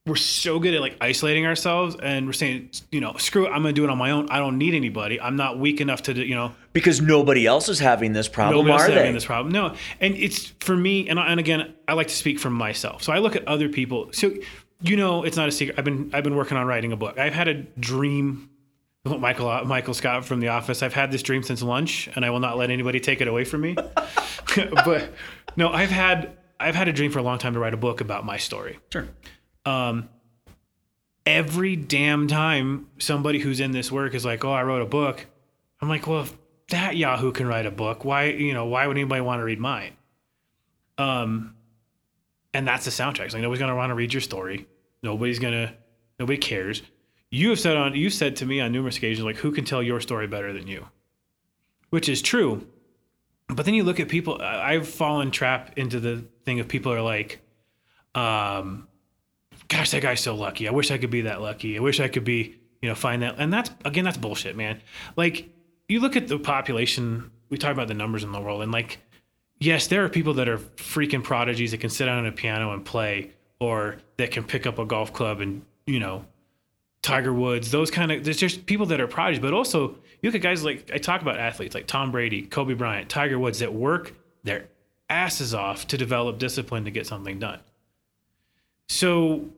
we're 0.07 0.15
so 0.15 0.57
good 0.59 0.73
at 0.73 0.81
like 0.81 0.97
isolating 0.99 1.45
ourselves 1.45 1.95
and 2.01 2.25
we're 2.25 2.33
saying, 2.33 2.71
you 2.91 2.99
know, 3.01 3.13
screw 3.17 3.45
it, 3.45 3.49
I'm 3.49 3.61
gonna 3.61 3.73
do 3.73 3.83
it 3.83 3.89
on 3.91 3.97
my 3.99 4.11
own. 4.11 4.29
I 4.31 4.39
don't 4.39 4.57
need 4.57 4.73
anybody. 4.73 5.19
I'm 5.21 5.35
not 5.35 5.59
weak 5.59 5.79
enough 5.79 6.01
to, 6.03 6.13
do- 6.15 6.23
you 6.25 6.33
know, 6.33 6.53
Because 6.73 7.01
nobody 7.01 7.45
else 7.45 7.69
is 7.69 7.77
having 7.77 8.11
this 8.13 8.27
problem, 8.27 8.65
nobody 8.65 8.81
are 8.83 8.87
is 8.89 8.93
they? 8.93 8.99
having 8.99 9.13
this 9.13 9.25
problem. 9.25 9.51
No, 9.53 9.75
and 9.99 10.15
it's 10.15 10.53
for 10.59 10.75
me, 10.75 11.07
and 11.07 11.19
I- 11.19 11.27
and 11.27 11.39
again, 11.39 11.73
I 11.87 11.93
like 11.93 12.07
to 12.07 12.15
speak 12.15 12.39
for 12.39 12.49
myself. 12.49 13.03
So 13.03 13.13
I 13.13 13.19
look 13.19 13.35
at 13.35 13.47
other 13.47 13.69
people. 13.69 14.09
So 14.11 14.33
you 14.81 14.95
know, 14.95 15.23
it's 15.23 15.37
not 15.37 15.47
a 15.47 15.51
secret. 15.51 15.77
I've 15.77 15.85
been 15.85 16.09
I've 16.13 16.23
been 16.23 16.35
working 16.35 16.57
on 16.57 16.65
writing 16.67 16.91
a 16.91 16.97
book. 16.97 17.17
I've 17.17 17.33
had 17.33 17.47
a 17.47 17.55
dream 17.55 18.49
Michael 19.03 19.65
Michael 19.65 19.93
Scott 19.93 20.25
from 20.25 20.39
The 20.39 20.49
Office. 20.49 20.83
I've 20.83 20.93
had 20.93 21.11
this 21.11 21.23
dream 21.23 21.43
since 21.43 21.63
lunch, 21.63 22.09
and 22.15 22.23
I 22.23 22.29
will 22.29 22.39
not 22.39 22.57
let 22.57 22.69
anybody 22.69 22.99
take 22.99 23.21
it 23.21 23.27
away 23.27 23.45
from 23.45 23.61
me. 23.61 23.75
but 24.55 25.11
no, 25.55 25.69
I've 25.69 25.89
had 25.89 26.37
I've 26.59 26.75
had 26.75 26.87
a 26.87 26.93
dream 26.93 27.11
for 27.11 27.19
a 27.19 27.23
long 27.23 27.39
time 27.39 27.53
to 27.53 27.59
write 27.59 27.73
a 27.73 27.77
book 27.77 28.01
about 28.01 28.25
my 28.25 28.37
story. 28.37 28.79
Sure. 28.91 29.07
Um, 29.65 30.09
every 31.25 31.75
damn 31.75 32.27
time 32.27 32.87
somebody 32.99 33.39
who's 33.39 33.59
in 33.59 33.71
this 33.71 33.91
work 33.91 34.13
is 34.13 34.23
like, 34.23 34.45
"Oh, 34.45 34.51
I 34.51 34.63
wrote 34.63 34.83
a 34.83 34.87
book," 34.87 35.25
I'm 35.81 35.89
like, 35.89 36.05
"Well, 36.05 36.21
if 36.21 36.37
that 36.69 36.95
Yahoo 36.95 37.31
can 37.31 37.47
write 37.47 37.65
a 37.65 37.71
book, 37.71 38.05
why 38.05 38.25
you 38.25 38.53
know 38.53 38.65
why 38.65 38.85
would 38.85 38.97
anybody 38.97 39.21
want 39.21 39.39
to 39.39 39.43
read 39.43 39.59
mine?" 39.59 39.93
Um, 40.99 41.55
and 42.53 42.67
that's 42.67 42.85
the 42.85 42.91
soundtrack. 42.91 43.33
Like 43.33 43.41
nobody's 43.41 43.59
gonna 43.59 43.75
want 43.75 43.91
to 43.91 43.95
read 43.95 44.13
your 44.13 44.21
story. 44.21 44.67
Nobody's 45.03 45.39
gonna. 45.39 45.73
Nobody 46.19 46.37
cares 46.37 46.83
you 47.31 47.49
have 47.49 47.59
said 47.59 47.77
on 47.77 47.95
you 47.95 48.09
said 48.09 48.35
to 48.35 48.45
me 48.45 48.59
on 48.59 48.71
numerous 48.71 48.97
occasions 48.97 49.25
like 49.25 49.37
who 49.37 49.51
can 49.51 49.65
tell 49.65 49.81
your 49.81 49.99
story 49.99 50.27
better 50.27 50.53
than 50.53 50.67
you 50.67 50.85
which 51.89 52.07
is 52.07 52.21
true 52.21 52.67
but 53.47 53.65
then 53.65 53.73
you 53.73 53.83
look 53.83 53.99
at 53.99 54.09
people 54.09 54.39
i've 54.41 54.87
fallen 54.87 55.31
trap 55.31 55.71
into 55.77 55.99
the 55.99 56.23
thing 56.45 56.59
of 56.59 56.67
people 56.67 56.91
are 56.91 57.01
like 57.01 57.39
um 58.13 58.87
gosh 59.69 59.91
that 59.91 60.01
guy's 60.01 60.19
so 60.19 60.35
lucky 60.35 60.67
i 60.67 60.71
wish 60.71 60.91
i 60.91 60.97
could 60.97 61.09
be 61.09 61.21
that 61.21 61.41
lucky 61.41 61.77
i 61.77 61.79
wish 61.79 61.99
i 61.99 62.07
could 62.07 62.25
be 62.25 62.59
you 62.81 62.89
know 62.89 62.95
find 62.95 63.23
that 63.23 63.35
and 63.37 63.51
that's 63.51 63.71
again 63.85 64.03
that's 64.03 64.17
bullshit 64.17 64.55
man 64.55 64.81
like 65.15 65.49
you 65.87 65.99
look 65.99 66.15
at 66.15 66.27
the 66.27 66.37
population 66.37 67.31
we 67.49 67.57
talk 67.57 67.71
about 67.71 67.87
the 67.87 67.93
numbers 67.93 68.23
in 68.23 68.31
the 68.31 68.41
world 68.41 68.61
and 68.61 68.71
like 68.71 68.99
yes 69.61 69.87
there 69.87 70.03
are 70.03 70.09
people 70.09 70.33
that 70.33 70.49
are 70.49 70.57
freaking 70.57 71.23
prodigies 71.23 71.71
that 71.71 71.79
can 71.79 71.89
sit 71.89 72.05
down 72.05 72.19
on 72.19 72.25
a 72.25 72.31
piano 72.33 72.73
and 72.73 72.83
play 72.83 73.31
or 73.59 73.97
that 74.17 74.31
can 74.31 74.43
pick 74.43 74.67
up 74.67 74.77
a 74.77 74.85
golf 74.85 75.13
club 75.13 75.39
and 75.39 75.63
you 75.85 75.99
know 75.99 76.25
Tiger 77.01 77.33
Woods, 77.33 77.71
those 77.71 77.89
kind 77.89 78.11
of 78.11 78.23
there's 78.23 78.37
just 78.37 78.65
people 78.65 78.85
that 78.87 79.01
are 79.01 79.07
prodigies, 79.07 79.41
but 79.41 79.53
also 79.53 79.97
you 80.21 80.29
look 80.29 80.35
at 80.35 80.41
guys 80.41 80.63
like 80.63 80.91
I 80.93 80.97
talk 80.97 81.21
about 81.21 81.39
athletes 81.39 81.73
like 81.73 81.87
Tom 81.87 82.11
Brady, 82.11 82.43
Kobe 82.43 82.75
Bryant, 82.75 83.09
Tiger 83.09 83.39
Woods 83.39 83.59
that 83.59 83.73
work 83.73 84.13
their 84.43 84.67
asses 85.09 85.53
off 85.53 85.87
to 85.87 85.97
develop 85.97 86.37
discipline 86.37 86.85
to 86.85 86.91
get 86.91 87.07
something 87.07 87.39
done. 87.39 87.59
So 88.87 89.49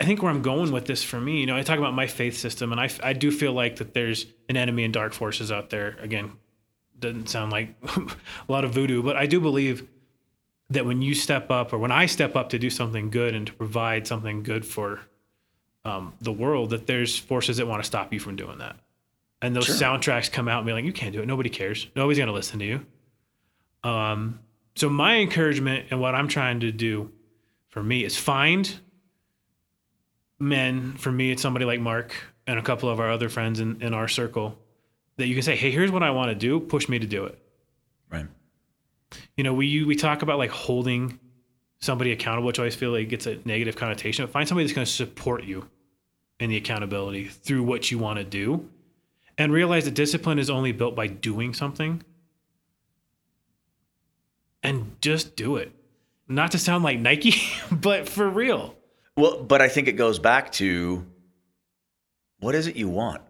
I 0.00 0.04
think 0.04 0.22
where 0.22 0.32
I'm 0.32 0.42
going 0.42 0.72
with 0.72 0.86
this 0.86 1.04
for 1.04 1.20
me, 1.20 1.40
you 1.40 1.46
know, 1.46 1.56
I 1.56 1.62
talk 1.62 1.78
about 1.78 1.94
my 1.94 2.06
faith 2.06 2.36
system, 2.36 2.72
and 2.72 2.80
I, 2.80 2.90
I 3.02 3.12
do 3.12 3.30
feel 3.30 3.52
like 3.52 3.76
that 3.76 3.94
there's 3.94 4.26
an 4.48 4.56
enemy 4.56 4.84
and 4.84 4.92
dark 4.92 5.12
forces 5.12 5.52
out 5.52 5.70
there. 5.70 5.96
Again, 6.00 6.32
doesn't 7.00 7.28
sound 7.28 7.52
like 7.52 7.74
a 7.82 8.08
lot 8.48 8.64
of 8.64 8.72
voodoo, 8.72 9.02
but 9.02 9.16
I 9.16 9.26
do 9.26 9.40
believe 9.40 9.88
that 10.70 10.86
when 10.86 11.02
you 11.02 11.14
step 11.14 11.50
up, 11.50 11.72
or 11.72 11.78
when 11.78 11.90
I 11.90 12.06
step 12.06 12.36
up 12.36 12.50
to 12.50 12.58
do 12.58 12.70
something 12.70 13.10
good 13.10 13.34
and 13.34 13.46
to 13.46 13.52
provide 13.52 14.06
something 14.06 14.42
good 14.42 14.64
for 14.64 15.00
um, 15.84 16.14
the 16.20 16.32
world 16.32 16.70
that 16.70 16.86
there's 16.86 17.18
forces 17.18 17.56
that 17.56 17.66
want 17.66 17.82
to 17.82 17.86
stop 17.86 18.12
you 18.12 18.20
from 18.20 18.36
doing 18.36 18.58
that. 18.58 18.76
And 19.42 19.56
those 19.56 19.66
sure. 19.66 19.76
soundtracks 19.76 20.30
come 20.30 20.48
out 20.48 20.58
and 20.58 20.66
be 20.66 20.72
like, 20.72 20.84
you 20.84 20.92
can't 20.92 21.12
do 21.12 21.22
it. 21.22 21.26
Nobody 21.26 21.48
cares. 21.48 21.88
Nobody's 21.96 22.18
going 22.18 22.28
to 22.28 22.34
listen 22.34 22.58
to 22.58 22.64
you. 22.64 22.86
Um, 23.82 24.40
so 24.76 24.88
my 24.88 25.16
encouragement 25.16 25.86
and 25.90 26.00
what 26.00 26.14
I'm 26.14 26.28
trying 26.28 26.60
to 26.60 26.70
do 26.70 27.10
for 27.68 27.82
me 27.82 28.04
is 28.04 28.16
find 28.16 28.72
men. 30.38 30.92
For 30.98 31.10
me, 31.10 31.32
it's 31.32 31.42
somebody 31.42 31.64
like 31.64 31.80
Mark 31.80 32.14
and 32.46 32.58
a 32.58 32.62
couple 32.62 32.88
of 32.90 33.00
our 33.00 33.10
other 33.10 33.28
friends 33.28 33.60
in, 33.60 33.82
in 33.82 33.94
our 33.94 34.08
circle 34.08 34.58
that 35.20 35.28
you 35.28 35.34
can 35.34 35.42
say, 35.42 35.56
hey, 35.56 35.70
here's 35.70 35.90
what 35.90 36.02
I 36.02 36.10
want 36.10 36.30
to 36.30 36.34
do. 36.34 36.60
Push 36.60 36.88
me 36.88 36.98
to 36.98 37.06
do 37.06 37.24
it. 37.24 37.38
Right. 38.10 38.26
You 39.36 39.44
know, 39.44 39.54
we 39.54 39.84
we 39.84 39.94
talk 39.94 40.22
about 40.22 40.38
like 40.38 40.50
holding 40.50 41.18
somebody 41.80 42.12
accountable, 42.12 42.46
which 42.46 42.58
I 42.58 42.62
always 42.62 42.74
feel 42.74 42.90
like 42.90 43.08
gets 43.08 43.26
a 43.26 43.38
negative 43.44 43.76
connotation. 43.76 44.24
But 44.24 44.32
find 44.32 44.46
somebody 44.46 44.66
that's 44.66 44.74
going 44.74 44.86
to 44.86 44.92
support 44.92 45.44
you 45.44 45.68
in 46.38 46.50
the 46.50 46.56
accountability 46.56 47.26
through 47.26 47.62
what 47.62 47.90
you 47.90 47.98
want 47.98 48.18
to 48.18 48.24
do 48.24 48.68
and 49.38 49.52
realize 49.52 49.84
that 49.84 49.94
discipline 49.94 50.38
is 50.38 50.50
only 50.50 50.72
built 50.72 50.94
by 50.94 51.06
doing 51.06 51.54
something 51.54 52.02
and 54.62 54.96
just 55.00 55.36
do 55.36 55.56
it. 55.56 55.72
Not 56.28 56.52
to 56.52 56.58
sound 56.58 56.84
like 56.84 56.98
Nike, 56.98 57.34
but 57.72 58.08
for 58.08 58.28
real. 58.28 58.76
Well, 59.16 59.42
but 59.42 59.60
I 59.60 59.68
think 59.68 59.88
it 59.88 59.92
goes 59.92 60.18
back 60.18 60.52
to 60.52 61.04
what 62.38 62.54
is 62.54 62.66
it 62.66 62.76
you 62.76 62.88
want? 62.88 63.22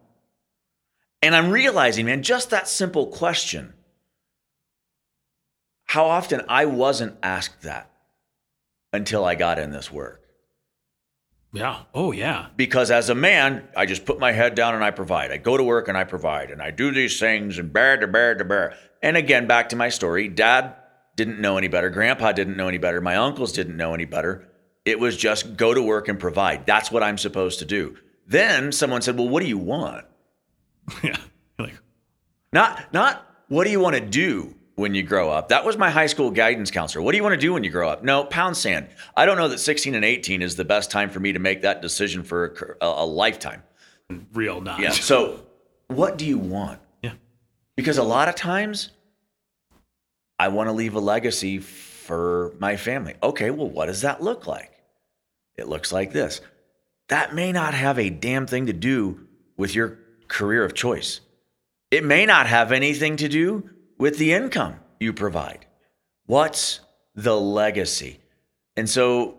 And 1.22 1.35
I'm 1.35 1.50
realizing, 1.50 2.06
man, 2.06 2.22
just 2.22 2.50
that 2.50 2.68
simple 2.68 3.06
question. 3.06 3.74
How 5.87 6.06
often 6.06 6.42
I 6.48 6.66
wasn't 6.66 7.18
asked 7.22 7.62
that 7.62 7.90
until 8.92 9.24
I 9.24 9.35
got 9.35 9.59
in 9.59 9.70
this 9.70 9.90
work. 9.90 10.26
Yeah. 11.52 11.83
Oh, 11.94 12.12
yeah. 12.12 12.46
Because 12.56 12.90
as 12.90 13.09
a 13.09 13.14
man, 13.14 13.68
I 13.76 13.87
just 13.87 14.04
put 14.04 14.20
my 14.20 14.33
head 14.33 14.54
down 14.54 14.74
and 14.74 14.85
I 14.85 14.92
provide. 14.92 15.33
I 15.33 15.37
go 15.37 15.56
to 15.56 15.64
work 15.64 15.88
and 15.88 15.98
I 15.98 16.04
provide 16.04 16.50
and 16.50 16.62
I 16.62 16.70
do 16.70 16.92
these 16.92 17.18
things 17.18 17.59
and 17.59 17.72
bear 17.72 17.96
to 17.96 18.06
bear 18.06 18.37
to 18.37 18.44
bear. 18.44 18.76
And 19.02 19.16
again, 19.16 19.46
back 19.46 19.70
to 19.70 19.76
my 19.76 19.88
story 19.88 20.28
dad 20.28 20.76
didn't 21.16 21.40
know 21.40 21.59
any 21.59 21.68
better. 21.68 21.90
Grandpa 21.90 22.33
didn't 22.33 22.56
know 22.56 22.68
any 22.68 22.78
better. 22.78 23.00
My 23.00 23.16
uncles 23.16 23.52
didn't 23.52 23.76
know 23.76 23.94
any 23.94 24.04
better. 24.04 24.48
It 24.85 25.00
was 25.00 25.16
just 25.16 25.56
go 25.56 25.74
to 25.74 25.83
work 25.83 26.09
and 26.09 26.18
provide. 26.18 26.66
That's 26.66 26.90
what 26.90 27.02
I'm 27.02 27.18
supposed 27.18 27.59
to 27.59 27.64
do. 27.64 27.96
Then 28.26 28.70
someone 28.70 29.02
said, 29.02 29.18
Well, 29.18 29.28
what 29.28 29.42
do 29.42 29.48
you 29.48 29.59
want? 29.59 30.06
Yeah. 31.03 31.16
Like, 31.59 31.75
not, 32.53 32.93
not 32.93 33.27
what 33.49 33.64
do 33.64 33.71
you 33.71 33.81
want 33.81 33.97
to 33.97 34.01
do? 34.01 34.55
when 34.81 34.95
you 34.95 35.03
grow 35.03 35.31
up. 35.31 35.51
That 35.51 35.64
was 35.64 35.77
my 35.77 35.90
high 35.90 36.07
school 36.07 36.31
guidance 36.31 36.71
counselor. 36.71 37.03
What 37.03 37.12
do 37.12 37.19
you 37.19 37.23
want 37.23 37.35
to 37.35 37.40
do 37.40 37.53
when 37.53 37.62
you 37.62 37.71
grow 37.71 37.88
up? 37.90 38.03
No, 38.03 38.25
pound 38.25 38.57
sand. 38.57 38.88
I 39.14 39.27
don't 39.27 39.37
know 39.37 39.49
that 39.49 39.59
16 39.59 39.95
and 39.95 40.05
18 40.05 40.40
is 40.40 40.57
the 40.57 40.64
best 40.64 40.90
time 40.90 41.11
for 41.11 41.21
me 41.21 41.33
to 41.33 41.38
make 41.38 41.62
that 41.62 41.83
decision 41.83 42.25
for 42.25 42.77
a, 42.81 42.87
a 42.87 43.07
lifetime. 43.07 43.62
Real 44.33 44.61
not. 44.61 44.81
Yeah. 44.81 44.90
So, 44.90 45.45
what 45.88 46.16
do 46.16 46.25
you 46.25 46.38
want? 46.38 46.81
Yeah. 47.03 47.12
Because 47.77 47.99
a 47.99 48.03
lot 48.03 48.29
of 48.29 48.35
times, 48.35 48.90
I 50.38 50.49
want 50.49 50.69
to 50.69 50.73
leave 50.73 50.95
a 50.95 51.01
legacy 51.01 51.59
for 51.59 52.55
my 52.59 52.77
family. 52.77 53.14
Okay, 53.23 53.51
well, 53.51 53.69
what 53.69 53.87
does 53.87 54.01
that 54.01 54.23
look 54.23 54.47
like? 54.47 54.73
It 55.57 55.69
looks 55.69 55.93
like 55.93 56.12
this. 56.12 56.40
That 57.09 57.35
may 57.35 57.53
not 57.53 57.75
have 57.75 57.99
a 57.99 58.09
damn 58.09 58.47
thing 58.47 58.66
to 58.66 58.73
do 58.73 59.27
with 59.57 59.75
your 59.75 59.99
career 60.31 60.64
of 60.64 60.73
choice. 60.73 61.21
It 61.90 62.05
may 62.05 62.25
not 62.25 62.47
have 62.47 62.73
anything 62.73 63.16
to 63.16 63.29
do 63.29 63.69
with 63.99 64.16
the 64.16 64.33
income 64.33 64.77
you 64.99 65.12
provide? 65.12 65.66
What's 66.27 66.81
the 67.14 67.38
legacy? 67.38 68.21
And 68.77 68.88
so 68.88 69.37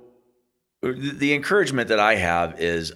the 0.84 1.34
encouragement 1.34 1.88
that 1.90 2.00
I 2.00 2.16
have 2.16 2.60
is 2.60 2.94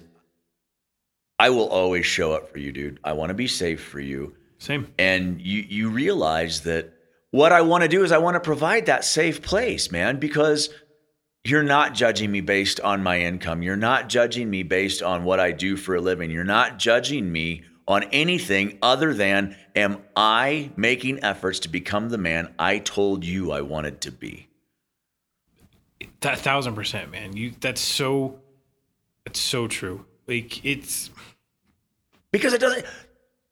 I 1.38 1.50
will 1.50 1.68
always 1.68 2.06
show 2.06 2.32
up 2.32 2.50
for 2.52 2.58
you, 2.58 2.72
dude. 2.72 3.00
I 3.02 3.14
want 3.14 3.30
to 3.30 3.34
be 3.34 3.48
safe 3.48 3.82
for 3.82 4.00
you. 4.00 4.34
Same. 4.58 4.92
And 4.98 5.40
you 5.40 5.64
you 5.68 5.90
realize 5.90 6.62
that 6.62 6.92
what 7.30 7.52
I 7.52 7.60
want 7.62 7.82
to 7.82 7.88
do 7.88 8.04
is 8.04 8.12
I 8.12 8.18
want 8.18 8.34
to 8.34 8.40
provide 8.40 8.86
that 8.86 9.04
safe 9.04 9.42
place, 9.42 9.90
man, 9.90 10.18
because 10.18 10.70
you're 11.44 11.62
not 11.62 11.94
judging 11.94 12.30
me 12.30 12.40
based 12.40 12.80
on 12.80 13.02
my 13.02 13.20
income. 13.20 13.62
You're 13.62 13.76
not 13.76 14.08
judging 14.08 14.50
me 14.50 14.62
based 14.62 15.02
on 15.02 15.24
what 15.24 15.40
I 15.40 15.52
do 15.52 15.76
for 15.76 15.94
a 15.94 16.00
living. 16.00 16.30
You're 16.30 16.44
not 16.44 16.78
judging 16.78 17.30
me 17.30 17.64
on 17.88 18.02
anything 18.04 18.78
other 18.82 19.14
than 19.14 19.56
am 19.74 19.98
I 20.14 20.70
making 20.76 21.22
efforts 21.22 21.60
to 21.60 21.68
become 21.68 22.08
the 22.08 22.18
man 22.18 22.52
I 22.58 22.78
told 22.78 23.24
you 23.24 23.52
I 23.52 23.60
wanted 23.60 24.00
to 24.02 24.12
be? 24.12 24.48
That 26.20 26.38
thousand 26.38 26.74
percent, 26.74 27.10
man. 27.10 27.36
You 27.36 27.52
that's 27.60 27.80
so 27.80 28.40
that's 29.24 29.40
so 29.40 29.68
true. 29.68 30.04
Like 30.26 30.64
it's 30.64 31.10
because 32.32 32.52
it 32.52 32.60
doesn't 32.60 32.84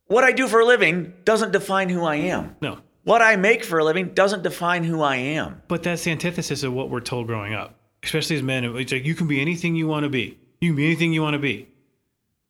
what 0.06 0.24
I 0.24 0.32
do 0.32 0.48
for 0.48 0.60
a 0.60 0.66
living 0.66 1.14
doesn't 1.24 1.52
define 1.52 1.88
who 1.88 2.04
I 2.04 2.16
am. 2.16 2.56
No. 2.60 2.78
What 3.04 3.20
I 3.20 3.36
make 3.36 3.64
for 3.64 3.78
a 3.78 3.84
living 3.84 4.08
doesn't 4.14 4.42
define 4.42 4.82
who 4.82 5.02
I 5.02 5.16
am. 5.16 5.62
But 5.68 5.82
that's 5.82 6.04
the 6.04 6.10
antithesis 6.10 6.62
of 6.62 6.72
what 6.72 6.88
we're 6.88 7.00
told 7.00 7.26
growing 7.26 7.52
up, 7.52 7.78
especially 8.02 8.36
as 8.36 8.42
men. 8.42 8.64
It's 8.64 8.92
like 8.92 9.04
you 9.04 9.14
can 9.14 9.28
be 9.28 9.40
anything 9.40 9.76
you 9.76 9.86
want 9.86 10.04
to 10.04 10.08
be. 10.08 10.38
You 10.60 10.70
can 10.70 10.76
be 10.76 10.86
anything 10.86 11.12
you 11.12 11.20
want 11.20 11.34
to 11.34 11.38
be. 11.38 11.68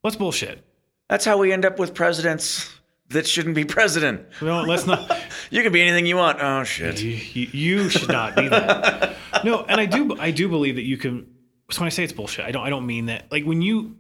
What's 0.01 0.17
bullshit? 0.17 0.65
That's 1.09 1.25
how 1.25 1.39
we 1.39 1.53
end 1.53 1.65
up 1.65 1.79
with 1.79 1.95
presidents 1.95 2.75
that 3.11 3.27
shouldn't 3.27 3.55
be 3.55 3.65
president. 3.65 4.27
No, 4.41 4.63
let's 4.63 4.87
not. 4.87 5.11
you 5.51 5.63
can 5.63 5.73
be 5.73 5.83
anything 5.83 6.07
you 6.07 6.17
want. 6.17 6.39
Oh 6.41 6.65
shit. 6.65 7.03
You, 7.03 7.11
you, 7.11 7.49
you 7.53 7.89
should 7.91 8.09
not 8.09 8.37
be 8.37 8.49
that. 8.49 9.17
no, 9.45 9.65
and 9.65 9.81
I 9.81 9.87
do. 9.87 10.17
I 10.19 10.31
do 10.31 10.49
believe 10.49 10.77
that 10.77 10.85
you 10.85 10.97
can. 10.97 11.27
So 11.71 11.81
when 11.81 11.87
I 11.87 11.91
say 11.91 12.05
it's 12.05 12.13
bullshit, 12.13 12.45
I 12.45 12.51
don't. 12.51 12.65
I 12.65 12.71
don't 12.71 12.87
mean 12.87 13.07
that. 13.07 13.31
Like 13.31 13.45
when 13.45 13.61
you, 13.61 13.97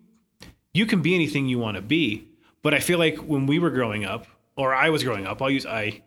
you 0.73 0.87
can 0.87 1.03
be 1.03 1.15
anything 1.15 1.47
you 1.47 1.59
want 1.59 1.77
to 1.77 1.83
be. 1.83 2.29
But 2.63 2.73
I 2.73 2.81
feel 2.81 2.99
like 2.99 3.19
when 3.19 3.47
we 3.47 3.59
were 3.59 3.71
growing 3.71 4.07
up, 4.07 4.27
or 4.57 4.75
I 4.75 4.89
was 4.89 5.05
growing 5.05 5.27
up, 5.27 5.43
I'll 5.43 5.51
use 5.51 5.67
I. 5.67 6.03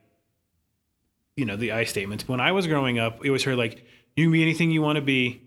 You 1.36 1.46
know 1.46 1.56
the 1.56 1.72
I 1.72 1.84
statements. 1.84 2.28
When 2.28 2.40
I 2.40 2.52
was 2.52 2.66
growing 2.66 2.98
up, 2.98 3.24
it 3.24 3.30
was 3.30 3.44
her 3.44 3.56
like, 3.56 3.86
you 4.16 4.26
can 4.26 4.32
be 4.32 4.42
anything 4.42 4.72
you 4.72 4.82
want 4.82 4.96
to 4.96 5.04
be, 5.04 5.44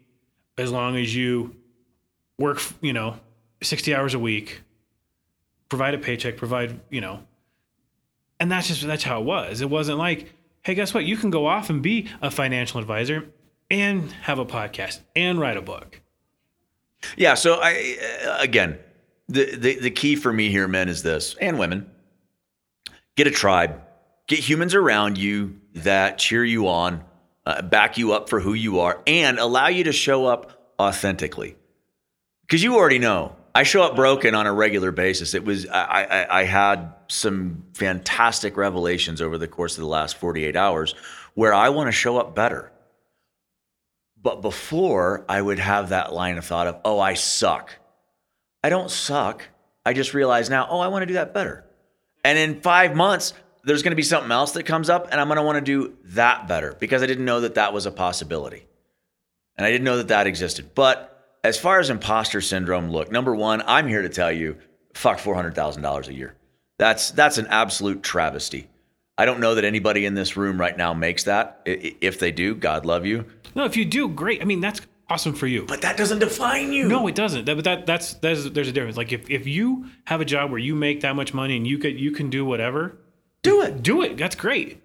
as 0.56 0.70
long 0.70 0.96
as 0.96 1.14
you 1.14 1.56
work. 2.38 2.62
You 2.80 2.92
know, 2.92 3.18
sixty 3.60 3.92
hours 3.92 4.14
a 4.14 4.20
week 4.20 4.60
provide 5.70 5.94
a 5.94 5.98
paycheck, 5.98 6.36
provide, 6.36 6.78
you 6.90 7.00
know. 7.00 7.20
And 8.38 8.52
that's 8.52 8.68
just 8.68 8.86
that's 8.86 9.02
how 9.02 9.20
it 9.20 9.24
was. 9.24 9.62
It 9.62 9.70
wasn't 9.70 9.96
like, 9.96 10.30
hey, 10.62 10.74
guess 10.74 10.92
what? 10.92 11.04
You 11.06 11.16
can 11.16 11.30
go 11.30 11.46
off 11.46 11.70
and 11.70 11.82
be 11.82 12.08
a 12.20 12.30
financial 12.30 12.80
advisor 12.80 13.28
and 13.70 14.10
have 14.12 14.38
a 14.38 14.44
podcast 14.44 15.00
and 15.16 15.40
write 15.40 15.56
a 15.56 15.62
book. 15.62 16.00
Yeah, 17.16 17.34
so 17.34 17.58
I 17.62 17.96
again, 18.38 18.78
the, 19.28 19.56
the 19.56 19.80
the 19.80 19.90
key 19.90 20.16
for 20.16 20.32
me 20.32 20.50
here, 20.50 20.68
men, 20.68 20.88
is 20.88 21.02
this, 21.02 21.34
and 21.40 21.58
women. 21.58 21.90
Get 23.16 23.26
a 23.26 23.30
tribe. 23.30 23.80
Get 24.26 24.38
humans 24.38 24.74
around 24.74 25.18
you 25.18 25.60
that 25.74 26.18
cheer 26.18 26.44
you 26.44 26.68
on, 26.68 27.04
uh, 27.44 27.62
back 27.62 27.98
you 27.98 28.12
up 28.12 28.28
for 28.28 28.40
who 28.40 28.54
you 28.54 28.80
are, 28.80 29.00
and 29.06 29.38
allow 29.38 29.68
you 29.68 29.84
to 29.84 29.92
show 29.92 30.26
up 30.26 30.74
authentically. 30.78 31.56
Because 32.42 32.62
you 32.62 32.76
already 32.76 32.98
know, 32.98 33.36
I 33.54 33.64
show 33.64 33.82
up 33.82 33.96
broken 33.96 34.34
on 34.34 34.46
a 34.46 34.52
regular 34.52 34.92
basis. 34.92 35.34
It 35.34 35.44
was 35.44 35.66
I, 35.66 36.04
I, 36.04 36.40
I 36.40 36.44
had 36.44 36.92
some 37.08 37.64
fantastic 37.74 38.56
revelations 38.56 39.20
over 39.20 39.38
the 39.38 39.48
course 39.48 39.76
of 39.76 39.82
the 39.82 39.88
last 39.88 40.16
48 40.16 40.56
hours 40.56 40.94
where 41.34 41.52
I 41.52 41.70
want 41.70 41.88
to 41.88 41.92
show 41.92 42.18
up 42.18 42.34
better. 42.34 42.70
But 44.22 44.42
before 44.42 45.24
I 45.28 45.40
would 45.40 45.58
have 45.58 45.88
that 45.88 46.12
line 46.12 46.36
of 46.38 46.44
thought 46.44 46.66
of, 46.66 46.80
oh, 46.84 47.00
I 47.00 47.14
suck. 47.14 47.74
I 48.62 48.68
don't 48.68 48.90
suck. 48.90 49.48
I 49.84 49.94
just 49.94 50.12
realize 50.12 50.50
now, 50.50 50.68
oh, 50.70 50.80
I 50.80 50.88
want 50.88 51.02
to 51.02 51.06
do 51.06 51.14
that 51.14 51.32
better. 51.32 51.64
And 52.22 52.38
in 52.38 52.60
five 52.60 52.94
months, 52.94 53.32
there's 53.64 53.82
going 53.82 53.92
to 53.92 53.96
be 53.96 54.02
something 54.02 54.30
else 54.30 54.52
that 54.52 54.64
comes 54.64 54.90
up, 54.90 55.08
and 55.10 55.20
I'm 55.20 55.28
going 55.28 55.36
to 55.36 55.42
want 55.42 55.56
to 55.56 55.62
do 55.62 55.96
that 56.04 56.48
better 56.48 56.76
because 56.78 57.02
I 57.02 57.06
didn't 57.06 57.24
know 57.24 57.40
that 57.40 57.54
that 57.54 57.72
was 57.72 57.86
a 57.86 57.90
possibility. 57.90 58.66
And 59.56 59.66
I 59.66 59.70
didn't 59.70 59.84
know 59.84 59.98
that 59.98 60.08
that 60.08 60.26
existed. 60.26 60.74
But 60.74 61.19
as 61.42 61.58
far 61.58 61.80
as 61.80 61.90
imposter 61.90 62.40
syndrome, 62.40 62.90
look, 62.90 63.10
number 63.10 63.34
one, 63.34 63.62
I'm 63.66 63.88
here 63.88 64.02
to 64.02 64.08
tell 64.08 64.32
you, 64.32 64.56
fuck 64.94 65.18
$400,000 65.18 66.08
a 66.08 66.14
year. 66.14 66.34
That's, 66.78 67.10
that's 67.10 67.38
an 67.38 67.46
absolute 67.48 68.02
travesty. 68.02 68.68
I 69.18 69.26
don't 69.26 69.40
know 69.40 69.54
that 69.54 69.64
anybody 69.64 70.06
in 70.06 70.14
this 70.14 70.36
room 70.36 70.58
right 70.58 70.76
now 70.76 70.94
makes 70.94 71.24
that. 71.24 71.60
If 71.66 72.18
they 72.18 72.32
do, 72.32 72.54
God 72.54 72.86
love 72.86 73.04
you. 73.04 73.26
No, 73.54 73.64
if 73.64 73.76
you 73.76 73.84
do, 73.84 74.08
great. 74.08 74.40
I 74.40 74.44
mean, 74.44 74.60
that's 74.60 74.80
awesome 75.10 75.34
for 75.34 75.46
you. 75.46 75.66
But 75.66 75.82
that 75.82 75.96
doesn't 75.96 76.20
define 76.20 76.72
you. 76.72 76.88
No, 76.88 77.06
it 77.06 77.14
doesn't. 77.14 77.44
That, 77.44 77.56
but 77.56 77.64
that 77.64 77.86
that's 77.86 78.14
there's 78.14 78.50
there's 78.52 78.68
a 78.68 78.72
difference. 78.72 78.96
Like 78.96 79.12
if, 79.12 79.28
if 79.28 79.46
you 79.46 79.90
have 80.04 80.20
a 80.20 80.24
job 80.24 80.50
where 80.50 80.58
you 80.58 80.74
make 80.74 81.02
that 81.02 81.16
much 81.16 81.34
money 81.34 81.56
and 81.56 81.66
you 81.66 81.76
could 81.78 82.00
you 82.00 82.12
can 82.12 82.30
do 82.30 82.44
whatever, 82.44 82.96
do 83.42 83.60
it. 83.60 83.82
Do 83.82 84.02
it. 84.02 84.16
That's 84.16 84.36
great. 84.36 84.80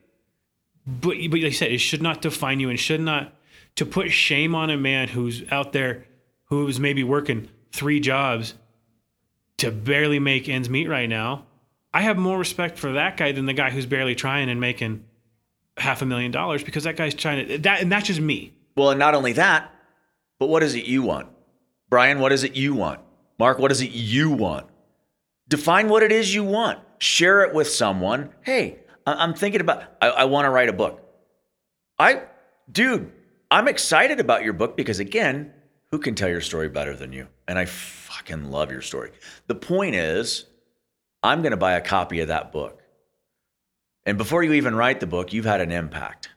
But 0.86 1.16
but 1.30 1.40
like 1.40 1.44
I 1.44 1.50
said, 1.52 1.72
it 1.72 1.78
should 1.78 2.02
not 2.02 2.22
define 2.22 2.60
you 2.60 2.70
and 2.70 2.80
should 2.80 3.02
not 3.02 3.34
to 3.76 3.86
put 3.86 4.12
shame 4.12 4.56
on 4.56 4.70
a 4.70 4.78
man 4.78 5.08
who's 5.10 5.44
out 5.52 5.72
there 5.74 6.06
who's 6.46 6.80
maybe 6.80 7.04
working 7.04 7.50
three 7.72 8.00
jobs 8.00 8.54
to 9.58 9.72
barely 9.72 10.20
make 10.20 10.50
ends 10.50 10.70
meet 10.70 10.88
right 10.88 11.10
now 11.10 11.46
I 11.96 12.02
have 12.02 12.18
more 12.18 12.38
respect 12.38 12.78
for 12.78 12.92
that 12.92 13.16
guy 13.16 13.32
than 13.32 13.46
the 13.46 13.54
guy 13.54 13.70
who's 13.70 13.86
barely 13.86 14.16
trying 14.16 14.50
and 14.50 14.60
making 14.60 15.06
half 15.78 16.02
a 16.02 16.06
million 16.06 16.30
dollars 16.30 16.62
because 16.62 16.84
that 16.84 16.98
guy's 16.98 17.16
trying 17.16 17.48
to 17.48 17.58
that 17.60 17.82
and 17.82 17.90
that's 17.90 18.08
just 18.08 18.20
me. 18.20 18.54
Well, 18.76 18.90
and 18.90 19.00
not 19.00 19.16
only 19.16 19.32
that, 19.32 19.74
but 20.38 20.48
what 20.48 20.62
is 20.62 20.76
it 20.76 20.84
you 20.84 21.04
want? 21.04 21.30
Brian, 21.90 22.20
what 22.20 22.34
is 22.34 22.44
it 22.44 22.54
you 22.54 22.74
want? 22.76 23.00
Mark, 23.40 23.60
what 23.60 23.72
is 23.72 23.80
it 23.80 23.92
you 23.92 24.30
want? 24.30 24.68
Define 25.48 25.88
what 25.88 26.04
it 26.04 26.12
is 26.12 26.36
you 26.36 26.44
want. 26.44 26.80
Share 26.98 27.44
it 27.44 27.54
with 27.54 27.70
someone. 27.70 28.32
Hey, 28.42 28.80
I'm 29.08 29.34
thinking 29.34 29.62
about 29.62 29.84
I, 30.02 30.10
I 30.10 30.24
want 30.26 30.48
to 30.48 30.50
write 30.50 30.68
a 30.68 30.74
book. 30.74 31.02
I 31.98 32.24
dude, 32.70 33.10
I'm 33.50 33.70
excited 33.70 34.20
about 34.20 34.44
your 34.44 34.52
book 34.52 34.76
because 34.76 35.00
again, 35.00 35.54
who 35.92 36.00
can 36.00 36.16
tell 36.16 36.30
your 36.30 36.42
story 36.42 36.70
better 36.70 36.96
than 36.96 37.14
you? 37.14 37.28
And 37.48 37.58
I 37.58 37.66
fucking 37.66 38.52
love 38.52 38.72
your 38.72 38.82
story. 38.82 39.12
The 39.48 39.56
point 39.56 39.96
is, 39.96 40.46
I'm 41.24 41.42
going 41.42 41.52
to 41.52 41.58
buy 41.58 41.74
a 41.74 41.82
copy 41.82 42.20
of 42.22 42.28
that 42.30 42.52
book. 42.52 42.82
And 44.06 44.18
before 44.18 44.44
you 44.44 44.54
even 44.54 44.76
write 44.76 45.00
the 45.00 45.08
book, 45.08 45.34
you've 45.34 45.46
had 45.46 45.62
an 45.62 45.72
impact. 45.72 46.30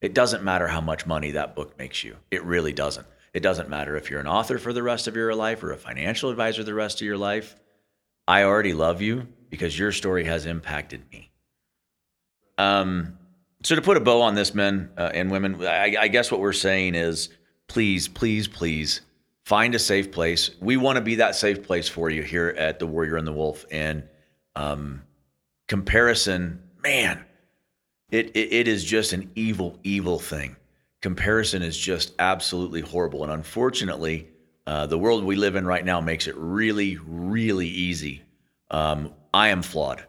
It 0.00 0.14
doesn't 0.14 0.44
matter 0.44 0.68
how 0.68 0.80
much 0.80 1.06
money 1.06 1.32
that 1.32 1.56
book 1.56 1.78
makes 1.78 2.04
you. 2.04 2.16
It 2.30 2.44
really 2.44 2.72
doesn't. 2.72 3.06
It 3.32 3.40
doesn't 3.40 3.68
matter 3.68 3.96
if 3.96 4.10
you're 4.10 4.20
an 4.20 4.26
author 4.26 4.58
for 4.58 4.72
the 4.72 4.82
rest 4.82 5.08
of 5.08 5.16
your 5.16 5.34
life 5.34 5.62
or 5.62 5.72
a 5.72 5.76
financial 5.76 6.30
advisor 6.30 6.64
the 6.64 6.74
rest 6.74 7.00
of 7.00 7.06
your 7.06 7.18
life. 7.18 7.54
I 8.28 8.42
already 8.42 8.72
love 8.72 9.00
you 9.00 9.28
because 9.50 9.78
your 9.78 9.92
story 9.92 10.24
has 10.24 10.46
impacted 10.46 11.02
me. 11.12 11.30
Um, 12.58 13.18
so 13.62 13.74
to 13.74 13.82
put 13.82 13.96
a 13.96 14.00
bow 14.00 14.22
on 14.22 14.34
this, 14.34 14.54
men 14.54 14.90
uh, 14.96 15.10
and 15.12 15.30
women, 15.30 15.64
I, 15.64 15.96
I 15.98 16.08
guess 16.08 16.30
what 16.30 16.40
we're 16.40 16.52
saying 16.52 16.94
is, 16.94 17.30
please, 17.68 18.08
please, 18.08 18.48
please 18.48 19.00
find 19.44 19.74
a 19.74 19.78
safe 19.78 20.10
place. 20.10 20.50
We 20.60 20.76
want 20.76 20.96
to 20.96 21.02
be 21.02 21.16
that 21.16 21.36
safe 21.36 21.62
place 21.62 21.88
for 21.88 22.10
you 22.10 22.22
here 22.22 22.54
at 22.58 22.78
the 22.78 22.86
Warrior 22.86 23.16
and 23.16 23.26
the 23.26 23.32
Wolf, 23.32 23.64
and 23.70 24.02
um, 24.54 25.02
comparison, 25.68 26.62
man, 26.82 27.24
it, 28.10 28.30
it, 28.36 28.52
it 28.52 28.68
is 28.68 28.84
just 28.84 29.12
an 29.12 29.30
evil, 29.34 29.78
evil 29.84 30.18
thing. 30.18 30.56
Comparison 31.02 31.62
is 31.62 31.76
just 31.76 32.12
absolutely 32.18 32.80
horrible. 32.80 33.22
And 33.22 33.32
unfortunately, 33.32 34.28
uh, 34.66 34.86
the 34.86 34.98
world 34.98 35.24
we 35.24 35.36
live 35.36 35.54
in 35.54 35.66
right 35.66 35.84
now 35.84 36.00
makes 36.00 36.26
it 36.26 36.34
really, 36.36 36.98
really 37.06 37.68
easy. 37.68 38.22
Um, 38.70 39.12
I 39.32 39.48
am 39.48 39.62
flawed. 39.62 40.04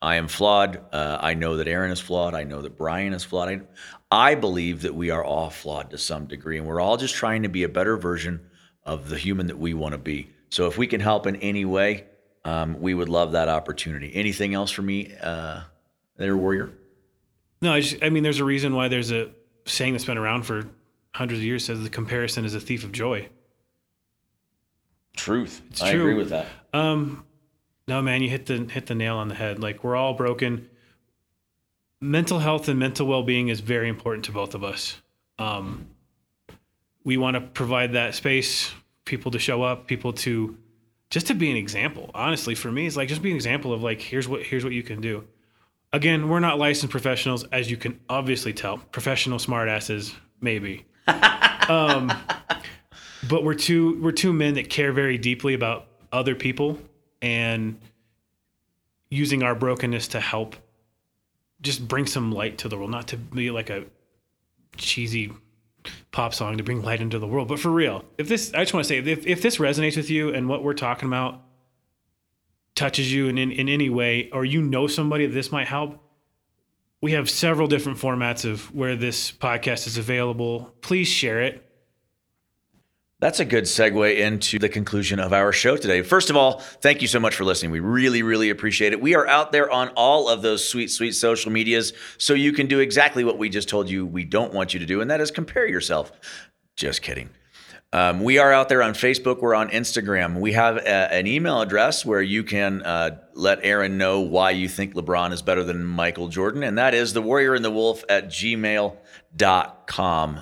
I 0.00 0.16
am 0.16 0.28
flawed. 0.28 0.80
Uh, 0.92 1.18
I 1.20 1.34
know 1.34 1.56
that 1.56 1.68
Aaron 1.68 1.90
is 1.90 2.00
flawed. 2.00 2.34
I 2.34 2.44
know 2.44 2.62
that 2.62 2.76
Brian 2.76 3.12
is 3.12 3.24
flawed. 3.24 3.48
I, 3.48 3.60
I 4.12 4.34
believe 4.34 4.82
that 4.82 4.94
we 4.94 5.08
are 5.08 5.24
all 5.24 5.48
flawed 5.48 5.90
to 5.90 5.98
some 5.98 6.26
degree, 6.26 6.58
and 6.58 6.66
we're 6.66 6.80
all 6.80 6.98
just 6.98 7.14
trying 7.14 7.44
to 7.44 7.48
be 7.48 7.62
a 7.62 7.68
better 7.68 7.96
version 7.96 8.46
of 8.84 9.08
the 9.08 9.16
human 9.16 9.46
that 9.46 9.58
we 9.58 9.72
want 9.72 9.92
to 9.92 9.98
be. 9.98 10.28
So 10.50 10.66
if 10.66 10.76
we 10.76 10.86
can 10.86 11.00
help 11.00 11.26
in 11.26 11.36
any 11.36 11.64
way, 11.64 12.04
um, 12.44 12.78
we 12.78 12.92
would 12.92 13.08
love 13.08 13.32
that 13.32 13.48
opportunity. 13.48 14.14
Anything 14.14 14.52
else 14.52 14.70
for 14.70 14.82
me, 14.82 15.14
uh, 15.22 15.62
there, 16.18 16.36
Warrior? 16.36 16.74
No, 17.62 17.72
I, 17.72 17.80
just, 17.80 18.02
I 18.04 18.10
mean, 18.10 18.22
there's 18.22 18.40
a 18.40 18.44
reason 18.44 18.74
why 18.74 18.88
there's 18.88 19.10
a 19.10 19.30
saying 19.64 19.94
that's 19.94 20.04
been 20.04 20.18
around 20.18 20.42
for 20.42 20.66
hundreds 21.14 21.40
of 21.40 21.44
years 21.44 21.64
says 21.64 21.82
the 21.82 21.88
comparison 21.88 22.44
is 22.44 22.54
a 22.54 22.60
thief 22.60 22.84
of 22.84 22.92
joy. 22.92 23.26
Truth. 25.16 25.62
It's 25.70 25.80
I 25.80 25.92
true. 25.92 26.00
agree 26.00 26.14
with 26.14 26.28
that. 26.30 26.48
Um, 26.74 27.24
no, 27.88 28.02
man, 28.02 28.22
you 28.22 28.28
hit 28.28 28.44
the 28.44 28.58
hit 28.58 28.86
the 28.86 28.94
nail 28.94 29.16
on 29.16 29.28
the 29.28 29.34
head. 29.34 29.58
Like 29.58 29.84
we're 29.84 29.96
all 29.96 30.14
broken. 30.14 30.68
Mental 32.02 32.40
health 32.40 32.68
and 32.68 32.80
mental 32.80 33.06
well 33.06 33.22
being 33.22 33.46
is 33.46 33.60
very 33.60 33.88
important 33.88 34.24
to 34.24 34.32
both 34.32 34.56
of 34.56 34.64
us. 34.64 35.00
Um, 35.38 35.86
we 37.04 37.16
want 37.16 37.36
to 37.36 37.40
provide 37.40 37.92
that 37.92 38.16
space, 38.16 38.72
people 39.04 39.30
to 39.30 39.38
show 39.38 39.62
up, 39.62 39.86
people 39.86 40.12
to 40.12 40.58
just 41.10 41.28
to 41.28 41.34
be 41.34 41.48
an 41.48 41.56
example. 41.56 42.10
Honestly, 42.12 42.56
for 42.56 42.72
me, 42.72 42.88
it's 42.88 42.96
like 42.96 43.08
just 43.08 43.22
be 43.22 43.30
an 43.30 43.36
example 43.36 43.72
of 43.72 43.84
like 43.84 44.00
here's 44.00 44.26
what 44.26 44.42
here's 44.42 44.64
what 44.64 44.72
you 44.72 44.82
can 44.82 45.00
do. 45.00 45.22
Again, 45.92 46.28
we're 46.28 46.40
not 46.40 46.58
licensed 46.58 46.90
professionals, 46.90 47.44
as 47.52 47.70
you 47.70 47.76
can 47.76 48.00
obviously 48.08 48.52
tell. 48.52 48.78
Professional 48.78 49.38
smartasses, 49.38 50.12
maybe. 50.40 50.84
um, 51.68 52.12
but 53.28 53.44
we're 53.44 53.54
two 53.54 54.02
we're 54.02 54.10
two 54.10 54.32
men 54.32 54.54
that 54.54 54.68
care 54.68 54.92
very 54.92 55.18
deeply 55.18 55.54
about 55.54 55.86
other 56.10 56.34
people 56.34 56.80
and 57.20 57.78
using 59.08 59.44
our 59.44 59.54
brokenness 59.54 60.08
to 60.08 60.20
help 60.20 60.56
just 61.62 61.86
bring 61.86 62.06
some 62.06 62.32
light 62.32 62.58
to 62.58 62.68
the 62.68 62.76
world, 62.76 62.90
not 62.90 63.08
to 63.08 63.16
be 63.16 63.50
like 63.50 63.70
a 63.70 63.84
cheesy 64.76 65.32
pop 66.10 66.34
song 66.34 66.58
to 66.58 66.64
bring 66.64 66.82
light 66.82 67.00
into 67.00 67.18
the 67.18 67.26
world. 67.26 67.48
But 67.48 67.60
for 67.60 67.70
real, 67.70 68.04
if 68.18 68.28
this, 68.28 68.52
I 68.54 68.58
just 68.58 68.74
want 68.74 68.84
to 68.84 68.88
say, 68.88 68.98
if, 68.98 69.26
if 69.26 69.42
this 69.42 69.56
resonates 69.58 69.96
with 69.96 70.10
you 70.10 70.32
and 70.34 70.48
what 70.48 70.62
we're 70.62 70.74
talking 70.74 71.08
about 71.08 71.40
touches 72.74 73.12
you 73.12 73.28
in, 73.28 73.38
in, 73.38 73.50
in 73.52 73.68
any 73.68 73.90
way, 73.90 74.30
or 74.32 74.44
you 74.44 74.62
know 74.62 74.86
somebody 74.86 75.26
that 75.26 75.32
this 75.32 75.52
might 75.52 75.68
help, 75.68 75.98
we 77.00 77.12
have 77.12 77.28
several 77.28 77.66
different 77.66 77.98
formats 77.98 78.44
of 78.48 78.72
where 78.74 78.96
this 78.96 79.32
podcast 79.32 79.86
is 79.86 79.98
available. 79.98 80.74
Please 80.82 81.08
share 81.08 81.42
it. 81.42 81.68
That's 83.22 83.38
a 83.38 83.44
good 83.44 83.64
segue 83.64 84.18
into 84.18 84.58
the 84.58 84.68
conclusion 84.68 85.20
of 85.20 85.32
our 85.32 85.52
show 85.52 85.76
today. 85.76 86.02
First 86.02 86.28
of 86.28 86.36
all, 86.36 86.58
thank 86.58 87.02
you 87.02 87.06
so 87.06 87.20
much 87.20 87.36
for 87.36 87.44
listening. 87.44 87.70
We 87.70 87.78
really, 87.78 88.24
really 88.24 88.50
appreciate 88.50 88.92
it. 88.92 89.00
We 89.00 89.14
are 89.14 89.28
out 89.28 89.52
there 89.52 89.70
on 89.70 89.90
all 89.90 90.28
of 90.28 90.42
those 90.42 90.68
sweet, 90.68 90.90
sweet 90.90 91.12
social 91.12 91.52
medias, 91.52 91.92
so 92.18 92.34
you 92.34 92.52
can 92.52 92.66
do 92.66 92.80
exactly 92.80 93.22
what 93.22 93.38
we 93.38 93.48
just 93.48 93.68
told 93.68 93.88
you 93.88 94.04
we 94.04 94.24
don't 94.24 94.52
want 94.52 94.74
you 94.74 94.80
to 94.80 94.86
do, 94.86 95.00
and 95.00 95.08
that 95.08 95.20
is 95.20 95.30
compare 95.30 95.68
yourself. 95.68 96.10
Just 96.74 97.02
kidding. 97.02 97.30
Um, 97.94 98.22
we 98.22 98.38
are 98.38 98.50
out 98.52 98.70
there 98.70 98.82
on 98.82 98.94
Facebook. 98.94 99.42
We're 99.42 99.54
on 99.54 99.68
Instagram. 99.68 100.40
We 100.40 100.52
have 100.52 100.78
a, 100.78 101.12
an 101.12 101.26
email 101.26 101.60
address 101.60 102.06
where 102.06 102.22
you 102.22 102.42
can 102.42 102.82
uh, 102.82 103.18
let 103.34 103.60
Aaron 103.62 103.98
know 103.98 104.20
why 104.20 104.52
you 104.52 104.66
think 104.66 104.94
LeBron 104.94 105.32
is 105.32 105.42
better 105.42 105.62
than 105.62 105.84
Michael 105.84 106.28
Jordan, 106.28 106.62
and 106.62 106.78
that 106.78 106.94
is 106.94 107.12
the 107.12 107.20
warrior 107.20 107.54
and 107.54 107.62
the 107.64 107.70
wolf 107.70 108.02
at 108.08 108.28
gmail.com. 108.28 108.96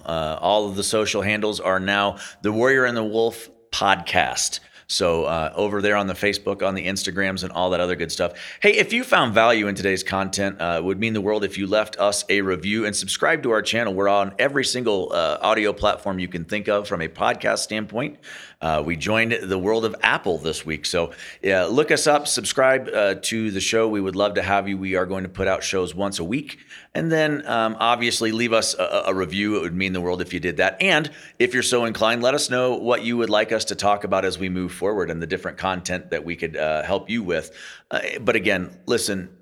Uh, 0.07 0.39
all 0.41 0.69
of 0.69 0.77
the 0.77 0.85
social 0.85 1.23
handles 1.23 1.59
are 1.59 1.81
now 1.81 2.19
the 2.43 2.53
Warrior 2.53 2.85
and 2.85 2.97
the 2.97 3.03
Wolf 3.03 3.49
podcast. 3.73 4.61
So 4.91 5.25
uh, 5.25 5.53
over 5.55 5.81
there 5.81 5.95
on 5.95 6.09
the 6.09 6.15
Facebook, 6.15 6.67
on 6.67 6.75
the 6.75 6.87
Instagrams, 6.87 7.45
and 7.45 7.53
all 7.53 7.71
that 7.71 7.81
other 7.81 7.95
good 7.95 8.11
stuff. 8.11 8.33
Hey, 8.61 8.77
if 8.77 8.93
you 8.93 9.05
found 9.05 9.33
value 9.33 9.69
in 9.69 9.77
today's 9.77 10.03
content, 10.03 10.61
uh, 10.61 10.79
it 10.79 10.85
would 10.85 10.99
mean 10.99 11.13
the 11.13 11.21
world 11.21 11.45
if 11.45 11.57
you 11.57 11.69
left 11.69 11.97
us 12.01 12.25
a 12.29 12.41
review 12.41 12.85
and 12.87 12.97
subscribe 12.97 13.45
to 13.45 13.53
our 13.53 13.63
channel. 13.63 13.95
We're 13.95 14.09
on 14.09 14.35
every 14.37 14.65
single 14.65 15.13
uh, 15.13 15.39
audio 15.41 15.73
platform 15.73 16.19
you 16.19 16.27
can 16.27 16.45
think 16.45 16.69
of 16.69 16.89
from 16.89 17.03
a 17.03 17.09
podcast 17.09 17.59
standpoint. 17.59 18.19
Uh, 18.61 18.83
we 18.85 18.95
joined 18.95 19.33
the 19.33 19.59
world 19.59 19.87
of 19.87 19.97
Apple 20.03 20.37
this 20.37 20.67
week. 20.67 20.85
So 20.85 21.13
yeah, 21.43 21.65
look 21.65 21.91
us 21.91 22.07
up, 22.07 22.29
subscribe 22.29 22.89
uh, 22.89 23.15
to 23.23 23.51
the 23.51 23.61
show. 23.61 23.89
We 23.89 24.03
would 24.03 24.17
love 24.17 24.35
to 24.35 24.43
have 24.43 24.69
you. 24.69 24.77
We 24.77 24.97
are 24.97 25.07
going 25.07 25.23
to 25.23 25.31
put 25.31 25.49
out 25.49 25.65
shows 25.65 25.95
once 25.95 26.19
a 26.19 26.25
week. 26.25 26.59
And 26.95 27.11
then 27.11 27.47
um, 27.47 27.77
obviously 27.81 28.33
leave 28.33 28.53
us 28.53 28.75
a, 28.75 29.05
a, 29.07 29.15
review. 29.15 29.57
It 29.57 29.63
would 29.63 29.75
mean 29.75 29.95
the 29.95 30.01
world 30.01 30.21
if 30.21 30.35
you 30.35 30.41
did 30.41 30.59
that. 30.59 30.77
And 30.83 31.11
if 31.39 31.55
you're 31.55 31.63
so 31.63 31.87
inclined, 31.87 32.23
let 32.23 32.35
us 32.35 32.51
know 32.51 32.75
what 32.75 33.03
you 33.03 33.17
would 33.17 33.31
like 33.31 33.51
us 33.51 33.65
to 33.67 33.75
talk 33.75 34.05
about 34.05 34.25
as 34.27 34.39
we 34.39 34.51
move 34.51 34.73
forward 34.73 35.11
and 35.11 35.23
the 35.23 35.27
different 35.27 35.57
content 35.57 36.11
that 36.11 36.25
we 36.25 36.37
could 36.37 36.57
uh, 36.57 36.83
help 36.83 37.09
you 37.09 37.23
with. 37.23 37.57
Uh, 37.91 38.01
but 38.21 38.37
again, 38.37 38.79
listen, 38.87 39.35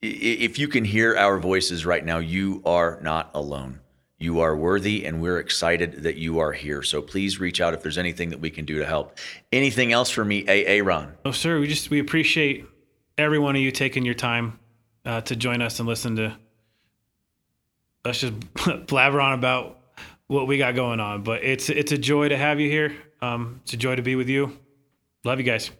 if 0.00 0.58
you 0.58 0.68
can 0.68 0.84
hear 0.84 1.16
our 1.16 1.38
voices 1.38 1.84
right 1.84 2.04
now, 2.04 2.18
you 2.18 2.62
are 2.64 3.00
not 3.02 3.30
alone. 3.34 3.80
You 4.20 4.40
are 4.40 4.54
worthy, 4.54 5.06
and 5.06 5.22
we're 5.22 5.38
excited 5.38 6.02
that 6.02 6.16
you 6.16 6.40
are 6.40 6.52
here. 6.52 6.82
So 6.82 7.00
please 7.00 7.40
reach 7.40 7.58
out 7.58 7.72
if 7.72 7.82
there's 7.82 7.96
anything 7.96 8.28
that 8.30 8.38
we 8.38 8.50
can 8.50 8.66
do 8.66 8.78
to 8.78 8.84
help. 8.84 9.18
Anything 9.50 9.92
else 9.92 10.10
for 10.10 10.22
me, 10.22 10.46
AA 10.46 10.84
Ron? 10.84 11.14
Oh, 11.24 11.30
sir. 11.30 11.58
We 11.58 11.66
just 11.66 11.88
we 11.88 12.00
appreciate 12.00 12.66
every 13.16 13.38
one 13.38 13.56
of 13.56 13.62
you 13.62 13.70
taking 13.70 14.04
your 14.04 14.14
time 14.14 14.58
uh, 15.06 15.22
to 15.22 15.34
join 15.34 15.62
us 15.62 15.80
and 15.80 15.88
listen 15.88 16.16
to 16.16 16.36
us 18.04 18.20
just 18.20 18.34
blabber 18.86 19.22
on 19.22 19.32
about 19.32 19.78
what 20.26 20.46
we 20.46 20.58
got 20.58 20.74
going 20.74 21.00
on. 21.00 21.22
But 21.22 21.42
it's 21.42 21.70
it's 21.70 21.92
a 21.92 21.98
joy 21.98 22.28
to 22.28 22.36
have 22.36 22.60
you 22.60 22.68
here. 22.68 22.94
Um, 23.22 23.60
it's 23.62 23.72
a 23.72 23.78
joy 23.78 23.96
to 23.96 24.02
be 24.02 24.16
with 24.16 24.28
you. 24.28 24.58
Love 25.24 25.38
you 25.38 25.44
guys. 25.44 25.70